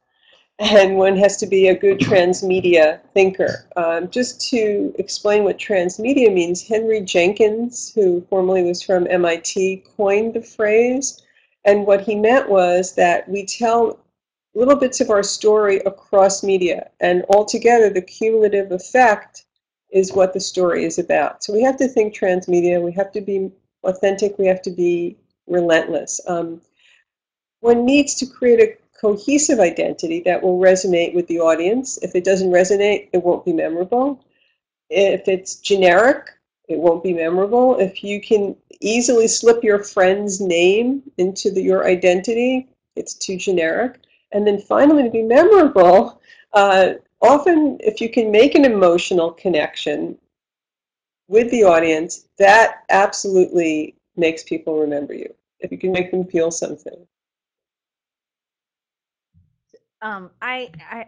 and 0.59 0.97
one 0.97 1.15
has 1.15 1.37
to 1.37 1.47
be 1.47 1.69
a 1.69 1.75
good 1.75 1.99
transmedia 1.99 2.99
thinker. 3.13 3.65
Um, 3.77 4.09
just 4.09 4.41
to 4.49 4.93
explain 4.99 5.45
what 5.45 5.57
transmedia 5.57 6.33
means, 6.33 6.67
Henry 6.67 6.99
Jenkins, 6.99 7.93
who 7.93 8.25
formerly 8.29 8.63
was 8.63 8.81
from 8.81 9.07
MIT, 9.09 9.85
coined 9.95 10.33
the 10.33 10.41
phrase. 10.41 11.21
And 11.63 11.87
what 11.87 12.01
he 12.01 12.13
meant 12.15 12.49
was 12.49 12.93
that 12.95 13.27
we 13.29 13.45
tell 13.45 13.99
little 14.53 14.75
bits 14.75 14.99
of 14.99 15.09
our 15.09 15.23
story 15.23 15.77
across 15.85 16.43
media, 16.43 16.89
and 16.99 17.23
altogether, 17.29 17.89
the 17.89 18.01
cumulative 18.01 18.71
effect 18.71 19.45
is 19.91 20.13
what 20.13 20.33
the 20.33 20.39
story 20.39 20.83
is 20.83 20.99
about. 20.99 21.43
So 21.43 21.53
we 21.53 21.63
have 21.63 21.77
to 21.77 21.87
think 21.87 22.13
transmedia, 22.13 22.81
we 22.81 22.91
have 22.93 23.11
to 23.13 23.21
be 23.21 23.49
authentic, 23.83 24.37
we 24.37 24.45
have 24.47 24.61
to 24.63 24.71
be 24.71 25.17
relentless. 25.47 26.19
Um, 26.27 26.61
one 27.61 27.85
needs 27.85 28.15
to 28.15 28.25
create 28.25 28.59
a 28.59 28.88
cohesive 28.99 29.59
identity 29.59 30.21
that 30.25 30.41
will 30.41 30.59
resonate 30.59 31.13
with 31.13 31.27
the 31.27 31.39
audience. 31.39 31.97
If 32.01 32.15
it 32.15 32.23
doesn't 32.23 32.51
resonate, 32.51 33.09
it 33.13 33.23
won't 33.23 33.45
be 33.45 33.53
memorable. 33.53 34.23
If 34.89 35.27
it's 35.27 35.55
generic, 35.55 36.29
it 36.67 36.77
won't 36.77 37.03
be 37.03 37.13
memorable. 37.13 37.79
If 37.79 38.03
you 38.03 38.21
can 38.21 38.55
easily 38.81 39.27
slip 39.27 39.63
your 39.63 39.83
friend's 39.83 40.41
name 40.41 41.03
into 41.17 41.51
the, 41.51 41.61
your 41.61 41.87
identity, 41.87 42.67
it's 42.95 43.13
too 43.13 43.37
generic. 43.37 44.01
And 44.31 44.45
then 44.45 44.59
finally, 44.59 45.03
to 45.03 45.09
be 45.09 45.23
memorable, 45.23 46.21
uh, 46.53 46.93
often 47.21 47.77
if 47.79 48.01
you 48.01 48.09
can 48.09 48.31
make 48.31 48.55
an 48.55 48.65
emotional 48.65 49.31
connection, 49.31 50.17
with 51.29 51.51
the 51.51 51.63
audience, 51.63 52.27
that 52.37 52.83
absolutely 52.89 53.95
makes 54.17 54.43
people 54.43 54.79
remember 54.79 55.13
you. 55.13 55.33
If 55.59 55.71
you 55.71 55.77
can 55.77 55.91
make 55.91 56.11
them 56.11 56.25
feel 56.25 56.51
something. 56.51 57.05
Um, 60.01 60.31
I, 60.41 60.71
I 60.89 61.05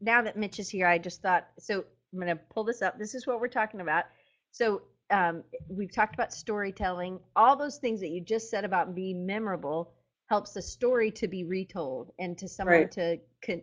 now 0.00 0.22
that 0.22 0.36
Mitch 0.36 0.58
is 0.58 0.68
here, 0.68 0.86
I 0.86 0.98
just 0.98 1.22
thought 1.22 1.46
so. 1.58 1.84
I'm 2.12 2.20
going 2.20 2.28
to 2.36 2.40
pull 2.54 2.62
this 2.62 2.80
up. 2.80 2.96
This 2.96 3.14
is 3.16 3.26
what 3.26 3.40
we're 3.40 3.48
talking 3.48 3.80
about. 3.80 4.04
So 4.52 4.82
um, 5.10 5.42
we've 5.68 5.92
talked 5.92 6.14
about 6.14 6.32
storytelling. 6.32 7.18
All 7.34 7.56
those 7.56 7.78
things 7.78 7.98
that 8.00 8.10
you 8.10 8.20
just 8.20 8.50
said 8.50 8.64
about 8.64 8.94
being 8.94 9.26
memorable 9.26 9.92
helps 10.28 10.52
the 10.52 10.62
story 10.62 11.10
to 11.10 11.26
be 11.26 11.42
retold 11.42 12.12
and 12.20 12.38
to 12.38 12.48
someone 12.48 12.76
Right. 12.76 12.90
to, 12.92 13.18
con- 13.44 13.62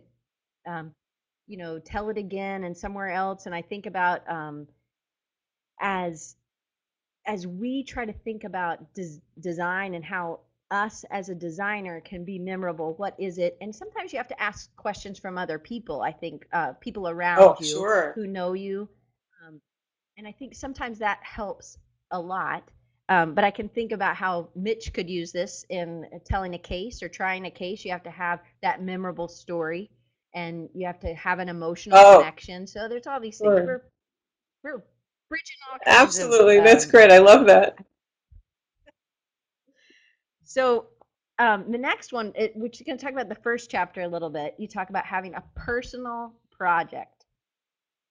um, 0.68 0.94
you 1.46 1.56
know, 1.56 1.78
tell 1.78 2.10
it 2.10 2.18
again 2.18 2.64
and 2.64 2.76
somewhere 2.76 3.10
else. 3.10 3.46
And 3.46 3.54
I 3.54 3.62
think 3.62 3.86
about 3.86 4.28
um, 4.30 4.66
as 5.80 6.36
as 7.26 7.46
we 7.46 7.84
try 7.84 8.04
to 8.04 8.12
think 8.12 8.44
about 8.44 8.92
des- 8.94 9.20
design 9.40 9.94
and 9.94 10.04
how 10.04 10.40
us 10.72 11.04
as 11.10 11.28
a 11.28 11.34
designer 11.34 12.00
can 12.00 12.24
be 12.24 12.38
memorable 12.38 12.94
what 12.94 13.14
is 13.18 13.38
it 13.38 13.56
and 13.60 13.74
sometimes 13.74 14.12
you 14.12 14.18
have 14.18 14.28
to 14.28 14.42
ask 14.42 14.74
questions 14.76 15.18
from 15.18 15.38
other 15.38 15.58
people 15.58 16.02
i 16.02 16.10
think 16.10 16.46
uh, 16.52 16.72
people 16.80 17.08
around 17.08 17.40
Oh, 17.40 17.56
you 17.60 17.66
sure. 17.66 18.12
who 18.16 18.26
know 18.26 18.54
you 18.54 18.88
um, 19.46 19.60
and 20.18 20.26
i 20.26 20.32
think 20.32 20.54
sometimes 20.54 20.98
that 20.98 21.20
helps 21.22 21.78
a 22.10 22.18
lot 22.18 22.70
um, 23.08 23.34
but 23.34 23.44
i 23.44 23.50
can 23.50 23.68
think 23.68 23.92
about 23.92 24.16
how 24.16 24.48
mitch 24.56 24.92
could 24.92 25.10
use 25.10 25.30
this 25.32 25.64
in 25.68 26.06
telling 26.24 26.54
a 26.54 26.58
case 26.58 27.02
or 27.02 27.08
trying 27.08 27.46
a 27.46 27.50
case 27.50 27.84
you 27.84 27.90
have 27.92 28.02
to 28.02 28.10
have 28.10 28.40
that 28.62 28.82
memorable 28.82 29.28
story 29.28 29.90
and 30.34 30.68
you 30.74 30.86
have 30.86 30.98
to 31.00 31.14
have 31.14 31.38
an 31.38 31.48
emotional 31.48 31.98
Oh, 31.98 32.18
connection 32.18 32.66
so 32.66 32.88
there's 32.88 33.06
all 33.06 33.20
these 33.20 33.38
things 33.38 33.52
sure. 33.54 33.66
we're 33.66 33.82
we're 34.64 34.82
bridging 35.28 35.56
all 35.70 35.78
kinds 35.78 35.96
of 35.96 36.02
Absolutely. 36.08 36.60
That's 36.60 36.84
um, 36.84 36.90
great. 36.90 37.10
I 37.10 37.18
love 37.18 37.46
that. 37.46 37.76
So 40.52 40.88
um, 41.38 41.72
the 41.72 41.78
next 41.78 42.12
one, 42.12 42.32
it, 42.34 42.54
which 42.54 42.78
is 42.78 42.86
going 42.86 42.98
to 42.98 43.02
talk 43.02 43.14
about 43.14 43.30
the 43.30 43.42
first 43.42 43.70
chapter 43.70 44.02
a 44.02 44.08
little 44.08 44.28
bit, 44.28 44.54
you 44.58 44.68
talk 44.68 44.90
about 44.90 45.06
having 45.06 45.34
a 45.34 45.42
personal 45.56 46.34
project. 46.50 47.24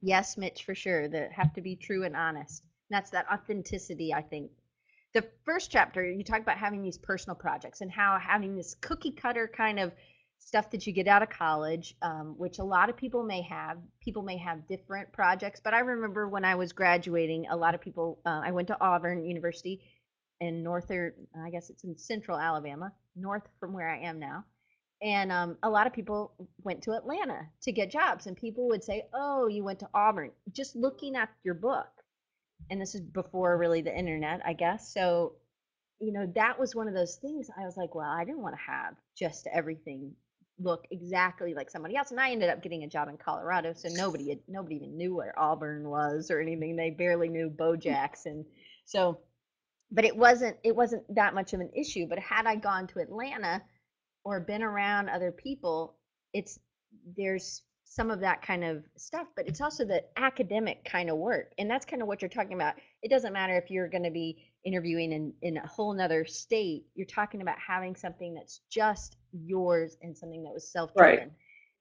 Yes, 0.01 0.37
Mitch, 0.37 0.63
for 0.63 0.73
sure. 0.73 1.07
That 1.07 1.31
have 1.31 1.53
to 1.53 1.61
be 1.61 1.75
true 1.75 2.03
and 2.03 2.15
honest. 2.15 2.63
That's 2.89 3.11
that 3.11 3.27
authenticity, 3.31 4.11
I 4.11 4.23
think. 4.23 4.49
The 5.13 5.23
first 5.45 5.69
chapter, 5.69 6.03
you 6.03 6.23
talk 6.23 6.41
about 6.41 6.57
having 6.57 6.81
these 6.81 6.97
personal 6.97 7.35
projects 7.35 7.81
and 7.81 7.91
how 7.91 8.17
having 8.17 8.55
this 8.55 8.75
cookie 8.81 9.11
cutter 9.11 9.47
kind 9.47 9.79
of 9.79 9.91
stuff 10.39 10.71
that 10.71 10.87
you 10.87 10.93
get 10.93 11.07
out 11.07 11.21
of 11.21 11.29
college, 11.29 11.95
um, 12.01 12.33
which 12.39 12.57
a 12.57 12.63
lot 12.63 12.89
of 12.89 12.97
people 12.97 13.21
may 13.21 13.43
have. 13.43 13.77
People 13.99 14.23
may 14.23 14.37
have 14.37 14.67
different 14.67 15.11
projects, 15.13 15.61
but 15.63 15.75
I 15.75 15.79
remember 15.81 16.27
when 16.27 16.43
I 16.43 16.55
was 16.55 16.73
graduating, 16.73 17.45
a 17.51 17.55
lot 17.55 17.75
of 17.75 17.81
people. 17.81 18.17
Uh, 18.25 18.41
I 18.43 18.49
went 18.49 18.67
to 18.69 18.77
Auburn 18.81 19.23
University 19.23 19.81
in 20.41 20.63
northern, 20.63 21.13
I 21.39 21.51
guess 21.51 21.69
it's 21.69 21.83
in 21.83 21.97
central 21.97 22.37
Alabama, 22.37 22.91
north 23.15 23.43
from 23.59 23.73
where 23.73 23.87
I 23.87 23.99
am 23.99 24.19
now. 24.19 24.43
And 25.01 25.31
um, 25.31 25.57
a 25.63 25.69
lot 25.69 25.87
of 25.87 25.93
people 25.93 26.33
went 26.63 26.83
to 26.83 26.91
Atlanta 26.91 27.47
to 27.61 27.71
get 27.71 27.91
jobs, 27.91 28.27
and 28.27 28.35
people 28.35 28.67
would 28.69 28.83
say, 28.83 29.07
"Oh, 29.13 29.47
you 29.47 29.63
went 29.63 29.79
to 29.79 29.89
Auburn." 29.93 30.31
Just 30.51 30.75
looking 30.75 31.15
at 31.15 31.29
your 31.43 31.55
book, 31.55 31.87
and 32.69 32.81
this 32.81 32.93
is 32.93 33.01
before 33.01 33.57
really 33.57 33.81
the 33.81 33.97
internet, 33.97 34.41
I 34.45 34.53
guess. 34.53 34.93
So, 34.93 35.33
you 35.99 36.11
know, 36.11 36.31
that 36.35 36.59
was 36.59 36.75
one 36.75 36.87
of 36.87 36.93
those 36.93 37.15
things. 37.15 37.49
I 37.57 37.65
was 37.65 37.77
like, 37.77 37.95
"Well, 37.95 38.09
I 38.09 38.25
didn't 38.25 38.43
want 38.43 38.55
to 38.55 38.71
have 38.71 38.95
just 39.17 39.47
everything 39.51 40.13
look 40.59 40.85
exactly 40.91 41.55
like 41.55 41.71
somebody 41.71 41.95
else." 41.95 42.11
And 42.11 42.19
I 42.19 42.31
ended 42.31 42.49
up 42.49 42.61
getting 42.61 42.83
a 42.83 42.89
job 42.89 43.09
in 43.09 43.17
Colorado, 43.17 43.73
so 43.73 43.89
nobody 43.91 44.29
had, 44.29 44.39
nobody 44.47 44.75
even 44.75 44.97
knew 44.97 45.15
where 45.15 45.37
Auburn 45.37 45.89
was 45.89 46.29
or 46.29 46.39
anything. 46.39 46.75
They 46.75 46.91
barely 46.91 47.29
knew 47.29 47.49
Bojack's, 47.49 48.27
and 48.27 48.45
so 48.85 49.19
but 49.91 50.05
it 50.05 50.15
wasn't 50.15 50.55
it 50.63 50.75
wasn't 50.75 51.03
that 51.13 51.33
much 51.33 51.53
of 51.53 51.59
an 51.59 51.69
issue 51.75 52.07
but 52.07 52.17
had 52.19 52.45
i 52.45 52.55
gone 52.55 52.87
to 52.87 52.99
atlanta 52.99 53.61
or 54.23 54.39
been 54.39 54.63
around 54.63 55.09
other 55.09 55.31
people 55.31 55.95
it's 56.33 56.59
there's 57.17 57.63
some 57.83 58.09
of 58.09 58.21
that 58.21 58.41
kind 58.41 58.63
of 58.63 58.85
stuff 58.95 59.27
but 59.35 59.47
it's 59.47 59.59
also 59.59 59.83
the 59.83 60.01
academic 60.15 60.83
kind 60.85 61.09
of 61.09 61.17
work 61.17 61.51
and 61.57 61.69
that's 61.69 61.85
kind 61.85 62.01
of 62.01 62.07
what 62.07 62.21
you're 62.21 62.29
talking 62.29 62.53
about 62.53 62.75
it 63.03 63.09
doesn't 63.09 63.33
matter 63.33 63.57
if 63.57 63.69
you're 63.69 63.89
going 63.89 64.03
to 64.03 64.11
be 64.11 64.37
interviewing 64.63 65.11
in 65.11 65.33
in 65.41 65.57
a 65.57 65.67
whole 65.67 65.93
nother 65.93 66.23
state 66.23 66.85
you're 66.95 67.05
talking 67.05 67.41
about 67.41 67.57
having 67.59 67.95
something 67.95 68.33
that's 68.33 68.61
just 68.69 69.17
yours 69.33 69.97
and 70.01 70.15
something 70.17 70.43
that 70.43 70.53
was 70.53 70.71
self-driven 70.71 71.19
right. 71.19 71.31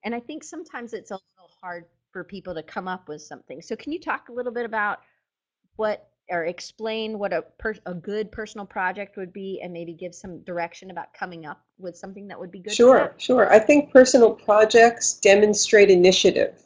and 0.03 0.13
i 0.13 0.19
think 0.19 0.43
sometimes 0.43 0.93
it's 0.93 1.11
a 1.11 1.19
little 1.37 1.51
hard 1.61 1.85
for 2.11 2.25
people 2.25 2.53
to 2.53 2.63
come 2.63 2.89
up 2.89 3.07
with 3.07 3.21
something 3.21 3.61
so 3.61 3.75
can 3.75 3.93
you 3.93 3.99
talk 3.99 4.27
a 4.27 4.33
little 4.33 4.51
bit 4.51 4.65
about 4.65 4.99
what 5.77 6.10
or 6.31 6.45
explain 6.45 7.19
what 7.19 7.33
a 7.33 7.43
per, 7.59 7.75
a 7.85 7.93
good 7.93 8.31
personal 8.31 8.65
project 8.65 9.17
would 9.17 9.33
be 9.33 9.59
and 9.61 9.71
maybe 9.71 9.93
give 9.93 10.15
some 10.15 10.39
direction 10.43 10.89
about 10.89 11.13
coming 11.13 11.45
up 11.45 11.63
with 11.77 11.95
something 11.95 12.27
that 12.27 12.39
would 12.39 12.51
be 12.51 12.59
good 12.59 12.73
Sure, 12.73 13.13
sure. 13.17 13.51
I 13.51 13.59
think 13.59 13.91
personal 13.91 14.31
projects 14.33 15.15
demonstrate 15.15 15.89
initiative. 15.89 16.63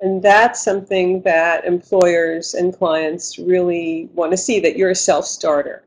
And 0.00 0.22
that's 0.22 0.62
something 0.62 1.22
that 1.22 1.64
employers 1.64 2.54
and 2.54 2.76
clients 2.76 3.38
really 3.38 4.08
want 4.14 4.32
to 4.32 4.36
see 4.36 4.58
that 4.60 4.76
you're 4.76 4.90
a 4.90 4.94
self 4.94 5.26
starter. 5.26 5.84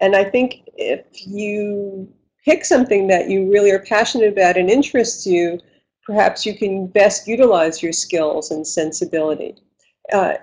And 0.00 0.14
I 0.14 0.24
think 0.24 0.68
if 0.76 1.26
you 1.26 2.12
pick 2.44 2.64
something 2.64 3.06
that 3.06 3.30
you 3.30 3.50
really 3.50 3.70
are 3.70 3.80
passionate 3.80 4.32
about 4.32 4.56
and 4.56 4.68
interests 4.68 5.26
you, 5.26 5.58
perhaps 6.04 6.44
you 6.44 6.56
can 6.56 6.86
best 6.86 7.26
utilize 7.26 7.82
your 7.82 7.92
skills 7.92 8.50
and 8.50 8.66
sensibility. 8.66 9.56
Uh, 10.12 10.34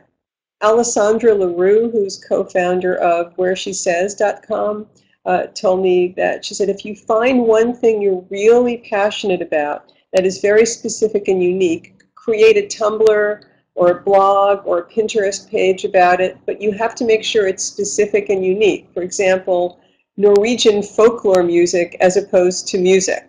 Alessandra 0.63 1.35
Lariu, 1.35 1.91
who's 1.91 2.23
co-founder 2.23 2.95
of 2.95 3.35
WhereSheSays.com, 3.35 4.87
uh, 5.25 5.47
told 5.47 5.81
me 5.81 6.13
that 6.15 6.45
she 6.45 6.53
said, 6.53 6.69
if 6.69 6.85
you 6.85 6.95
find 6.95 7.41
one 7.41 7.75
thing 7.75 8.01
you're 8.01 8.25
really 8.29 8.77
passionate 8.77 9.41
about 9.41 9.91
that 10.13 10.25
is 10.25 10.39
very 10.39 10.65
specific 10.65 11.27
and 11.27 11.43
unique, 11.43 11.95
create 12.15 12.57
a 12.57 12.65
Tumblr 12.67 13.43
or 13.75 13.91
a 13.91 14.01
blog 14.01 14.65
or 14.65 14.79
a 14.79 14.89
Pinterest 14.89 15.49
page 15.49 15.83
about 15.83 16.21
it, 16.21 16.37
but 16.45 16.61
you 16.61 16.71
have 16.71 16.95
to 16.95 17.05
make 17.05 17.25
sure 17.25 17.45
it's 17.45 17.65
specific 17.65 18.29
and 18.29 18.45
unique. 18.45 18.87
For 18.93 19.01
example, 19.01 19.81
Norwegian 20.15 20.81
folklore 20.81 21.43
music 21.43 21.97
as 21.99 22.15
opposed 22.15 22.67
to 22.69 22.77
music, 22.77 23.27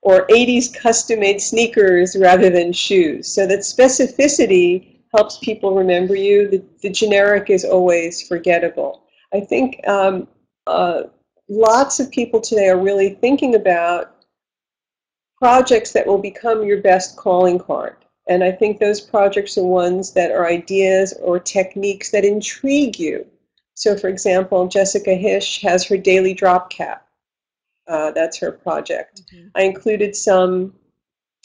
or 0.00 0.26
80s 0.26 0.74
custom 0.74 1.20
made 1.20 1.40
sneakers 1.40 2.16
rather 2.16 2.50
than 2.50 2.72
shoes. 2.72 3.32
So 3.32 3.46
that 3.46 3.60
specificity 3.60 4.91
helps 5.14 5.38
people 5.38 5.74
remember 5.74 6.14
you. 6.14 6.48
The, 6.48 6.64
the 6.80 6.90
generic 6.90 7.50
is 7.50 7.64
always 7.64 8.26
forgettable. 8.26 9.04
I 9.32 9.40
think 9.40 9.86
um, 9.86 10.28
uh, 10.66 11.02
lots 11.48 12.00
of 12.00 12.10
people 12.10 12.40
today 12.40 12.68
are 12.68 12.78
really 12.78 13.10
thinking 13.10 13.54
about 13.54 14.16
projects 15.38 15.92
that 15.92 16.06
will 16.06 16.18
become 16.18 16.64
your 16.64 16.80
best 16.80 17.16
calling 17.16 17.58
card. 17.58 17.96
And 18.28 18.44
I 18.44 18.52
think 18.52 18.78
those 18.78 19.00
projects 19.00 19.58
are 19.58 19.64
ones 19.64 20.12
that 20.12 20.30
are 20.30 20.46
ideas 20.46 21.14
or 21.20 21.40
techniques 21.40 22.10
that 22.12 22.24
intrigue 22.24 22.98
you. 22.98 23.26
So, 23.74 23.96
for 23.96 24.08
example, 24.08 24.68
Jessica 24.68 25.10
Hische 25.10 25.60
has 25.62 25.84
her 25.86 25.96
daily 25.96 26.32
drop 26.32 26.70
cap. 26.70 27.08
Uh, 27.88 28.12
that's 28.12 28.38
her 28.38 28.52
project. 28.52 29.22
Mhm. 29.34 29.50
I 29.56 29.62
included 29.62 30.14
some 30.14 30.72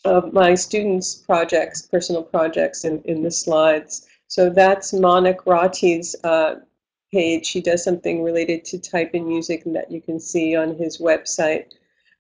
of 0.06 0.34
my 0.34 0.56
students' 0.56 1.16
projects, 1.16 1.82
personal 1.82 2.24
projects, 2.24 2.86
in, 2.86 3.02
in 3.04 3.24
the 3.24 3.32
slides. 3.32 4.08
So 4.28 4.50
that's 4.50 4.92
Monik 4.92 5.46
Rati's 5.46 6.16
uh, 6.24 6.56
page. 7.12 7.50
He 7.50 7.62
does 7.62 7.84
something 7.84 8.24
related 8.24 8.66
to 8.66 8.80
type 8.80 9.12
in 9.14 9.28
music 9.28 9.64
that 9.66 9.92
you 9.92 10.02
can 10.02 10.20
see 10.20 10.56
on 10.56 10.76
his 10.76 11.00
website. 11.00 11.66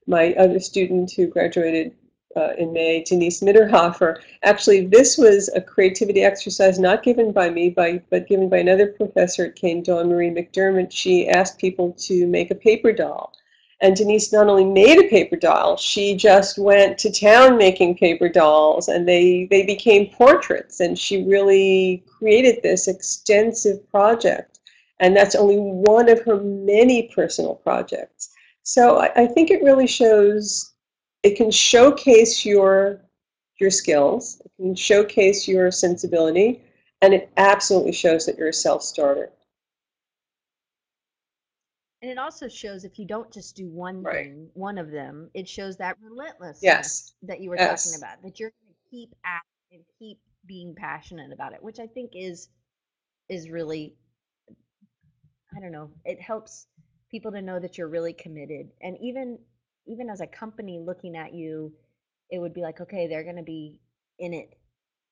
My 0.06 0.34
other 0.34 0.60
student 0.60 1.12
who 1.12 1.28
graduated 1.28 1.94
uh, 2.36 2.54
in 2.58 2.72
May, 2.72 3.04
Denise 3.04 3.42
Mitterhofer, 3.42 4.18
actually 4.44 4.86
this 4.86 5.18
was 5.18 5.50
a 5.56 5.62
creativity 5.62 6.24
exercise 6.24 6.78
not 6.78 7.04
given 7.04 7.32
by 7.32 7.50
me, 7.50 7.70
by, 7.70 8.02
but 8.10 8.28
given 8.28 8.48
by 8.48 8.58
another 8.58 8.88
professor 8.88 9.46
at 9.46 9.56
Kean, 9.56 9.82
Dawn 9.82 10.08
Marie 10.08 10.30
McDermott. 10.30 10.92
She 10.92 11.28
asked 11.28 11.58
people 11.58 11.94
to 12.00 12.28
make 12.28 12.52
a 12.52 12.56
paper 12.56 12.94
doll. 12.94 13.34
And 13.80 13.96
Denise 13.96 14.34
not 14.34 14.48
only 14.48 14.66
made 14.66 14.98
a 14.98 15.08
paper 15.08 15.36
doll, 15.36 15.78
she 15.78 16.16
just 16.16 16.58
went 16.58 16.98
to 17.00 17.12
town 17.12 17.58
making 17.58 17.98
paper 17.98 18.28
dolls 18.28 18.88
and 18.88 19.08
they, 19.08 19.48
they 19.52 19.66
became 19.66 20.10
portraits. 20.10 20.80
And 20.80 20.98
she 20.98 21.24
really 21.24 22.04
created 22.08 22.64
this 22.64 22.88
extensive 22.88 23.88
project. 23.92 24.60
And 25.00 25.16
that's 25.16 25.36
only 25.36 25.58
one 25.58 26.10
of 26.10 26.24
her 26.24 26.42
many 26.42 27.04
personal 27.14 27.56
projects. 27.56 28.30
So 28.64 28.98
I, 28.98 29.12
I 29.16 29.28
think 29.28 29.52
it 29.52 29.64
really 29.64 29.88
shows, 29.88 30.74
it 31.22 31.38
can 31.38 31.52
showcase 31.52 32.44
your, 32.44 33.02
your 33.60 33.70
skills, 33.70 34.42
it 34.44 34.52
can 34.60 34.76
showcase 34.76 35.48
your 35.48 35.72
sensibility, 35.72 36.62
and 37.02 37.14
it 37.14 37.30
absolutely 37.38 37.92
shows 37.92 38.26
that 38.26 38.38
you're 38.38 38.50
a 38.50 38.54
self 38.54 38.82
starter. 38.82 39.30
And 42.02 42.12
it 42.12 42.18
also 42.18 42.48
shows 42.48 42.84
if 42.86 43.00
you 43.00 43.06
don't 43.06 43.32
just 43.32 43.56
do 43.56 43.70
one 43.70 44.06
Right. 44.06 44.28
thing, 44.28 44.50
one 44.54 44.78
of 44.78 44.92
them, 44.92 45.30
it 45.34 45.48
shows 45.48 45.78
that 45.78 45.98
relentlessness 46.02 46.64
Yes. 46.64 47.14
that 47.24 47.42
you 47.42 47.50
were 47.50 47.58
Yes. 47.58 47.86
talking 47.86 47.96
about, 47.96 48.22
that 48.24 48.40
you're 48.40 48.52
going 48.64 48.74
to 48.74 48.90
keep 48.90 49.16
at 49.26 49.42
and 49.72 49.84
keep 50.00 50.20
being 50.46 50.76
passionate 50.76 51.32
about 51.34 51.54
it, 51.54 51.64
which 51.64 51.80
I 51.80 51.88
think 51.88 52.12
is 52.14 52.50
is 53.30 53.50
really 53.50 53.96
I 55.56 55.60
don't 55.60 55.72
know, 55.72 55.90
it 56.06 56.22
helps 56.22 56.68
people 57.10 57.32
to 57.32 57.42
know 57.42 57.60
that 57.60 57.78
you're 57.78 57.88
really 57.88 58.14
committed. 58.14 58.72
And 58.82 58.98
even 59.02 59.40
even 59.86 60.10
as 60.10 60.20
a 60.22 60.28
company 60.28 60.80
looking 60.80 61.16
at 61.16 61.34
you, 61.34 61.74
it 62.30 62.40
would 62.40 62.54
be 62.54 62.62
like, 62.62 62.82
okay, 62.82 63.08
they're 63.08 63.24
going 63.24 63.38
to 63.38 63.44
be 63.44 63.80
in 64.20 64.34
it 64.34 64.56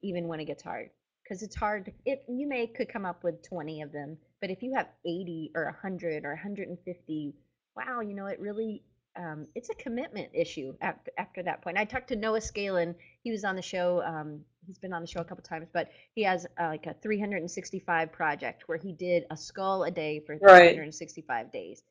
even 0.02 0.28
when 0.28 0.40
it 0.40 0.46
gets 0.46 0.62
hard. 0.64 0.90
Because 1.26 1.42
it's 1.42 1.56
hard. 1.56 1.92
If 2.06 2.20
you 2.30 2.48
may 2.48 2.68
could 2.68 2.88
come 2.88 3.06
up 3.06 3.24
with 3.24 3.42
20 3.42 3.82
of 3.82 3.92
them, 3.92 4.18
but 4.42 4.52
if 4.52 4.62
you 4.62 4.76
have 4.76 4.88
80 5.06 5.52
or 5.56 5.66
100 5.66 6.24
or 6.24 6.30
150, 6.30 7.34
wow, 7.76 8.02
you 8.02 8.14
know, 8.14 8.28
it 8.28 8.40
really 8.40 8.84
um, 9.18 9.48
it's 9.56 9.70
a 9.70 9.76
commitment 9.76 10.30
issue 10.34 10.74
after, 10.82 11.12
after 11.18 11.44
that 11.44 11.62
point. 11.62 11.78
I 11.78 11.86
talked 11.86 12.10
to 12.10 12.16
Noah 12.16 12.40
Scalin. 12.40 12.96
He 13.24 13.32
was 13.32 13.44
on 13.44 13.56
the 13.56 13.62
show. 13.62 14.04
Um, 14.04 14.42
he's 14.68 14.78
been 14.78 14.94
on 14.94 15.02
the 15.02 15.08
show 15.08 15.22
a 15.22 15.24
couple 15.24 15.44
times, 15.44 15.68
but 15.74 15.90
he 16.14 16.24
has 16.24 16.46
uh, 16.60 16.68
like 16.68 16.86
a 16.86 16.96
365 17.02 18.12
project 18.12 18.64
where 18.68 18.78
he 18.78 18.92
did 18.92 19.24
a 19.32 19.38
skull 19.38 19.84
a 19.84 19.92
day 19.92 20.22
for 20.26 20.38
Right. 20.42 20.74
365 20.74 21.52
days. 21.52 21.84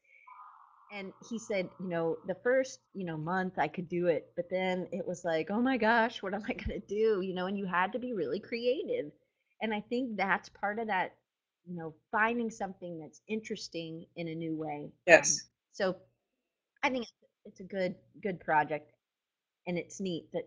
And 0.93 1.13
he 1.29 1.39
said, 1.39 1.69
you 1.81 1.89
know, 1.89 2.19
the 2.27 2.37
first, 2.37 2.79
you 2.93 3.05
know, 3.05 3.17
month 3.17 3.59
I 3.59 3.69
could 3.69 3.89
do 3.89 4.07
it, 4.07 4.31
but 4.37 4.49
then 4.51 4.87
it 4.93 5.05
was 5.07 5.25
like, 5.25 5.51
oh 5.51 5.61
my 5.61 5.77
gosh, 5.77 6.23
what 6.23 6.35
am 6.35 6.45
I 6.49 6.53
going 6.53 6.81
to 6.81 6.87
do? 6.87 7.21
You 7.23 7.35
know, 7.35 7.47
and 7.47 7.59
you 7.59 7.67
had 7.67 7.93
to 7.93 7.99
be 7.99 8.13
really 8.13 8.39
creative. 8.39 9.11
And 9.63 9.73
I 9.73 9.81
think 9.81 10.17
that's 10.17 10.49
part 10.49 10.79
of 10.79 10.87
that, 10.89 11.15
you 11.67 11.77
know, 11.77 11.95
finding 12.13 12.51
something 12.51 12.99
that's 12.99 13.23
interesting 13.29 14.07
in 14.17 14.29
a 14.29 14.35
new 14.35 14.55
way. 14.55 14.85
Um, 14.85 14.93
Yes. 15.07 15.45
so 15.73 15.97
I 16.83 16.91
think 16.91 17.05
it's, 17.05 17.13
it's 17.47 17.61
a 17.61 17.65
good 17.65 17.95
good 18.23 18.41
project, 18.41 18.93
and 19.67 19.79
it's 19.79 20.01
neat 20.01 20.31
that 20.33 20.47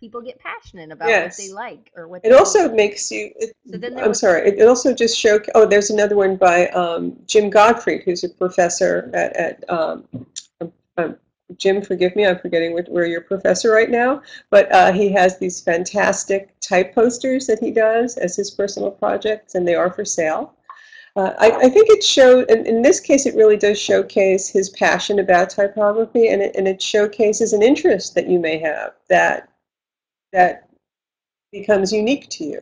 people 0.00 0.22
get 0.22 0.38
passionate 0.38 0.90
about 0.90 1.08
what 1.08 1.36
they 1.36 1.52
like 1.52 1.90
or 1.94 2.08
what 2.08 2.24
It 2.24 2.32
also 2.32 2.72
makes 2.74 3.10
you, 3.10 3.30
it, 3.36 3.54
So 3.70 3.76
then 3.76 3.98
I'm 3.98 4.14
sorry, 4.14 4.48
it 4.48 4.58
it 4.58 4.66
also 4.66 4.94
just 4.94 5.18
show, 5.18 5.38
oh, 5.54 5.66
there's 5.66 5.90
another 5.90 6.16
one 6.16 6.36
by 6.36 6.68
um, 6.68 7.16
Jim 7.26 7.50
godfrey 7.50 8.02
who's 8.04 8.24
a 8.24 8.28
professor 8.30 9.10
at, 9.14 9.36
at 9.36 9.70
um, 9.70 10.08
um, 10.60 10.72
um, 10.96 11.16
Jim, 11.56 11.82
forgive 11.82 12.14
me, 12.16 12.26
I'm 12.26 12.38
forgetting 12.38 12.72
where, 12.72 12.84
where 12.84 13.06
you're 13.06 13.20
a 13.20 13.24
professor 13.24 13.70
right 13.72 13.90
now, 13.90 14.22
but 14.50 14.72
uh, 14.72 14.92
he 14.92 15.10
has 15.12 15.38
these 15.38 15.60
fantastic 15.60 16.58
type 16.60 16.94
posters 16.94 17.46
that 17.46 17.58
he 17.58 17.70
does 17.70 18.16
as 18.16 18.36
his 18.36 18.50
personal 18.50 18.90
projects, 18.90 19.54
and 19.54 19.66
they 19.66 19.74
are 19.74 19.90
for 19.90 20.04
sale. 20.04 20.54
Uh, 21.16 21.34
I, 21.38 21.50
I 21.50 21.68
think 21.68 21.88
it 21.90 22.04
showed, 22.04 22.50
and 22.50 22.66
in 22.66 22.82
this 22.82 23.00
case, 23.00 23.26
it 23.26 23.34
really 23.34 23.56
does 23.56 23.80
showcase 23.80 24.48
his 24.48 24.70
passion 24.70 25.18
about 25.18 25.50
typography, 25.50 26.28
and 26.28 26.40
it, 26.40 26.54
and 26.56 26.68
it 26.68 26.80
showcases 26.80 27.52
an 27.52 27.62
interest 27.62 28.14
that 28.14 28.28
you 28.28 28.38
may 28.38 28.58
have 28.58 28.92
that 29.08 29.48
that 30.32 30.68
becomes 31.50 31.92
unique 31.92 32.28
to 32.30 32.44
you. 32.44 32.60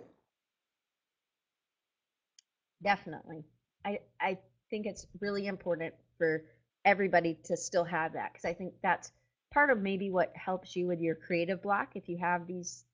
definitely. 2.83 3.45
I 3.85 4.01
I 4.21 4.39
think 4.71 4.87
it's 4.87 5.07
really 5.21 5.47
important 5.47 5.95
for 6.17 6.43
everybody 6.89 7.37
to 7.45 7.57
still 7.57 7.85
have 7.85 8.15
that 8.15 8.33
because 8.33 8.47
I 8.47 8.55
think 8.55 8.73
that's 8.83 9.13
part 9.53 9.69
of 9.71 9.79
maybe 9.79 10.11
what 10.11 10.33
helps 10.35 10.75
you 10.75 10.87
with 10.87 11.01
your 11.01 11.15
creative 11.15 11.63
block 11.63 11.91
if 11.95 12.09
you 12.09 12.17
have 12.17 12.47
these 12.47 12.85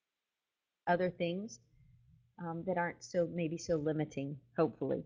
other 0.88 1.10
things 1.10 1.60
um, 2.44 2.64
that 2.66 2.76
aren't 2.76 3.04
so 3.04 3.28
maybe 3.32 3.56
so 3.56 3.76
limiting. 3.76 4.36
Hopefully. 4.56 5.04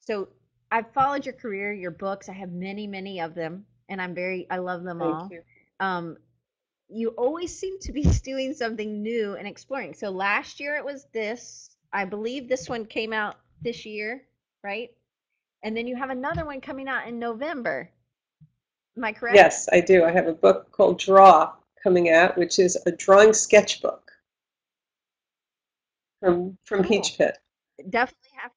So 0.00 0.28
I've 0.72 0.92
followed 0.92 1.24
your 1.24 1.34
career, 1.34 1.72
your 1.72 1.92
books. 1.92 2.28
I 2.28 2.32
have 2.32 2.50
many, 2.50 2.88
many 2.88 3.20
of 3.20 3.34
them, 3.36 3.64
and 3.88 4.02
I'm 4.02 4.12
very 4.14 4.48
I 4.50 4.58
love 4.58 4.82
them 4.82 5.00
all. 5.00 5.28
You. 5.30 5.42
um, 5.78 6.16
you 6.88 7.10
always 7.10 7.56
seem 7.56 7.78
to 7.80 7.92
be 7.92 8.02
doing 8.24 8.54
something 8.54 9.02
new 9.02 9.34
and 9.36 9.46
exploring. 9.46 9.94
So 9.94 10.10
last 10.10 10.58
year 10.58 10.74
it 10.74 10.84
was 10.84 11.06
this. 11.12 11.70
I 11.92 12.04
believe 12.04 12.48
this 12.48 12.68
one 12.68 12.86
came 12.86 13.12
out 13.12 13.36
this 13.62 13.86
year, 13.86 14.22
right? 14.64 14.90
And 15.64 15.74
then 15.74 15.86
you 15.86 15.96
have 15.96 16.10
another 16.10 16.44
one 16.44 16.60
coming 16.60 16.88
out 16.88 17.08
in 17.08 17.18
November. 17.18 17.90
Am 18.96 19.04
I 19.04 19.12
correct? 19.12 19.34
Yes, 19.34 19.66
I 19.72 19.80
do. 19.80 20.04
I 20.04 20.12
have 20.12 20.28
a 20.28 20.34
book 20.34 20.70
called 20.70 20.98
Draw 21.00 21.52
coming 21.82 22.10
out, 22.10 22.36
which 22.36 22.58
is 22.58 22.76
a 22.86 22.92
drawing 22.92 23.32
sketchbook 23.32 24.12
from 26.20 26.56
from 26.64 26.84
Cool. 26.84 27.00
Peachpit. 27.00 27.32
Definitely 27.88 28.30
have. 28.36 28.50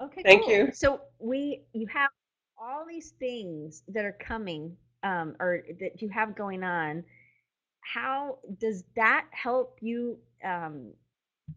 Okay. 0.00 0.22
Thank 0.22 0.44
cool. 0.44 0.52
you. 0.52 0.70
So 0.72 1.00
we 1.18 1.64
you 1.72 1.88
have 1.88 2.10
all 2.56 2.86
these 2.88 3.10
things 3.18 3.82
that 3.88 4.04
are 4.04 4.16
coming 4.20 4.76
um, 5.02 5.34
or 5.40 5.64
that 5.80 6.00
you 6.00 6.08
have 6.08 6.36
going 6.36 6.62
on. 6.62 7.02
How 7.80 8.38
does 8.60 8.84
that 8.94 9.26
help 9.32 9.78
you? 9.80 10.18
Um, 10.44 10.92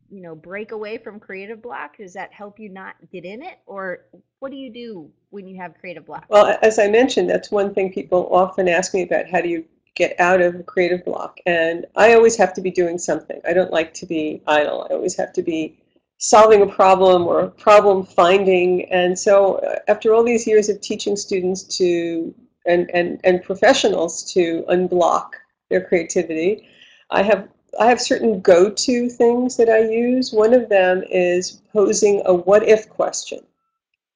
you 0.09 0.21
know, 0.21 0.35
break 0.35 0.71
away 0.71 0.97
from 0.97 1.19
creative 1.19 1.61
block? 1.61 1.97
Does 1.97 2.13
that 2.13 2.33
help 2.33 2.59
you 2.59 2.69
not 2.69 2.95
get 3.11 3.25
in 3.25 3.41
it, 3.41 3.59
or 3.65 4.05
what 4.39 4.51
do 4.51 4.57
you 4.57 4.71
do 4.71 5.09
when 5.29 5.47
you 5.47 5.57
have 5.57 5.77
creative 5.79 6.05
block? 6.05 6.25
Well, 6.29 6.57
as 6.61 6.79
I 6.79 6.87
mentioned, 6.87 7.29
that's 7.29 7.51
one 7.51 7.73
thing 7.73 7.93
people 7.93 8.27
often 8.31 8.67
ask 8.67 8.93
me 8.93 9.03
about. 9.03 9.29
How 9.29 9.41
do 9.41 9.49
you 9.49 9.65
get 9.95 10.19
out 10.19 10.41
of 10.41 10.65
creative 10.65 11.03
block? 11.05 11.39
And 11.45 11.85
I 11.95 12.13
always 12.13 12.35
have 12.37 12.53
to 12.53 12.61
be 12.61 12.71
doing 12.71 12.97
something. 12.97 13.39
I 13.47 13.53
don't 13.53 13.71
like 13.71 13.93
to 13.95 14.05
be 14.05 14.41
idle. 14.47 14.87
I 14.89 14.93
always 14.93 15.15
have 15.17 15.33
to 15.33 15.41
be 15.41 15.79
solving 16.17 16.61
a 16.61 16.67
problem 16.67 17.27
or 17.27 17.47
problem 17.47 18.05
finding. 18.05 18.91
And 18.91 19.17
so, 19.17 19.55
uh, 19.55 19.79
after 19.87 20.13
all 20.13 20.23
these 20.23 20.45
years 20.45 20.69
of 20.69 20.81
teaching 20.81 21.15
students 21.15 21.63
to 21.77 22.33
and 22.65 22.89
and 22.93 23.19
and 23.23 23.43
professionals 23.43 24.31
to 24.33 24.63
unblock 24.69 25.31
their 25.69 25.81
creativity, 25.81 26.67
I 27.09 27.23
have 27.23 27.47
I 27.79 27.87
have 27.87 28.01
certain 28.01 28.41
go-to 28.41 29.09
things 29.09 29.57
that 29.57 29.69
I 29.69 29.89
use. 29.89 30.33
One 30.33 30.53
of 30.53 30.69
them 30.69 31.03
is 31.09 31.61
posing 31.71 32.21
a 32.25 32.33
what 32.33 32.67
if 32.67 32.89
question. 32.89 33.39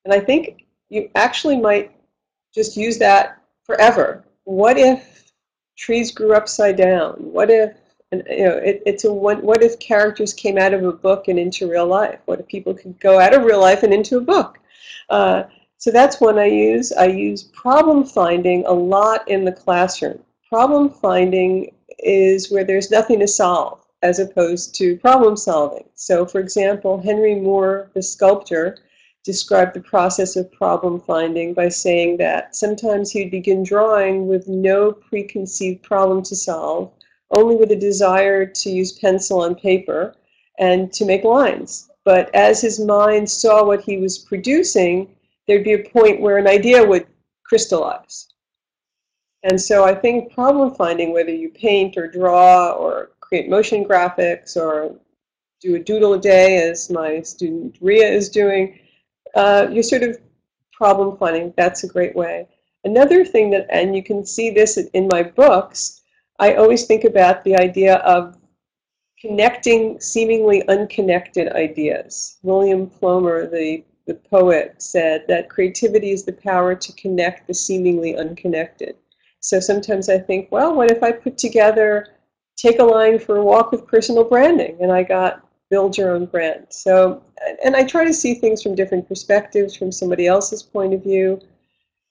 And 0.06 0.14
I 0.14 0.20
think 0.20 0.66
you 0.90 1.10
actually 1.16 1.58
might 1.58 1.92
just 2.54 2.78
use 2.78 2.98
that 3.00 3.42
forever. 3.64 4.24
What 4.44 4.78
if 4.78 5.32
trees 5.78 6.12
grew 6.12 6.34
upside 6.34 6.78
down? 6.78 7.14
What 7.14 7.50
if 7.50 7.76
and 8.12 8.24
you 8.30 8.46
know 8.46 8.58
it, 8.58 8.84
it's 8.86 9.06
a 9.06 9.12
what, 9.12 9.42
what 9.44 9.64
if 9.64 9.80
characters 9.80 10.34
came 10.34 10.58
out 10.58 10.74
of 10.74 10.84
a 10.84 10.92
book 10.92 11.28
and 11.28 11.40
into 11.40 11.70
real 11.70 11.88
life? 11.88 12.20
What 12.26 12.40
if 12.40 12.48
people 12.48 12.74
could 12.74 13.00
go 13.00 13.20
out 13.20 13.34
of 13.34 13.44
real 13.44 13.60
life 13.60 13.84
and 13.84 13.94
into 13.94 14.18
a 14.18 14.22
book? 14.22 14.60
Uh, 15.10 15.44
so 15.78 15.92
that's 15.92 16.22
one 16.22 16.38
I 16.38 16.46
use. 16.46 16.92
I 16.92 17.08
use 17.08 17.44
problem 17.44 18.06
finding 18.06 18.66
a 18.66 18.72
lot 18.72 19.28
in 19.28 19.44
the 19.44 19.52
classroom. 19.52 20.20
Problem 20.48 20.90
finding 20.90 21.74
is 22.00 22.52
where 22.52 22.64
there's 22.64 22.92
nothing 22.92 23.20
to 23.20 23.28
solve 23.28 23.84
as 24.02 24.20
opposed 24.20 24.76
to 24.76 24.98
problem 24.98 25.38
solving. 25.38 25.86
So, 25.96 26.26
for 26.26 26.40
example, 26.40 27.02
Henry 27.02 27.36
Moore, 27.36 27.90
the 27.94 28.04
sculptor, 28.04 28.78
described 29.24 29.74
the 29.74 29.82
process 29.82 30.36
of 30.36 30.52
problem 30.52 31.00
finding 31.00 31.54
by 31.54 31.70
saying 31.70 32.18
that 32.18 32.56
sometimes 32.56 33.10
he'd 33.10 33.32
begin 33.32 33.64
drawing 33.64 34.28
with 34.28 34.48
no 34.50 34.92
preconceived 34.92 35.82
problem 35.82 36.22
to 36.24 36.36
solve, 36.36 36.92
only 37.32 37.56
with 37.56 37.72
a 37.72 37.76
desire 37.76 38.46
to 38.46 38.70
use 38.70 39.00
pencil 39.00 39.42
on 39.42 39.56
paper 39.56 40.16
and 40.60 40.92
to 40.92 41.06
make 41.06 41.24
lines. 41.24 41.90
But 42.04 42.34
as 42.36 42.60
his 42.60 42.82
mind 42.82 43.30
saw 43.30 43.66
what 43.66 43.82
he 43.82 43.98
was 43.98 44.20
producing, 44.20 45.16
there'd 45.48 45.64
be 45.64 45.74
a 45.74 45.90
point 45.90 46.20
where 46.20 46.38
an 46.38 46.48
idea 46.48 46.86
would 46.86 47.08
crystallize. 47.46 48.33
And 49.44 49.60
so 49.60 49.84
I 49.84 49.94
think 49.94 50.34
problem 50.34 50.74
finding, 50.74 51.12
whether 51.12 51.32
you 51.32 51.50
paint 51.50 51.98
or 51.98 52.08
draw 52.08 52.72
or 52.72 53.12
create 53.20 53.50
motion 53.50 53.84
graphics 53.84 54.56
or 54.56 54.96
do 55.60 55.76
a 55.76 55.80
doodle 55.80 56.14
a 56.14 56.20
day, 56.20 56.70
as 56.70 56.90
my 56.90 57.22
student 57.22 57.78
Ria 57.82 58.08
is 58.08 58.30
doing, 58.30 58.80
uh, 59.36 59.68
you're 59.72 59.84
sort 59.84 60.04
of 60.04 60.18
problem 60.72 61.18
finding. 61.18 61.54
That's 61.58 61.84
a 61.84 61.88
great 61.88 62.16
way. 62.16 62.48
Another 62.86 63.24
thing 63.24 63.50
that, 63.52 63.68
and 63.70 63.96
you 63.96 64.04
can 64.04 64.26
see 64.26 64.50
this 64.50 64.78
in 64.78 65.08
my 65.08 65.24
books, 65.24 66.02
I 66.40 66.56
always 66.56 66.86
think 66.86 67.04
about 67.04 67.44
the 67.44 67.56
idea 67.56 67.96
of 67.98 68.38
connecting 69.20 70.00
seemingly 70.02 70.68
unconnected 70.68 71.48
ideas. 71.54 72.38
William 72.44 72.90
Plomer, 72.90 73.50
the, 73.50 73.84
the 74.06 74.16
poet, 74.16 74.82
said 74.82 75.26
that 75.28 75.50
creativity 75.50 76.12
is 76.12 76.26
the 76.26 76.34
power 76.34 76.76
to 76.76 76.94
connect 76.94 77.48
the 77.48 77.54
seemingly 77.54 78.18
unconnected. 78.18 78.98
So 79.44 79.60
sometimes 79.60 80.08
I 80.08 80.18
think, 80.18 80.50
well, 80.52 80.74
what 80.74 80.90
if 80.90 81.04
I 81.04 81.12
put 81.12 81.38
together, 81.38 82.08
take 82.56 82.80
a 82.80 82.84
line 82.84 83.20
for 83.20 83.38
a 83.38 83.44
walk 83.44 83.74
with 83.74 83.86
personal 83.86 84.24
branding, 84.24 84.78
and 84.80 84.90
I 84.90 85.04
got 85.04 85.46
build 85.70 85.98
your 85.98 86.12
own 86.12 86.28
brand. 86.28 86.68
So, 86.70 87.22
and 87.66 87.76
I 87.76 87.84
try 87.84 88.06
to 88.06 88.14
see 88.14 88.36
things 88.36 88.64
from 88.64 88.74
different 88.74 89.06
perspectives, 89.06 89.76
from 89.76 89.92
somebody 89.92 90.28
else's 90.28 90.64
point 90.64 90.94
of 90.94 91.04
view. 91.04 91.42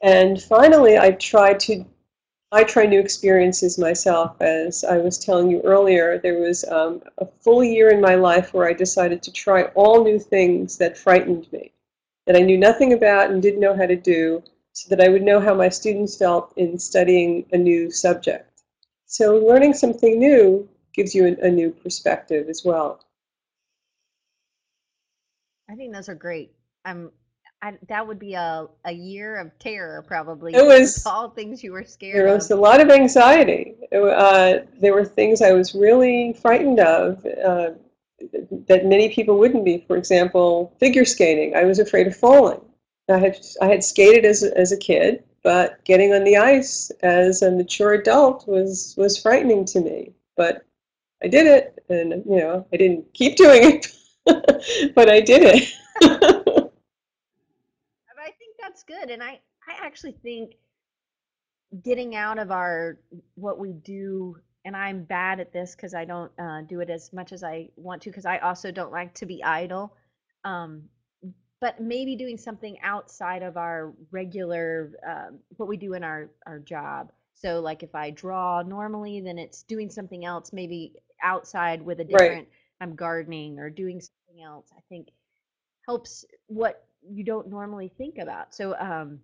And 0.03 0.43
finally, 0.43 0.99
I 0.99 1.13
try 1.13 1.55
to, 1.55 1.87
I 2.51 2.65
try 2.65 2.85
new 2.85 3.01
experiences 3.01 3.79
myself. 3.79 4.37
As 4.43 4.85
I 4.85 4.99
was 4.99 5.19
telling 5.19 5.51
you 5.51 5.63
earlier, 5.63 6.19
there 6.19 6.39
was 6.39 6.65
um, 6.65 7.01
a 7.17 7.27
full 7.41 7.65
year 7.65 7.89
in 7.89 8.01
my 8.03 8.15
life 8.15 8.53
where 8.53 8.69
I 8.69 8.75
decided 8.75 9.23
to 9.23 9.33
try 9.33 9.63
all 9.75 10.05
new 10.05 10.19
things 10.19 10.77
that 10.77 10.99
frightened 10.99 11.51
me, 11.51 11.73
that 12.27 12.37
I 12.37 12.41
knew 12.41 12.59
nothing 12.59 12.93
about 12.93 13.31
and 13.31 13.41
didn't 13.41 13.61
know 13.61 13.75
how 13.75 13.87
to 13.87 13.97
do, 13.97 14.43
so 14.73 14.95
that 14.95 15.05
I 15.05 15.09
would 15.09 15.23
know 15.23 15.41
how 15.41 15.55
my 15.55 15.69
students 15.69 16.17
felt 16.17 16.53
in 16.57 16.79
studying 16.79 17.47
a 17.53 17.59
new 17.59 17.91
subject. 17.91 18.63
So 19.07 19.37
learning 19.37 19.75
something 19.75 20.19
new 20.19 20.69
gives 20.95 21.15
you 21.15 21.37
a, 21.41 21.51
new 21.51 21.71
perspective 21.71 22.49
as 22.49 22.65
well. 22.65 23.05
I 25.71 25.75
think 25.75 25.93
those 25.93 26.09
are 26.09 26.15
great. 26.15 26.53
I'm 26.85 27.11
I, 27.63 27.75
that 27.89 28.05
would 28.05 28.19
be 28.19 28.35
a, 28.35 28.67
a 28.85 28.93
year 28.93 29.37
of 29.37 29.57
terror, 29.61 30.03
probably. 30.03 30.53
It 30.53 30.67
was- 30.67 31.07
all 31.07 31.31
things 31.31 31.63
you 31.63 31.71
were 31.73 31.85
scared 31.85 32.17
There 32.17 32.27
of. 32.27 32.35
was 32.35 32.51
a 32.51 32.57
lot 32.57 32.81
of 32.81 32.91
anxiety. 32.91 33.77
Uh, 33.95 34.55
there 34.81 34.93
were 34.93 35.05
things 35.05 35.41
I 35.43 35.53
was 35.53 35.73
really 35.75 36.33
frightened 36.43 36.81
of 36.81 37.25
uh, 37.25 37.71
that 38.67 38.87
many 38.87 39.11
people 39.11 39.39
wouldn't 39.39 39.65
be. 39.65 39.85
For 39.87 39.97
example, 39.97 40.75
figure 40.81 41.05
skating. 41.05 41.55
I 41.55 41.65
was 41.65 41.79
afraid 41.79 42.09
of 42.09 42.17
falling. 42.17 42.61
I 43.09 43.19
had 43.19 43.39
I 43.61 43.67
had 43.67 43.85
skated 43.85 44.25
as 44.25 44.43
a, 44.43 44.57
as 44.57 44.73
a 44.73 44.77
kid, 44.77 45.25
but 45.43 45.85
getting 45.85 46.13
on 46.13 46.25
the 46.25 46.37
ice 46.37 46.91
as 47.03 47.43
a 47.43 47.51
mature 47.51 47.95
adult 47.95 48.47
was 48.47 48.95
was 48.97 49.21
frightening 49.21 49.65
to 49.67 49.81
me. 49.81 50.13
But 50.37 50.65
I 51.23 51.29
did 51.29 51.47
it, 51.47 51.83
and 51.89 52.25
you 52.25 52.37
know 52.37 52.67
I 52.73 52.77
didn't 52.77 53.13
keep 53.15 53.37
doing 53.37 53.63
it, 53.65 53.87
but 54.95 55.09
I 55.09 55.21
did 55.21 55.43
it. 55.43 55.73
I 56.03 56.71
think 58.39 58.57
that's 58.61 58.85
good. 58.85 59.11
And 59.11 59.23
I, 59.23 59.41
I 59.69 59.85
actually 59.85 60.17
think 60.23 60.55
getting 61.83 62.15
out 62.15 62.39
of 62.39 62.51
our 62.51 62.99
what 63.35 63.59
we 63.59 63.73
do, 63.73 64.37
and 64.65 64.77
I'm 64.77 65.05
bad 65.05 65.41
at 65.41 65.53
this 65.53 65.75
because 65.75 65.95
I 65.95 66.05
don't 66.05 66.31
uh, 66.39 66.63
do 66.63 66.81
it 66.81 66.91
as 66.91 67.13
much 67.13 67.33
as 67.33 67.43
I 67.43 67.69
want 67.77 68.03
to, 68.03 68.11
because 68.11 68.27
I 68.27 68.39
also 68.39 68.71
don't 68.71 68.93
like 68.93 69.15
to 69.15 69.27
be 69.27 69.43
idle. 69.43 69.95
Um, 70.45 70.83
but 71.63 71.81
maybe 71.81 72.17
doing 72.17 72.39
something 72.39 72.79
outside 72.83 73.43
of 73.45 73.57
our 73.57 73.95
regular 74.13 74.93
um, 75.09 75.41
what 75.59 75.71
we 75.71 75.79
do 75.79 75.95
in 75.95 76.05
our 76.05 76.31
our 76.47 76.61
job. 76.61 77.13
So 77.35 77.61
like 77.61 77.85
if 77.85 77.95
I 77.97 78.11
draw 78.11 78.63
normally, 78.63 79.23
then 79.23 79.39
it's 79.39 79.65
doing 79.65 79.91
something 79.91 80.27
else, 80.27 80.53
maybe 80.53 80.95
outside 81.23 81.83
with 81.83 82.01
a 82.01 82.05
Right. 82.11 82.33
different. 82.33 82.49
I'm 82.83 82.97
gardening 82.97 83.61
or 83.61 83.71
doing 83.71 84.03
something 84.03 84.45
else. 84.45 84.69
I 84.77 84.83
think 84.91 85.09
helps 85.89 86.27
what 86.49 86.87
you 87.03 87.25
don't 87.25 87.49
normally 87.49 87.89
think 87.99 88.19
about. 88.19 88.55
So 88.55 88.77
um, 88.79 89.21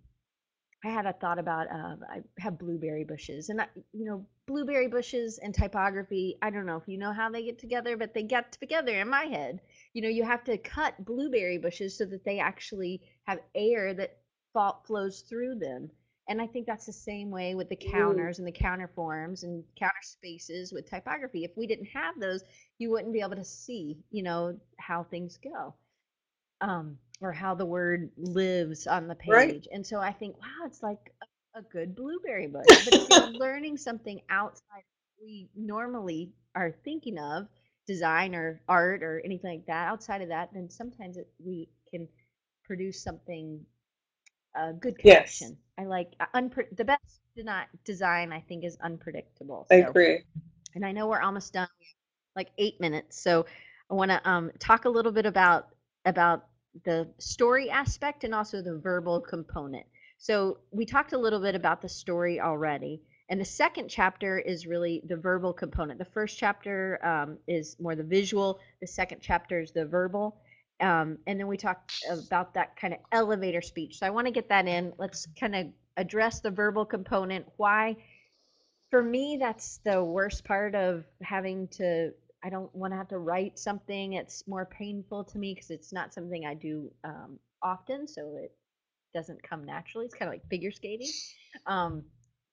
I 0.84 0.91
had 0.91 1.07
a 1.07 1.12
thought 1.12 1.39
about 1.39 1.68
uh, 1.70 1.97
I 2.11 2.22
have 2.39 2.59
blueberry 2.59 3.05
bushes, 3.05 3.49
and 3.49 3.61
I, 3.61 3.66
you 3.93 4.05
know, 4.07 4.26
blueberry 4.47 4.89
bushes 4.89 5.39
and 5.39 5.55
typography. 5.55 6.39
I 6.43 6.51
don't 6.51 6.66
know 6.66 6.76
if 6.76 6.89
you 6.89 6.99
know 6.99 7.12
how 7.12 7.30
they 7.30 7.45
get 7.45 7.59
together, 7.59 7.97
but 7.97 8.14
they 8.14 8.22
get 8.24 8.53
together 8.53 9.01
in 9.01 9.09
my 9.09 9.24
head. 9.24 9.61
You 9.95 10.03
know, 10.03 10.09
you 10.09 10.24
have 10.24 10.45
to 10.45 10.59
cut 10.59 11.05
blueberry 11.05 11.59
bushes 11.59 11.97
so 11.97 12.05
that 12.07 12.24
they 12.24 12.39
actually 12.39 13.03
have 13.26 13.41
air 13.55 13.95
that 13.95 14.18
fall, 14.53 14.82
flows 14.86 15.22
through 15.22 15.57
them. 15.57 15.91
And 16.28 16.41
I 16.43 16.47
think 16.47 16.66
that's 16.66 16.86
the 16.86 16.93
same 16.93 17.30
way 17.30 17.55
with 17.55 17.68
the 17.68 17.76
counters 17.76 18.39
and 18.39 18.47
the 18.47 18.53
counter 18.53 18.89
forms 18.89 19.43
and 19.45 19.64
counter 19.76 19.95
spaces 20.03 20.72
with 20.72 20.89
typography. 20.89 21.45
If 21.45 21.57
we 21.57 21.66
didn't 21.66 21.86
have 21.86 22.18
those, 22.20 22.43
you 22.78 22.91
wouldn't 22.91 23.12
be 23.12 23.20
able 23.20 23.36
to 23.36 23.45
see, 23.45 23.99
you 24.11 24.22
know, 24.22 24.59
how 24.78 25.05
things 25.05 25.39
go 25.39 25.74
um, 26.61 26.99
or 27.20 27.32
how 27.32 27.55
the 27.55 27.66
word 27.66 28.11
lives 28.16 28.86
on 28.86 29.09
the 29.09 29.14
Right. 29.26 29.55
page. 29.55 29.68
And 29.72 29.86
so 29.86 30.01
I 30.01 30.12
think, 30.12 30.36
wow, 30.41 30.66
it's 30.66 30.82
like 30.82 31.12
a, 31.55 31.59
a 31.59 31.62
good 31.62 31.95
blueberry 31.95 32.47
bush. 32.47 32.80
But 32.84 32.95
if 32.95 33.09
you're 33.09 33.26
learning 33.28 33.76
something 33.76 34.20
outside 34.30 34.82
we 35.20 35.49
normally 35.57 36.32
are 36.55 36.70
thinking 36.84 37.18
of, 37.18 37.49
design 37.89 38.36
or 38.36 38.62
art 38.68 39.03
or 39.05 39.22
anything 39.24 39.51
like 39.53 39.66
that, 39.66 39.89
outside 39.89 40.22
of 40.22 40.28
that, 40.30 40.51
then 40.55 40.70
sometimes 40.70 41.18
it, 41.18 41.28
we 41.45 41.68
can 41.91 42.09
produce 42.64 43.03
something 43.03 43.66
a 44.57 44.72
good 44.74 44.99
Yes. 45.03 45.53
connection. 45.53 45.59
I 45.78 45.84
like 45.86 46.14
uh, 46.20 46.26
unpre- 46.36 46.76
the 46.76 46.84
best 46.84 47.20
design. 47.84 48.32
I 48.32 48.41
think 48.41 48.64
is 48.64 48.78
unpredictable. 48.82 49.68
I 49.70 49.76
agree. 49.76 50.24
and 50.74 50.86
I 50.86 50.93
know 50.93 51.09
we're 51.09 51.22
almost 51.22 51.55
done, 51.55 51.68
like 52.36 52.49
eight 52.59 52.80
minutes. 52.80 53.20
So 53.22 53.47
I 53.91 53.95
want 53.95 54.11
to 54.11 54.28
um, 54.28 54.51
talk 54.59 54.84
a 54.84 54.91
little 54.91 55.12
bit 55.12 55.26
about 55.26 55.68
about 56.07 56.47
the 56.84 57.09
story 57.18 57.70
aspect 57.70 58.24
and 58.24 58.34
also 58.34 58.62
the 58.62 58.78
verbal 58.78 59.20
component. 59.20 59.86
So 60.18 60.59
we 60.72 60.86
talked 60.86 61.12
a 61.12 61.18
little 61.18 61.41
bit 61.41 61.55
about 61.55 61.82
the 61.82 61.89
story 61.89 62.41
already, 62.41 63.03
and 63.29 63.41
the 63.41 63.45
second 63.45 63.89
chapter 63.89 64.39
is 64.39 64.66
really 64.66 65.03
the 65.07 65.16
verbal 65.16 65.53
component. 65.53 65.99
The 65.99 66.05
first 66.07 66.39
chapter 66.39 66.99
um, 67.05 67.39
is 67.47 67.76
more 67.79 67.95
the 67.95 68.03
visual. 68.03 68.59
The 68.81 68.87
second 68.87 69.20
chapter 69.20 69.61
is 69.61 69.72
the 69.72 69.85
verbal. 69.85 70.41
Um, 70.81 71.18
and 71.26 71.39
then 71.39 71.47
we 71.47 71.57
talked 71.57 71.93
about 72.11 72.55
that 72.55 72.76
kind 72.76 72.95
of 72.95 73.01
elevator 73.12 73.61
speech. 73.61 73.99
So 73.99 74.07
I 74.07 74.11
want 74.11 74.26
to 74.26 74.31
get 74.31 74.49
that 74.49 74.66
in. 74.66 74.93
Let's 74.97 75.26
kind 75.39 75.55
of 75.55 75.66
address 75.97 76.41
the 76.41 76.51
verbal 76.51 76.87
component. 76.87 77.47
Why 77.57 77.97
for 78.91 79.03
me 79.03 79.37
that's 79.39 79.81
the 79.85 80.03
worst 80.03 80.45
part 80.45 80.74
of 80.74 81.05
having 81.22 81.68
to 81.68 82.11
i 82.45 82.51
don't 82.51 82.74
want 82.74 82.93
to 82.93 82.97
have 82.97 83.09
to 83.09 83.18
write 83.18 83.59
something 83.59 84.14
it's 84.14 84.47
more 84.47 84.66
painful 84.66 85.24
to 85.24 85.39
me 85.39 85.55
because 85.55 85.70
it's 85.70 85.93
not 85.93 86.12
something 86.14 86.47
i 86.47 86.55
do 86.55 86.91
um, 87.05 87.39
often 87.62 88.07
so 88.07 88.37
it 88.37 88.53
doesn't 89.14 89.43
come 89.43 89.64
naturally 89.64 90.07
it's 90.07 90.14
kind 90.14 90.29
of 90.29 90.33
like 90.33 90.49
figure 90.49 90.70
skating 90.70 91.09
um, 91.66 92.03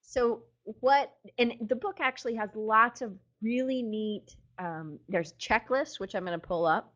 so 0.01 0.43
what 0.65 1.13
and 1.37 1.53
the 1.67 1.75
book 1.75 1.97
actually 1.99 2.35
has 2.35 2.49
lots 2.55 3.01
of 3.01 3.13
really 3.41 3.81
neat 3.81 4.35
um, 4.59 4.99
there's 5.09 5.33
checklists 5.33 5.99
which 5.99 6.15
i'm 6.15 6.25
going 6.25 6.39
to 6.39 6.47
pull 6.47 6.65
up 6.65 6.93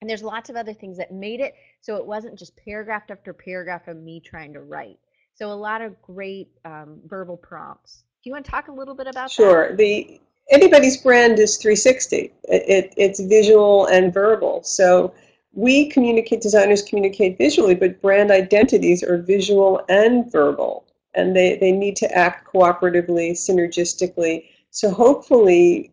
and 0.00 0.08
there's 0.08 0.22
lots 0.22 0.48
of 0.50 0.56
other 0.56 0.74
things 0.74 0.96
that 0.96 1.12
made 1.12 1.40
it 1.40 1.54
so 1.80 1.96
it 1.96 2.06
wasn't 2.06 2.38
just 2.38 2.56
paragraph 2.56 3.04
after 3.10 3.32
paragraph 3.32 3.88
of 3.88 3.96
me 3.96 4.20
trying 4.20 4.52
to 4.52 4.60
write 4.60 4.98
so 5.34 5.50
a 5.50 5.54
lot 5.54 5.80
of 5.80 6.00
great 6.02 6.48
um, 6.64 6.98
verbal 7.06 7.36
prompts 7.36 8.04
do 8.22 8.30
you 8.30 8.34
want 8.34 8.44
to 8.46 8.50
talk 8.50 8.68
a 8.68 8.72
little 8.72 8.94
bit 8.94 9.06
about 9.06 9.28
that? 9.28 9.30
Sure. 9.30 9.76
The 9.76 10.20
anybody's 10.50 10.96
brand 10.96 11.38
is 11.38 11.56
360. 11.56 12.16
It, 12.16 12.32
it, 12.44 12.94
it's 12.96 13.20
visual 13.20 13.86
and 13.86 14.12
verbal. 14.12 14.62
So 14.64 15.14
we 15.52 15.88
communicate, 15.88 16.40
designers 16.40 16.82
communicate 16.82 17.38
visually, 17.38 17.76
but 17.76 18.02
brand 18.02 18.32
identities 18.32 19.04
are 19.04 19.18
visual 19.18 19.82
and 19.88 20.30
verbal, 20.32 20.84
and 21.14 21.34
they, 21.34 21.56
they 21.56 21.72
need 21.72 21.96
to 21.96 22.10
act 22.16 22.46
cooperatively, 22.52 23.32
synergistically. 23.32 24.46
So 24.70 24.90
hopefully, 24.90 25.92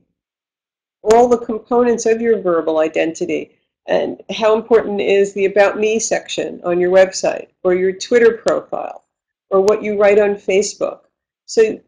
all 1.04 1.28
the 1.28 1.38
components 1.38 2.06
of 2.06 2.22
your 2.22 2.42
verbal 2.42 2.80
identity 2.80 3.52
and 3.88 4.22
how 4.32 4.56
important 4.56 5.00
is 5.00 5.34
the 5.34 5.46
About 5.46 5.78
Me 5.80 6.00
section 6.00 6.60
on 6.64 6.80
your 6.80 6.92
website 6.92 7.50
or 7.64 7.76
your 7.76 7.94
Twitter 7.94 8.38
profile 8.38 9.06
or 9.50 9.62
what 9.62 9.84
you 9.84 10.00
write 10.00 10.20
on 10.20 10.36
Facebook. 10.36 11.02
So 11.46 11.80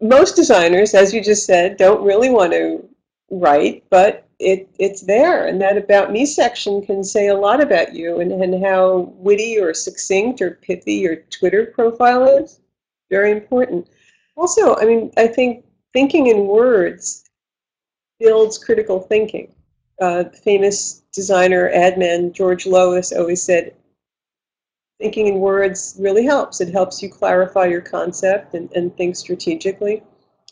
most 0.00 0.36
designers, 0.36 0.94
as 0.94 1.12
you 1.12 1.22
just 1.22 1.44
said, 1.44 1.76
don't 1.76 2.04
really 2.04 2.30
want 2.30 2.52
to 2.52 2.88
write, 3.30 3.84
but 3.90 4.26
it, 4.40 4.68
it's 4.78 5.02
there. 5.02 5.46
And 5.46 5.60
that 5.60 5.76
About 5.76 6.10
Me 6.10 6.24
section 6.24 6.84
can 6.84 7.04
say 7.04 7.28
a 7.28 7.36
lot 7.36 7.62
about 7.62 7.94
you 7.94 8.20
and, 8.20 8.32
and 8.32 8.64
how 8.64 9.12
witty 9.18 9.58
or 9.60 9.74
succinct 9.74 10.40
or 10.40 10.52
pithy 10.62 10.94
your 10.94 11.16
Twitter 11.30 11.66
profile 11.66 12.24
is. 12.24 12.60
Very 13.10 13.30
important. 13.30 13.88
Also, 14.36 14.76
I 14.76 14.86
mean, 14.86 15.12
I 15.18 15.26
think 15.26 15.66
thinking 15.92 16.28
in 16.28 16.46
words 16.46 17.24
builds 18.18 18.56
critical 18.56 19.00
thinking. 19.00 19.54
Uh, 20.00 20.24
famous 20.42 21.02
designer, 21.12 21.70
admin 21.74 22.32
George 22.32 22.66
Lois 22.66 23.12
always 23.12 23.42
said, 23.42 23.74
thinking 24.98 25.26
in 25.26 25.40
words 25.40 25.96
really 25.98 26.24
helps. 26.24 26.62
It 26.62 26.72
helps 26.72 27.02
you 27.02 27.10
clarify 27.10 27.66
your 27.66 27.82
concept 27.82 28.54
and, 28.54 28.72
and 28.72 28.96
think 28.96 29.16
strategically. 29.16 30.02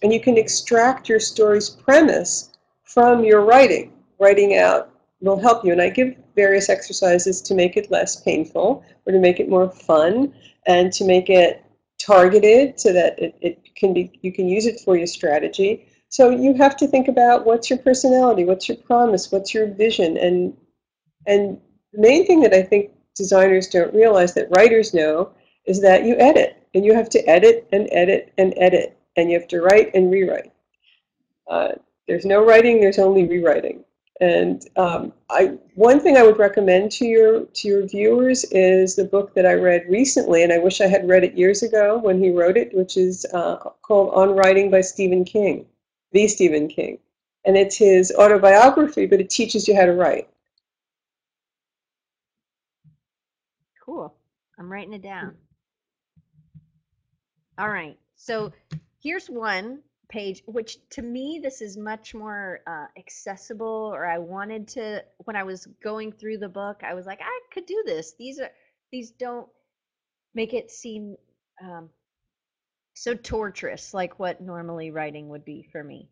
And 0.02 0.12
you 0.12 0.20
can 0.20 0.36
extract 0.36 1.08
your 1.08 1.20
story's 1.20 1.70
premise 1.70 2.57
from 2.88 3.24
your 3.24 3.42
writing. 3.44 3.92
Writing 4.18 4.56
out 4.56 4.90
will 5.20 5.38
help 5.38 5.64
you. 5.64 5.72
And 5.72 5.82
I 5.82 5.90
give 5.90 6.16
various 6.34 6.68
exercises 6.68 7.40
to 7.42 7.54
make 7.54 7.76
it 7.76 7.90
less 7.90 8.16
painful 8.16 8.84
or 9.06 9.12
to 9.12 9.18
make 9.18 9.40
it 9.40 9.48
more 9.48 9.70
fun 9.70 10.34
and 10.66 10.92
to 10.92 11.04
make 11.04 11.30
it 11.30 11.64
targeted 11.98 12.78
so 12.80 12.92
that 12.92 13.18
it, 13.18 13.36
it 13.40 13.74
can 13.74 13.92
be 13.92 14.18
you 14.22 14.32
can 14.32 14.48
use 14.48 14.66
it 14.66 14.80
for 14.80 14.96
your 14.96 15.06
strategy. 15.06 15.86
So 16.08 16.30
you 16.30 16.54
have 16.54 16.76
to 16.78 16.86
think 16.86 17.08
about 17.08 17.44
what's 17.44 17.68
your 17.68 17.78
personality, 17.80 18.44
what's 18.44 18.68
your 18.68 18.78
promise, 18.78 19.30
what's 19.30 19.52
your 19.52 19.66
vision, 19.66 20.16
and 20.16 20.56
and 21.26 21.60
the 21.92 22.00
main 22.00 22.26
thing 22.26 22.40
that 22.40 22.54
I 22.54 22.62
think 22.62 22.92
designers 23.14 23.66
don't 23.68 23.94
realize 23.94 24.34
that 24.34 24.56
writers 24.56 24.94
know 24.94 25.32
is 25.66 25.80
that 25.82 26.04
you 26.04 26.16
edit 26.18 26.56
and 26.74 26.84
you 26.84 26.94
have 26.94 27.10
to 27.10 27.20
edit 27.28 27.68
and 27.72 27.88
edit 27.90 28.32
and 28.38 28.54
edit 28.56 28.96
and 29.16 29.30
you 29.30 29.38
have 29.38 29.48
to 29.48 29.60
write 29.60 29.94
and 29.94 30.10
rewrite. 30.10 30.52
Uh, 31.50 31.72
there's 32.08 32.24
no 32.24 32.44
writing, 32.44 32.80
there's 32.80 32.98
only 32.98 33.28
rewriting. 33.28 33.84
And 34.20 34.66
um, 34.76 35.12
I, 35.30 35.58
one 35.74 36.00
thing 36.00 36.16
I 36.16 36.24
would 36.24 36.38
recommend 36.38 36.90
to 36.92 37.04
your 37.04 37.44
to 37.44 37.68
your 37.68 37.86
viewers 37.86 38.44
is 38.50 38.96
the 38.96 39.04
book 39.04 39.32
that 39.34 39.46
I 39.46 39.54
read 39.54 39.86
recently, 39.88 40.42
and 40.42 40.52
I 40.52 40.58
wish 40.58 40.80
I 40.80 40.88
had 40.88 41.06
read 41.08 41.22
it 41.22 41.38
years 41.38 41.62
ago 41.62 41.98
when 41.98 42.20
he 42.20 42.30
wrote 42.30 42.56
it, 42.56 42.74
which 42.74 42.96
is 42.96 43.24
uh, 43.32 43.56
called 43.82 44.12
On 44.14 44.34
Writing 44.34 44.72
by 44.72 44.80
Stephen 44.80 45.24
King, 45.24 45.66
the 46.10 46.26
Stephen 46.26 46.66
King, 46.66 46.98
and 47.44 47.56
it's 47.56 47.76
his 47.76 48.12
autobiography, 48.18 49.06
but 49.06 49.20
it 49.20 49.30
teaches 49.30 49.68
you 49.68 49.76
how 49.76 49.84
to 49.84 49.92
write. 49.92 50.28
Cool. 53.84 54.12
I'm 54.58 54.70
writing 54.70 54.94
it 54.94 55.02
down. 55.02 55.36
All 57.56 57.68
right. 57.68 57.96
So 58.16 58.52
here's 59.00 59.30
one 59.30 59.78
page, 60.08 60.42
which 60.46 60.78
to 60.90 61.02
me, 61.02 61.40
this 61.42 61.60
is 61.60 61.76
much 61.76 62.14
more 62.14 62.60
uh, 62.66 62.86
accessible. 62.98 63.90
Or 63.94 64.06
I 64.06 64.18
wanted 64.18 64.68
to, 64.68 65.04
when 65.18 65.36
I 65.36 65.42
was 65.42 65.66
going 65.82 66.12
through 66.12 66.38
the 66.38 66.48
book, 66.48 66.82
I 66.82 66.94
was 66.94 67.06
like, 67.06 67.20
I 67.20 67.40
could 67.52 67.66
do 67.66 67.82
this. 67.86 68.14
These 68.18 68.40
are, 68.40 68.50
these 68.90 69.10
don't 69.10 69.48
make 70.34 70.54
it 70.54 70.70
seem 70.70 71.16
um, 71.62 71.88
so 72.94 73.14
torturous, 73.14 73.94
like 73.94 74.18
what 74.18 74.40
normally 74.40 74.90
writing 74.90 75.28
would 75.28 75.44
be 75.44 75.68
for 75.70 75.82
me. 75.82 76.08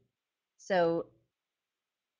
So 0.58 1.06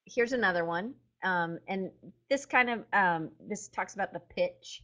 here's 0.05 0.33
another 0.33 0.65
one. 0.65 0.95
Um, 1.25 1.59
and 1.69 1.91
this 2.31 2.47
kind 2.47 2.71
of, 2.71 2.85
um, 2.93 3.31
this 3.49 3.69
talks 3.69 3.95
about 3.95 4.13
the 4.13 4.21
pitch 4.21 4.83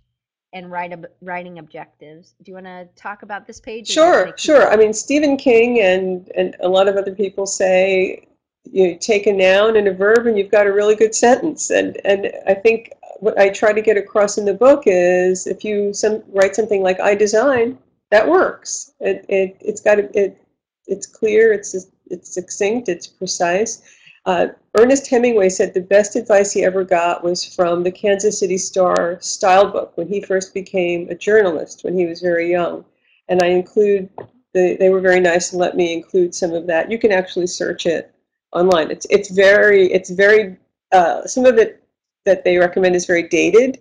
and 0.53 0.70
write 0.70 0.92
writing 1.20 1.59
objectives. 1.59 2.34
Do 2.42 2.50
you 2.50 2.55
want 2.55 2.66
to 2.66 2.88
talk 2.94 3.22
about 3.22 3.46
this 3.46 3.61
page? 3.61 3.96
or 3.96 4.00
you 4.00 4.07
wanna 4.07 4.36
Sure, 4.36 4.61
sure. 4.61 4.70
I 4.70 4.76
mean, 4.76 4.92
Stephen 4.92 5.36
King 5.36 5.80
and, 5.80 6.30
and 6.36 6.57
a 6.61 6.68
lot 6.68 6.88
of 6.88 6.96
other 6.96 7.14
people 7.14 7.46
say 7.46 8.26
you 8.64 8.96
take 8.96 9.26
a 9.26 9.32
noun 9.32 9.76
and 9.76 9.88
a 9.88 9.94
verb 9.94 10.26
and 10.26 10.38
you've 10.38 10.50
got 10.50 10.66
a 10.66 10.72
really 10.72 10.94
good 10.94 11.14
sentence. 11.14 11.70
And, 11.70 11.98
and 12.05 12.30
I 12.46 12.55
think 12.55 12.92
what 13.20 13.38
I 13.38 13.48
try 13.48 13.72
to 13.72 13.82
get 13.82 13.96
across 13.96 14.38
in 14.38 14.44
the 14.44 14.55
book 14.55 14.84
is 14.86 15.46
if 15.46 15.64
you 15.64 15.92
some, 15.94 16.22
write 16.28 16.55
something 16.55 16.82
like 16.82 17.00
I 17.00 17.14
design, 17.14 17.78
that 18.11 18.28
works. 18.28 18.92
It, 19.00 19.24
it, 19.28 19.57
it's 19.61 19.80
got 19.80 19.98
it, 19.98 20.38
it's 20.86 21.07
clear, 21.07 21.53
it's, 21.53 21.74
it's 22.07 22.34
succinct, 22.34 22.88
it's 22.88 23.07
precise. 23.07 23.82
Uh, 24.25 24.49
Ernest 24.79 25.09
Hemingway 25.09 25.49
said 25.49 25.75
the 25.75 25.81
best 25.81 26.14
advice 26.16 26.53
he 26.53 26.64
ever 26.64 26.85
got 26.85 27.25
was 27.25 27.45
from 27.45 27.83
the 27.83 27.91
Kansas 27.91 28.39
City 28.39 28.57
Star 28.57 29.20
style 29.20 29.70
book 29.70 29.93
when 29.97 30.09
he 30.09 30.20
first 30.20 30.55
became 30.55 31.09
a 31.09 31.14
journalist 31.14 31.83
when 31.83 31.97
he 31.97 32.07
was 32.07 32.20
very 32.20 32.51
young. 32.51 32.85
And 33.29 33.43
I 33.43 33.47
include, 33.47 34.09
the, 34.55 34.77
they 34.79 34.91
were 34.91 35.01
very 35.01 35.20
nice 35.20 35.53
and 35.53 35.61
let 35.61 35.77
me 35.77 35.93
include 35.93 36.35
some 36.35 36.53
of 36.53 36.66
that. 36.68 36.91
You 36.91 36.99
can 36.99 37.12
actually 37.12 37.49
search 37.49 37.87
it 37.87 38.14
online. 38.53 38.91
It's, 38.91 39.07
it's 39.11 39.31
very, 39.31 39.93
it's 39.93 40.11
very, 40.11 40.57
uh, 40.93 41.27
some 41.27 41.45
of 41.45 41.59
it 41.59 41.83
that 42.25 42.45
they 42.45 42.59
recommend 42.59 42.95
is 42.95 43.07
very 43.07 43.29
dated, 43.29 43.81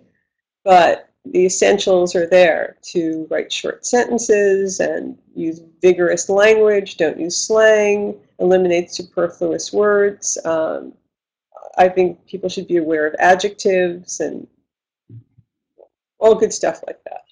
but 0.64 1.08
the 1.24 1.46
essentials 1.46 2.16
are 2.16 2.26
there 2.26 2.76
to 2.82 3.26
write 3.30 3.52
short 3.52 3.86
sentences 3.86 4.80
and 4.80 5.16
use 5.34 5.60
vigorous 5.80 6.28
language, 6.28 6.96
don't 6.96 7.18
use 7.18 7.46
slang, 7.46 8.18
eliminate 8.40 8.92
superfluous 8.92 9.72
words. 9.72 10.36
Um, 10.44 10.94
I 11.78 11.88
think 11.88 12.26
people 12.26 12.48
should 12.48 12.66
be 12.66 12.78
aware 12.78 13.06
of 13.06 13.14
adjectives 13.18 14.20
and 14.20 14.46
all 16.18 16.34
good 16.34 16.52
stuff 16.52 16.82
like 16.86 17.02
that. 17.04 17.22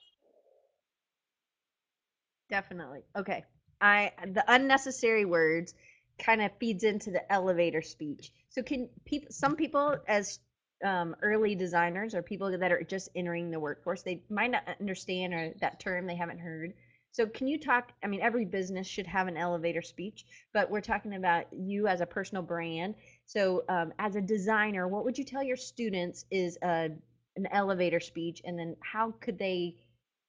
Definitely. 2.49 3.03
Okay. 3.17 3.45
I 3.81 4.13
the 4.33 4.45
unnecessary 4.49 5.25
words 5.25 5.75
kind 6.19 6.43
of 6.43 6.51
feeds 6.59 6.85
into 6.85 7.11
the 7.11 7.33
elevator 7.33 7.83
speech. 7.83 8.33
So 8.51 8.63
can 8.63 8.89
people 9.05 9.29
some 9.31 9.57
people 9.57 9.97
as 10.07 10.41
um, 10.85 11.15
early 11.23 11.55
designers 11.55 12.15
or 12.15 12.23
people 12.23 12.57
that 12.57 12.73
are 12.73 12.83
just 12.83 13.09
entering 13.15 13.51
the 13.51 13.61
workforce, 13.61 14.03
they 14.03 14.23
might 14.31 14.51
not 14.51 14.63
understand 14.81 15.35
or 15.35 15.53
that 15.61 15.81
term 15.81 16.07
they 16.07 16.17
haven't 16.17 16.39
heard. 16.39 16.73
So 17.13 17.27
can 17.27 17.49
you 17.49 17.59
talk, 17.59 17.93
I 18.05 18.07
mean 18.07 18.21
every 18.21 18.45
business 18.45 18.87
should 18.87 19.07
have 19.07 19.27
an 19.27 19.37
elevator 19.37 19.83
speech, 19.83 20.25
but 20.53 20.71
we're 20.71 20.81
talking 20.81 21.17
about 21.17 21.47
you 21.53 21.89
as 21.89 22.01
a 22.01 22.07
personal 22.07 22.43
brand. 22.43 22.95
So 23.27 23.65
um, 23.69 23.93
as 23.99 24.15
a 24.17 24.21
designer, 24.21 24.87
what 24.87 25.05
would 25.05 25.19
you 25.19 25.25
tell 25.25 25.43
your 25.43 25.57
students 25.57 26.25
is 26.31 26.57
a 26.63 26.91
an 27.37 27.47
elevator 27.53 28.01
speech 28.01 28.43
and 28.45 28.59
then 28.59 28.77
how 28.81 29.15
could 29.21 29.39
they 29.39 29.75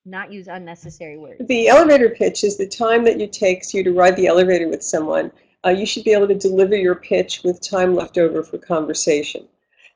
not 0.05 0.31
use 0.31 0.47
unnecessary 0.47 1.17
words? 1.17 1.45
The 1.47 1.67
elevator 1.67 2.09
pitch 2.09 2.43
is 2.43 2.57
the 2.57 2.67
time 2.67 3.03
that 3.05 3.19
it 3.19 3.33
takes 3.33 3.73
you 3.73 3.83
to 3.83 3.91
ride 3.91 4.15
the 4.15 4.27
elevator 4.27 4.67
with 4.67 4.83
someone. 4.83 5.31
Uh, 5.65 5.69
you 5.69 5.85
should 5.85 6.03
be 6.03 6.13
able 6.13 6.27
to 6.27 6.35
deliver 6.35 6.75
your 6.75 6.95
pitch 6.95 7.43
with 7.43 7.61
time 7.61 7.95
left 7.95 8.17
over 8.17 8.43
for 8.43 8.57
conversation. 8.57 9.47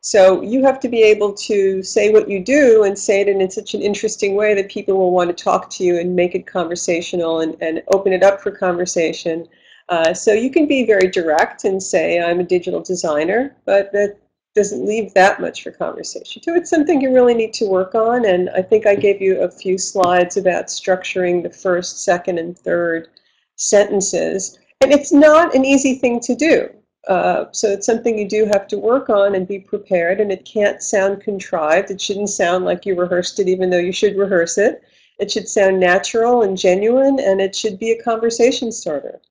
So 0.06 0.44
you 0.44 0.64
have 0.64 0.80
to 0.82 0.88
be 0.88 1.02
able 1.02 1.34
to 1.34 1.82
say 1.82 2.12
what 2.12 2.30
you 2.30 2.40
do 2.40 2.84
and 2.84 2.98
say 2.98 3.22
it 3.22 3.28
in 3.28 3.50
such 3.50 3.74
an 3.74 3.82
interesting 3.82 4.36
way 4.36 4.54
that 4.54 4.70
people 4.70 4.96
will 4.96 5.10
want 5.10 5.36
to 5.36 5.44
talk 5.44 5.68
to 5.72 5.84
you 5.84 5.98
and 6.00 6.16
make 6.16 6.36
it 6.36 6.46
conversational 6.46 7.40
and, 7.40 7.58
and 7.60 7.82
open 7.88 8.14
it 8.14 8.22
up 8.22 8.40
for 8.40 8.52
conversation. 8.52 9.48
Uh, 9.90 10.14
so 10.14 10.32
you 10.32 10.52
can 10.52 10.68
be 10.68 10.86
very 10.86 11.08
direct 11.08 11.64
and 11.64 11.82
say, 11.82 12.22
I'm 12.22 12.40
a 12.40 12.44
digital 12.44 12.82
designer, 12.82 13.56
but 13.66 13.92
that 13.94 14.20
doesn't 14.54 14.86
leave 14.86 15.12
that 15.16 15.42
much 15.42 15.64
for 15.64 15.72
conversation. 15.72 16.40
So 16.44 16.54
it's 16.54 16.70
something 16.70 17.02
you 17.02 17.12
really 17.12 17.34
need 17.34 17.54
to 17.56 17.66
work 17.66 17.96
on. 17.96 18.26
And 18.26 18.52
I 18.52 18.62
think 18.62 18.86
I 18.86 18.94
gave 18.94 19.20
you 19.24 19.42
a 19.42 19.50
few 19.50 19.80
slides 19.80 20.38
about 20.38 20.68
structuring 20.68 21.42
the 21.42 21.50
first, 21.50 22.04
second, 22.04 22.38
and 22.38 22.56
third 22.56 23.08
sentences. 23.56 24.60
And 24.82 24.92
it's 24.92 25.12
not 25.12 25.56
an 25.56 25.66
easy 25.66 25.96
thing 25.96 26.20
to 26.20 26.36
do. 26.36 26.70
Uh, 27.08 27.46
so 27.52 27.70
it's 27.70 27.86
something 27.86 28.18
you 28.18 28.28
do 28.28 28.46
have 28.46 28.68
to 28.68 28.80
work 28.80 29.10
on 29.10 29.36
and 29.36 29.48
be 29.48 29.60
prepared, 29.60 30.20
and 30.20 30.32
it 30.32 30.44
can't 30.44 30.82
sound 30.82 31.22
contrived. 31.22 31.92
It 31.92 32.02
shouldn't 32.02 32.30
sound 32.30 32.66
like 32.66 32.86
you 32.86 32.96
rehearsed 32.96 33.40
it, 33.40 33.48
even 33.48 33.70
though 33.70 33.78
you 33.78 33.92
should 33.92 34.18
rehearse 34.18 34.58
it. 34.58 34.84
It 35.20 35.32
should 35.32 35.48
sound 35.48 35.80
natural 35.80 36.42
and 36.42 36.58
genuine, 36.58 37.20
and 37.20 37.40
it 37.40 37.56
should 37.56 37.80
be 37.80 37.92
a 37.92 38.04
conversation 38.04 38.72
starter. 38.72 39.22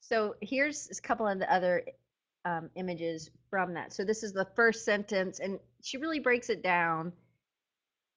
So 0.00 0.34
here's 0.40 0.90
a 0.98 1.02
couple 1.02 1.28
of 1.28 1.38
the 1.38 1.52
other 1.52 1.84
um, 2.44 2.70
images 2.74 3.30
from 3.48 3.74
that. 3.74 3.92
So 3.92 4.04
this 4.04 4.22
is 4.22 4.32
the 4.32 4.48
first 4.56 4.84
sentence, 4.84 5.38
and 5.38 5.58
she 5.82 5.98
really 5.98 6.18
breaks 6.18 6.50
it 6.50 6.62
down. 6.62 7.12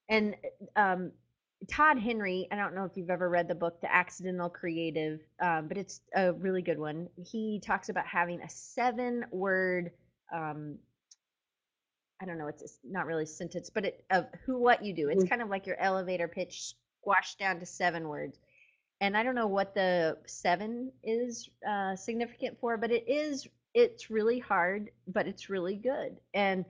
And 0.10 0.36
um, 0.76 1.12
Todd 1.68 1.98
Henry, 2.00 2.48
I 2.52 2.56
don't 2.56 2.76
know 2.76 2.84
if 2.84 2.98
you've 2.98 3.10
ever 3.10 3.30
read 3.30 3.48
the 3.48 3.56
book, 3.56 3.80
The 3.82 3.94
Accidental 3.94 4.50
Creative, 4.50 5.20
um, 5.42 5.68
but 5.68 5.78
it's 5.78 6.02
a 6.16 6.34
really 6.34 6.62
good 6.62 6.80
one. 6.80 7.08
He 7.16 7.60
talks 7.64 7.90
about 7.90 8.06
having 8.06 8.42
a 8.42 8.50
seven 8.50 9.26
word, 9.32 9.92
um, 10.34 10.78
I 12.22 12.26
don't 12.26 12.38
know, 12.38 12.48
it's, 12.48 12.62
it's 12.62 12.80
not 12.84 13.06
really 13.06 13.26
sentence, 13.26 13.70
but 13.70 13.86
it 13.86 14.06
of 14.10 14.28
who, 14.46 14.58
what 14.58 14.84
you 14.84 14.94
do. 14.94 15.10
It's 15.10 15.24
Mhm. 15.24 15.30
kind 15.30 15.42
of 15.42 15.50
like 15.50 15.66
your 15.66 15.80
elevator 15.80 16.28
pitch 16.28 16.76
squashed 17.02 17.40
down 17.40 17.60
to 17.60 17.66
seven 17.66 18.08
words. 18.08 18.40
And 19.02 19.18
I 19.18 19.24
don't 19.24 19.36
know 19.36 19.48
what 19.48 19.74
the 19.74 20.18
seven 20.26 20.92
is 21.04 21.50
uh, 21.68 21.96
significant 21.96 22.60
for, 22.60 22.78
but 22.78 22.92
it 22.92 23.08
is, 23.08 23.48
it's 23.74 24.10
really 24.10 24.40
hard, 24.40 24.92
but 25.08 25.28
it's 25.28 25.50
really 25.50 25.76
good. 25.76 26.20
And 26.34 26.66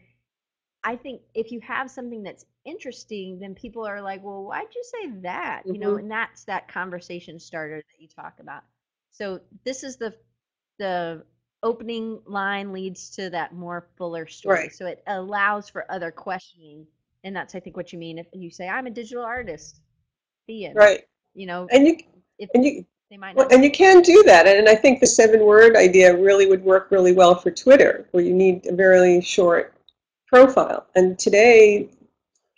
I 0.83 0.95
think 0.95 1.21
if 1.33 1.51
you 1.51 1.61
have 1.61 1.89
something 1.91 2.23
that's 2.23 2.45
interesting, 2.66 3.39
then 3.39 3.55
people 3.55 3.86
are 3.86 4.01
like, 4.01 4.24
well, 4.24 4.43
why'd 4.43 4.74
you 4.74 4.84
say 4.84 5.09
that? 5.22 5.64
You 5.66 5.78
know, 5.78 5.93
Mhm. 5.93 5.99
and 5.99 6.11
that's 6.11 6.43
that 6.45 6.68
conversation 6.68 7.39
starter 7.39 7.78
that 7.78 8.01
you 8.01 8.07
talk 8.07 8.39
about. 8.39 8.64
So 9.11 9.41
this 9.64 9.84
is 9.84 9.97
the 9.97 10.14
the 10.80 11.24
opening 11.61 12.22
line 12.26 12.74
leads 12.74 13.09
to 13.11 13.30
that 13.30 13.53
more 13.53 13.88
fuller 13.95 14.26
story. 14.28 14.59
Right. 14.59 14.74
So 14.74 14.86
it 14.86 15.03
allows 15.07 15.70
for 15.70 15.89
other 15.89 16.11
questioning. 16.11 16.88
And 17.24 17.36
that's 17.36 17.55
I 17.55 17.59
think 17.59 17.78
what 17.78 17.93
you 17.93 17.99
mean 17.99 18.18
if 18.18 18.28
you 18.34 18.49
say, 18.49 18.68
I'm 18.68 18.88
a 18.88 18.89
digital 18.89 19.24
artist. 19.24 19.82
The 20.47 20.66
end. 20.66 20.76
Right. 20.76 21.05
You 21.36 21.45
know, 21.45 21.68
And 21.72 21.88
you 21.88 21.97
if 22.39 22.49
and 22.53 22.66
you 22.66 22.86
they 23.09 23.18
might 23.18 23.36
Well, 23.36 23.47
and 23.51 23.64
you 23.64 23.72
can 23.72 24.01
do 24.01 24.24
that, 24.24 24.47
and 24.47 24.68
I 24.68 24.76
think 24.76 24.99
the 24.99 25.07
seven-word 25.07 25.76
idea 25.76 26.18
really 26.18 26.47
would 26.47 26.64
work 26.64 26.89
really 26.91 27.14
well 27.14 27.36
for 27.36 27.51
Twitter, 27.51 28.07
where 28.11 28.24
you 28.24 28.34
need 28.34 28.66
a 28.66 28.74
very 28.76 29.22
short 29.22 29.74
profile. 30.28 30.88
And 30.95 31.18
today, 31.20 31.89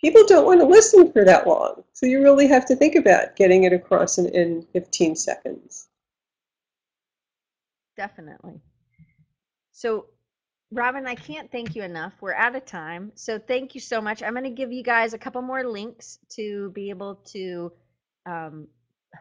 people 0.00 0.24
don't 0.26 0.46
want 0.46 0.60
to 0.60 0.66
listen 0.66 1.12
for 1.12 1.24
that 1.24 1.46
long, 1.46 1.82
so 1.92 2.06
you 2.06 2.22
really 2.22 2.46
have 2.46 2.66
to 2.66 2.76
think 2.76 2.94
about 2.94 3.36
getting 3.36 3.64
it 3.64 3.72
across 3.72 4.18
in, 4.18 4.26
in 4.28 4.62
15 4.72 5.16
seconds. 5.16 5.88
Definitely. 7.96 8.60
So, 9.72 10.06
Robin, 10.70 11.06
I 11.06 11.14
can't 11.14 11.50
thank 11.50 11.74
you 11.74 11.82
enough. 11.82 12.12
We're 12.20 12.34
out 12.34 12.56
of 12.56 12.64
time. 12.66 13.12
So, 13.14 13.38
thank 13.38 13.74
you 13.74 13.80
so 13.80 14.00
much. 14.00 14.22
I'm 14.22 14.32
going 14.32 14.44
to 14.44 14.50
give 14.50 14.72
you 14.72 14.82
guys 14.82 15.14
a 15.14 15.18
couple 15.18 15.40
more 15.42 15.64
links 15.64 16.18
to 16.30 16.70
be 16.70 16.90
able 16.90 17.16
to 17.32 17.72
um, 18.26 18.68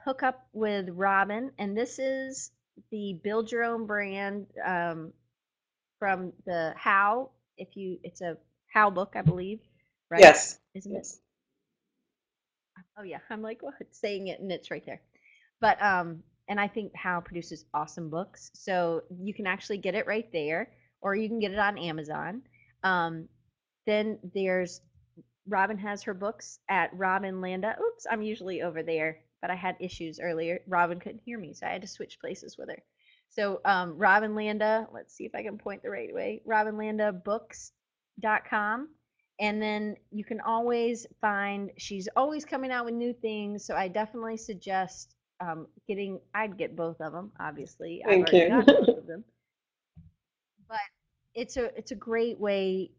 hook 0.03 0.23
up 0.23 0.47
with 0.53 0.89
Robin. 0.89 1.51
And 1.57 1.77
this 1.77 1.99
is 1.99 2.51
the 2.91 3.19
Build 3.23 3.51
Your 3.51 3.63
Own 3.63 3.85
Brand 3.85 4.47
um, 4.65 5.13
from 5.99 6.33
the 6.45 6.73
How. 6.75 7.29
If 7.57 7.77
you, 7.77 7.97
it's 8.03 8.21
a 8.21 8.37
How 8.73 8.89
book, 8.89 9.13
I 9.15 9.21
believe, 9.21 9.59
right? 10.09 10.19
Yes. 10.21 10.59
Isn't 10.75 10.95
it? 10.95 11.07
Oh 12.97 13.03
yeah, 13.03 13.19
I'm 13.29 13.41
like 13.41 13.61
what 13.61 13.73
saying 13.91 14.27
it 14.27 14.39
and 14.39 14.49
it's 14.51 14.71
right 14.71 14.85
there. 14.85 15.01
But 15.61 15.81
um 15.81 16.23
and 16.47 16.59
I 16.59 16.67
think 16.67 16.93
How 16.95 17.21
produces 17.21 17.65
awesome 17.73 18.09
books. 18.09 18.51
So 18.53 19.01
you 19.19 19.33
can 19.33 19.47
actually 19.47 19.79
get 19.79 19.95
it 19.95 20.05
right 20.07 20.31
there 20.31 20.69
or 21.01 21.15
you 21.15 21.27
can 21.27 21.39
get 21.39 21.51
it 21.51 21.59
on 21.59 21.77
Amazon. 21.77 22.41
Um 22.83 23.27
then 23.85 24.19
there's 24.33 24.81
Robin 25.47 25.77
has 25.77 26.03
her 26.03 26.13
books 26.13 26.59
at 26.69 26.89
Robin 26.93 27.41
Landa. 27.41 27.75
Oops, 27.81 28.05
I'm 28.09 28.21
usually 28.21 28.61
over 28.61 28.83
there, 28.83 29.19
but 29.41 29.51
I 29.51 29.55
had 29.55 29.75
issues 29.79 30.19
earlier. 30.19 30.61
Robin 30.67 30.99
couldn't 30.99 31.21
hear 31.23 31.37
me, 31.39 31.53
so 31.53 31.65
I 31.67 31.71
had 31.71 31.81
to 31.83 31.87
switch 31.87 32.19
places 32.19 32.57
with 32.57 32.69
her. 32.69 32.81
So 33.29 33.61
um 33.65 33.97
Robin 33.97 34.35
Landa, 34.35 34.87
let's 34.93 35.13
see 35.15 35.25
if 35.25 35.35
I 35.35 35.43
can 35.43 35.57
point 35.57 35.83
the 35.83 35.89
right 35.89 36.13
way. 36.13 36.41
RobinLandaBooks.com. 36.47 38.89
And 39.39 39.61
then 39.61 39.97
you 40.11 40.23
can 40.23 40.39
always 40.41 41.05
find, 41.19 41.71
she's 41.77 42.07
always 42.15 42.45
coming 42.45 42.71
out 42.71 42.85
with 42.85 42.93
new 42.93 43.13
things. 43.13 43.65
So 43.65 43.75
I 43.75 43.87
definitely 43.89 44.37
suggest 44.37 45.15
um, 45.41 45.67
getting. 45.87 46.19
I'd 46.33 46.57
get 46.57 46.75
both 46.75 47.01
of 47.01 47.11
them. 47.11 47.31
Obviously, 47.39 48.03
I've 48.05 48.25
Thank 48.25 48.31
you. 48.31 48.47
got 48.47 48.65
both 48.65 48.87
of 48.97 49.07
them. 49.07 49.23
But 50.67 50.79
it's 51.33 51.57
a 51.57 51.77
it's 51.77 51.91
a 51.91 51.95
great 51.95 52.39
way 52.39 52.91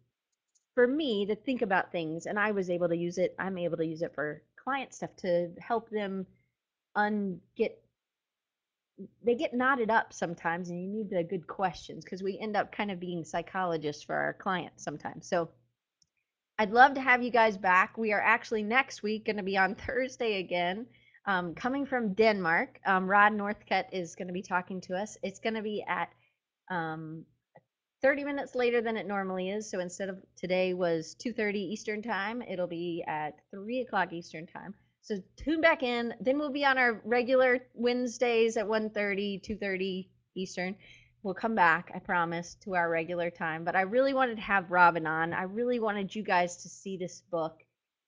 for 0.75 0.87
me 0.87 1.27
to 1.27 1.35
think 1.35 1.63
about 1.63 1.93
things, 1.93 2.27
and 2.27 2.39
I 2.39 2.51
was 2.51 2.69
able 2.71 2.89
to 2.89 2.97
use 2.97 3.19
it. 3.19 3.35
I'm 3.39 3.59
able 3.59 3.79
to 3.79 3.87
use 3.87 4.03
it 4.03 4.15
for 4.15 4.43
client 4.63 4.93
stuff 4.93 5.15
to 5.17 5.51
help 5.61 5.89
them 5.91 6.27
un 6.95 7.41
get 7.57 7.81
they 9.23 9.35
get 9.35 9.53
knotted 9.53 9.91
up 9.91 10.13
sometimes 10.13 10.71
and 10.71 10.81
you 10.81 10.89
need 10.89 11.11
the 11.11 11.23
good 11.23 11.47
questions 11.47 12.03
because 12.03 12.23
we 12.23 12.39
end 12.39 12.57
up 12.57 12.73
kind 12.73 12.91
of 12.91 12.99
being 12.99 13.25
psychologists 13.25 14.03
for 14.03 14.15
our 14.15 14.33
clients 14.33 14.83
sometimes. 14.83 15.29
So 15.29 15.51
I'd 16.59 16.71
love 16.71 16.95
to 16.95 17.03
have 17.03 17.23
you 17.23 17.31
guys 17.31 17.59
back. 17.59 17.99
We 17.99 18.13
are 18.13 18.21
actually 18.21 18.63
next 18.63 19.03
week 19.03 19.27
going 19.27 19.37
to 19.37 19.43
be 19.43 19.59
on 19.59 19.75
Thursday 19.87 20.41
again. 20.41 20.87
Um, 21.27 21.55
coming 21.55 21.85
from 21.85 22.15
Denmark, 22.15 22.79
um, 22.87 23.07
Rod 23.07 23.33
Northcutt 23.33 23.87
is 23.93 24.15
going 24.15 24.29
to 24.29 24.33
be 24.33 24.43
talking 24.43 24.81
to 24.83 24.95
us. 24.95 25.19
It's 25.23 25.41
going 25.41 25.55
to 25.55 25.63
be 25.63 25.85
at 25.87 26.09
um, 26.71 27.25
30 28.01 28.25
minutes 28.25 28.55
later 28.55 28.81
than 28.81 28.97
it 28.97 29.07
normally 29.07 29.51
is. 29.51 29.69
So 29.69 29.81
instead 29.81 30.09
of 30.09 30.19
today 30.37 30.73
was 30.73 31.17
2:30 31.17 31.57
Eastern 31.57 32.01
time, 32.01 32.43
it'll 32.43 32.69
be 32.69 33.05
at 33.07 33.35
3 33.51 33.81
o'clock 33.81 34.13
Eastern 34.13 34.47
time. 34.47 34.73
So 35.03 35.17
tune 35.37 35.61
back 35.61 35.83
in. 35.83 36.15
Then 36.21 36.39
we'll 36.39 36.53
be 36.53 36.65
on 36.65 36.79
our 36.79 37.03
regular 37.05 37.59
Wednesdays 37.75 38.57
at 38.57 38.67
1:30, 38.67 39.43
2:30 39.43 40.09
Eastern. 40.37 40.77
We'll 41.23 41.35
come 41.35 41.55
back, 41.55 41.91
I 41.95 41.99
promise, 41.99 42.57
to 42.63 42.75
our 42.75 42.89
regular 42.89 43.31
time. 43.31 43.65
But 43.65 43.77
I 43.77 43.83
really 43.83 44.15
wanted 44.15 44.37
to 44.37 44.43
have 44.43 44.71
Robin 44.71 45.07
on. 45.07 45.33
I 45.33 45.43
really 45.43 45.81
wanted 45.81 46.15
you 46.15 46.23
guys 46.23 46.57
to 46.59 46.69
see 46.69 46.97
this 46.97 47.21
book 47.21 47.63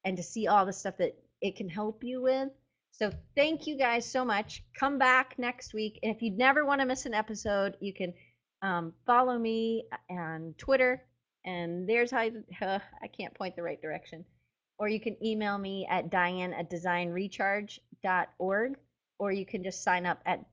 and 0.05 0.17
to 0.17 0.23
see 0.23 0.47
all 0.47 0.65
the 0.65 0.73
stuff 0.73 0.97
that 0.99 1.17
it 1.41 1.57
can 1.57 1.69
help 1.69 2.05
you 2.05 2.23
with. 2.23 2.51
So 2.93 3.13
thank 3.37 3.67
you 3.67 3.77
guys 3.77 4.05
so 4.05 4.25
much. 4.25 4.65
Come 4.79 4.99
back 4.99 5.35
next 5.39 5.75
week. 5.75 5.99
And 6.03 6.15
if 6.15 6.23
you 6.23 6.33
never 6.33 6.65
want 6.65 6.81
to 6.81 6.87
miss 6.87 7.07
an 7.07 7.15
episode, 7.15 7.77
you 7.81 7.95
can 7.95 8.13
um, 8.63 8.93
follow 9.07 9.39
me 9.39 9.85
on 10.11 10.55
Twitter. 10.59 11.03
And 11.45 11.89
there's 11.89 12.11
how 12.11 12.23
you, 12.23 12.43
uh, 12.63 12.81
I 13.03 13.07
can't 13.07 13.35
point 13.35 13.57
the 13.57 13.63
right 13.63 13.81
direction. 13.81 14.25
Or 14.79 14.89
you 14.89 15.01
can 15.01 15.17
email 15.25 15.59
me 15.59 15.87
at 15.91 16.11
diane 16.11 16.53
at 16.53 16.71
designrecharge.org. 16.71 18.77
Or 19.21 19.33
you 19.33 19.47
can 19.47 19.65
just 19.65 19.83
sign 19.83 20.07
up 20.07 20.21
at 20.27 20.45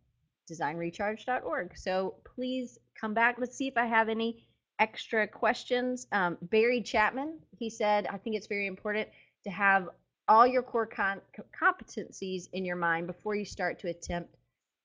designrecharge.org. 0.50 1.78
So 1.78 2.16
please 2.24 2.80
come 3.00 3.14
back. 3.14 3.36
Let's 3.40 3.56
see 3.56 3.68
if 3.68 3.78
I 3.78 3.86
have 3.86 4.10
any 4.10 4.46
extra 4.80 5.28
questions. 5.28 6.08
Um, 6.12 6.38
Barry 6.44 6.82
Chapman, 6.82 7.40
he 7.58 7.70
said, 7.70 8.08
I 8.08 8.18
think 8.18 8.36
it's 8.36 8.48
very 8.48 8.68
important 8.68 9.08
to 9.44 9.50
have 9.50 9.90
all 10.28 10.46
your 10.48 10.64
core 10.64 10.88
con- 10.88 11.22
competencies 11.60 12.48
in 12.54 12.66
your 12.66 12.76
mind 12.76 13.08
before 13.08 13.36
you 13.36 13.46
start 13.46 13.80
to 13.80 13.90
attempt 13.90 14.36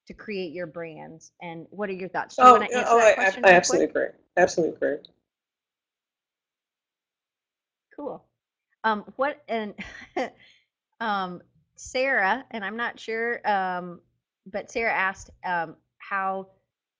to 0.06 0.14
create 0.14 0.52
your 0.52 0.66
brands. 0.66 1.32
And 1.40 1.66
what 1.70 1.88
are 1.88 1.94
your 1.94 2.08
thoughts? 2.08 2.36
Do 2.36 2.42
you 2.42 2.48
Oh, 2.48 2.52
want 2.58 2.70
to 2.70 2.76
answer 2.76 2.90
oh, 2.90 2.98
that 2.98 3.06
I, 3.06 3.14
question? 3.14 3.44
I 3.44 3.52
absolutely 3.52 3.86
quick? 3.88 4.08
agree. 4.08 4.18
Absolutely 4.36 4.76
agree. 4.76 4.96
Cool. 7.96 8.24
Um, 8.84 9.04
what 9.16 9.42
and 9.48 9.74
um, 11.00 11.42
Sarah, 11.76 12.44
and 12.50 12.64
I'm 12.64 12.76
not 12.76 12.98
sure, 12.98 13.46
um, 13.48 14.00
but 14.46 14.70
Sarah 14.70 14.92
asked 14.92 15.30
um, 15.44 15.76
how 15.98 16.48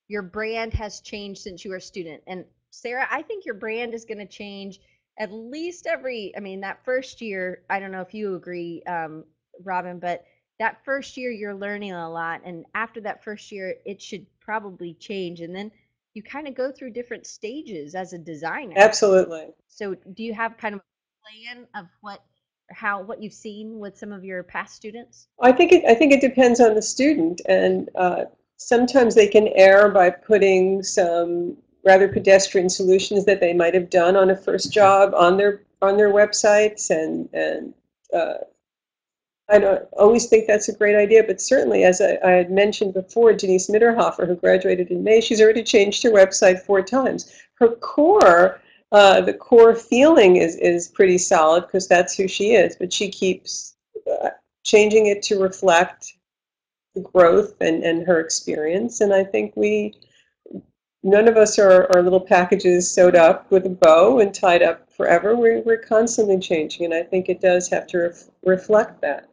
your 0.09 0.23
brand 0.23 0.73
has 0.75 1.01
changed 1.01 1.43
since 1.43 1.65
you 1.65 1.71
were 1.71 1.77
a 1.77 1.81
student. 1.81 2.23
And 2.27 2.45
Sarah, 2.71 3.07
I 3.11 3.23
think 3.23 3.45
your 3.45 3.55
brand 3.55 3.95
is 3.95 4.05
going 4.05 4.19
to 4.19 4.27
change 4.27 4.81
at 5.19 5.33
least 5.33 5.87
every. 5.87 6.33
I 6.37 6.41
mean, 6.41 6.61
that 6.61 6.85
first 6.85 7.21
year, 7.21 7.63
I 7.71 7.79
don't 7.79 7.93
know 7.93 8.01
if 8.01 8.15
you 8.15 8.35
agree, 8.35 8.83
um, 8.85 9.25
Robin, 9.65 9.99
but 9.99 10.25
that 10.59 10.85
first 10.85 11.17
year 11.17 11.31
you're 11.31 11.55
learning 11.55 11.93
a 11.93 12.11
lot, 12.11 12.43
and 12.45 12.65
after 12.75 13.01
that 13.01 13.25
first 13.25 13.51
year, 13.51 13.77
it 13.87 14.01
should 14.01 14.27
probably 14.41 14.95
change, 14.95 15.41
and 15.41 15.55
then 15.55 15.71
you 16.15 16.23
kind 16.23 16.49
of 16.49 16.55
go 16.55 16.73
through 16.73 16.91
different 16.91 17.27
stages 17.27 17.95
as 17.95 18.13
a 18.13 18.19
designer. 18.19 18.75
Absolutely. 18.77 19.49
So 19.69 19.95
do 20.15 20.23
you 20.23 20.35
have 20.35 20.57
kind 20.59 20.75
of 20.75 20.81
a 20.81 21.55
plan 21.55 21.67
of 21.75 21.87
what 22.01 22.25
how 22.71 23.03
what 23.03 23.23
you've 23.23 23.33
seen 23.33 23.79
with 23.79 23.97
some 23.97 24.13
of 24.13 24.25
your 24.25 24.43
past 24.43 24.75
students? 24.75 25.29
I 25.41 25.53
think 25.53 25.73
it, 25.73 25.85
I 25.87 25.95
think 25.95 26.13
it 26.13 26.21
depends 26.21 26.61
on 26.61 26.75
the 26.75 26.83
student, 26.83 27.41
and 27.49 27.89
uh, 27.95 28.25
sometimes 28.57 29.15
they 29.15 29.27
can 29.27 29.49
err 29.55 29.89
by 29.89 30.11
putting 30.11 30.83
some 30.83 31.57
rather 31.85 32.09
pedestrian 32.09 32.69
solutions 32.69 33.25
that 33.25 33.41
they 33.41 33.55
might 33.55 33.75
have 33.75 33.91
done 33.91 34.17
on 34.17 34.31
a 34.31 34.37
first 34.37 34.73
job 34.73 35.15
on 35.15 35.37
their 35.37 35.63
on 35.83 35.97
their 35.97 36.13
websites, 36.13 36.91
and 36.91 37.29
and 37.33 37.75
uh, 38.15 38.35
I 39.49 39.59
don't 39.59 39.83
always 39.99 40.27
think 40.27 40.47
that's 40.47 40.69
a 40.69 40.77
great 40.77 40.95
idea, 40.95 41.25
but 41.25 41.41
certainly, 41.41 41.85
as 41.85 42.01
I, 42.01 42.19
I 42.25 42.31
had 42.33 42.51
mentioned 42.51 42.95
before, 42.95 43.33
Denise 43.33 43.69
Mitterhofer, 43.69 44.27
who 44.27 44.37
graduated 44.37 44.91
in 44.91 45.03
May, 45.03 45.21
she's 45.21 45.41
already 45.41 45.65
changed 45.65 46.03
her 46.05 46.11
website 46.11 46.63
four 46.63 46.83
times. 46.83 47.33
Her 47.55 47.69
core, 47.69 48.61
uh, 48.93 49.21
the 49.21 49.35
core 49.35 49.75
feeling 49.75 50.37
is 50.37 50.57
is 50.57 50.89
pretty 50.89 51.19
solid 51.19 51.63
because 51.67 51.87
that's 51.87 52.17
who 52.17 52.27
she 52.27 52.55
is, 52.55 52.77
but 52.77 52.93
she 52.93 53.09
keeps 53.09 53.77
uh, 54.11 54.31
changing 54.65 55.07
it 55.07 55.23
to 55.23 55.41
reflect 55.41 56.15
the 56.95 57.01
growth 57.01 57.55
and, 57.61 57.85
and 57.85 58.07
her 58.07 58.21
experience. 58.21 59.01
And 59.01 59.15
I 59.15 59.25
think 59.25 59.57
we, 59.57 59.95
none 61.03 61.29
of 61.29 61.37
us 61.37 61.59
are, 61.59 61.87
are 61.95 62.03
little 62.03 62.21
packages 62.21 62.91
sewed 62.91 63.15
up 63.15 63.51
with 63.51 63.67
a 63.67 63.71
bow 63.71 64.19
and 64.21 64.35
tied 64.35 64.63
up 64.63 64.91
forever. 64.91 65.37
We're, 65.37 65.63
we're 65.63 65.79
constantly 65.79 66.39
changing, 66.39 66.85
and 66.85 66.95
I 66.95 67.03
think 67.03 67.29
it 67.29 67.41
does 67.41 67.69
have 67.69 67.87
to 67.89 67.99
ref, 67.99 68.25
reflect 68.45 69.01
that. 69.03 69.29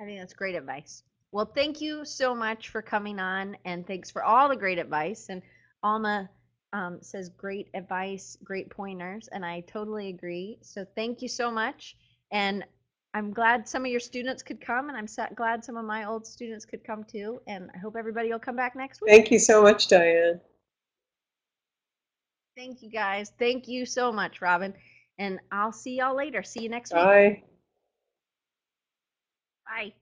I 0.00 0.04
think 0.04 0.18
that's 0.18 0.34
great 0.34 0.54
advice. 0.54 1.02
Well, 1.30 1.46
thank 1.46 1.80
you 1.80 2.04
so 2.04 2.34
much 2.34 2.68
for 2.68 2.82
coming 2.82 3.20
on, 3.20 3.56
and 3.64 3.86
thanks 3.86 4.10
for 4.10 4.24
all 4.24 4.48
the 4.48 4.56
great 4.56 4.78
advice. 4.78 5.26
And 5.28 5.42
Alma 5.82 6.28
um, 6.72 6.98
says 7.00 7.28
great 7.30 7.68
advice, 7.74 8.36
great 8.44 8.70
pointers, 8.70 9.28
and 9.28 9.44
I 9.44 9.60
totally 9.60 10.08
agree. 10.08 10.58
So 10.62 10.86
thank 10.94 11.22
you 11.22 11.28
so 11.28 11.50
much. 11.50 11.96
And 12.30 12.64
I'm 13.14 13.32
glad 13.32 13.66
some 13.68 13.84
of 13.84 13.90
your 13.90 14.00
students 14.00 14.42
could 14.42 14.60
come, 14.60 14.90
and 14.90 14.98
I'm 14.98 15.06
glad 15.34 15.64
some 15.64 15.76
of 15.76 15.84
my 15.84 16.04
old 16.04 16.26
students 16.26 16.64
could 16.64 16.84
come 16.84 17.04
too. 17.04 17.40
And 17.46 17.70
I 17.74 17.78
hope 17.78 17.96
everybody 17.96 18.30
will 18.30 18.38
come 18.38 18.56
back 18.56 18.76
next 18.76 19.00
week. 19.00 19.10
Thank 19.10 19.30
you 19.30 19.38
so 19.38 19.62
much, 19.62 19.88
Diane. 19.88 20.40
Thank 22.56 22.82
you 22.82 22.90
guys. 22.90 23.32
Thank 23.38 23.68
you 23.68 23.86
so 23.86 24.12
much, 24.12 24.42
Robin. 24.42 24.74
And 25.18 25.38
I'll 25.50 25.72
see 25.72 25.96
y'all 25.96 26.16
later. 26.16 26.42
See 26.42 26.62
you 26.62 26.68
next 26.68 26.92
week. 26.92 27.02
Bye. 27.02 27.42
Bye. 29.66 29.92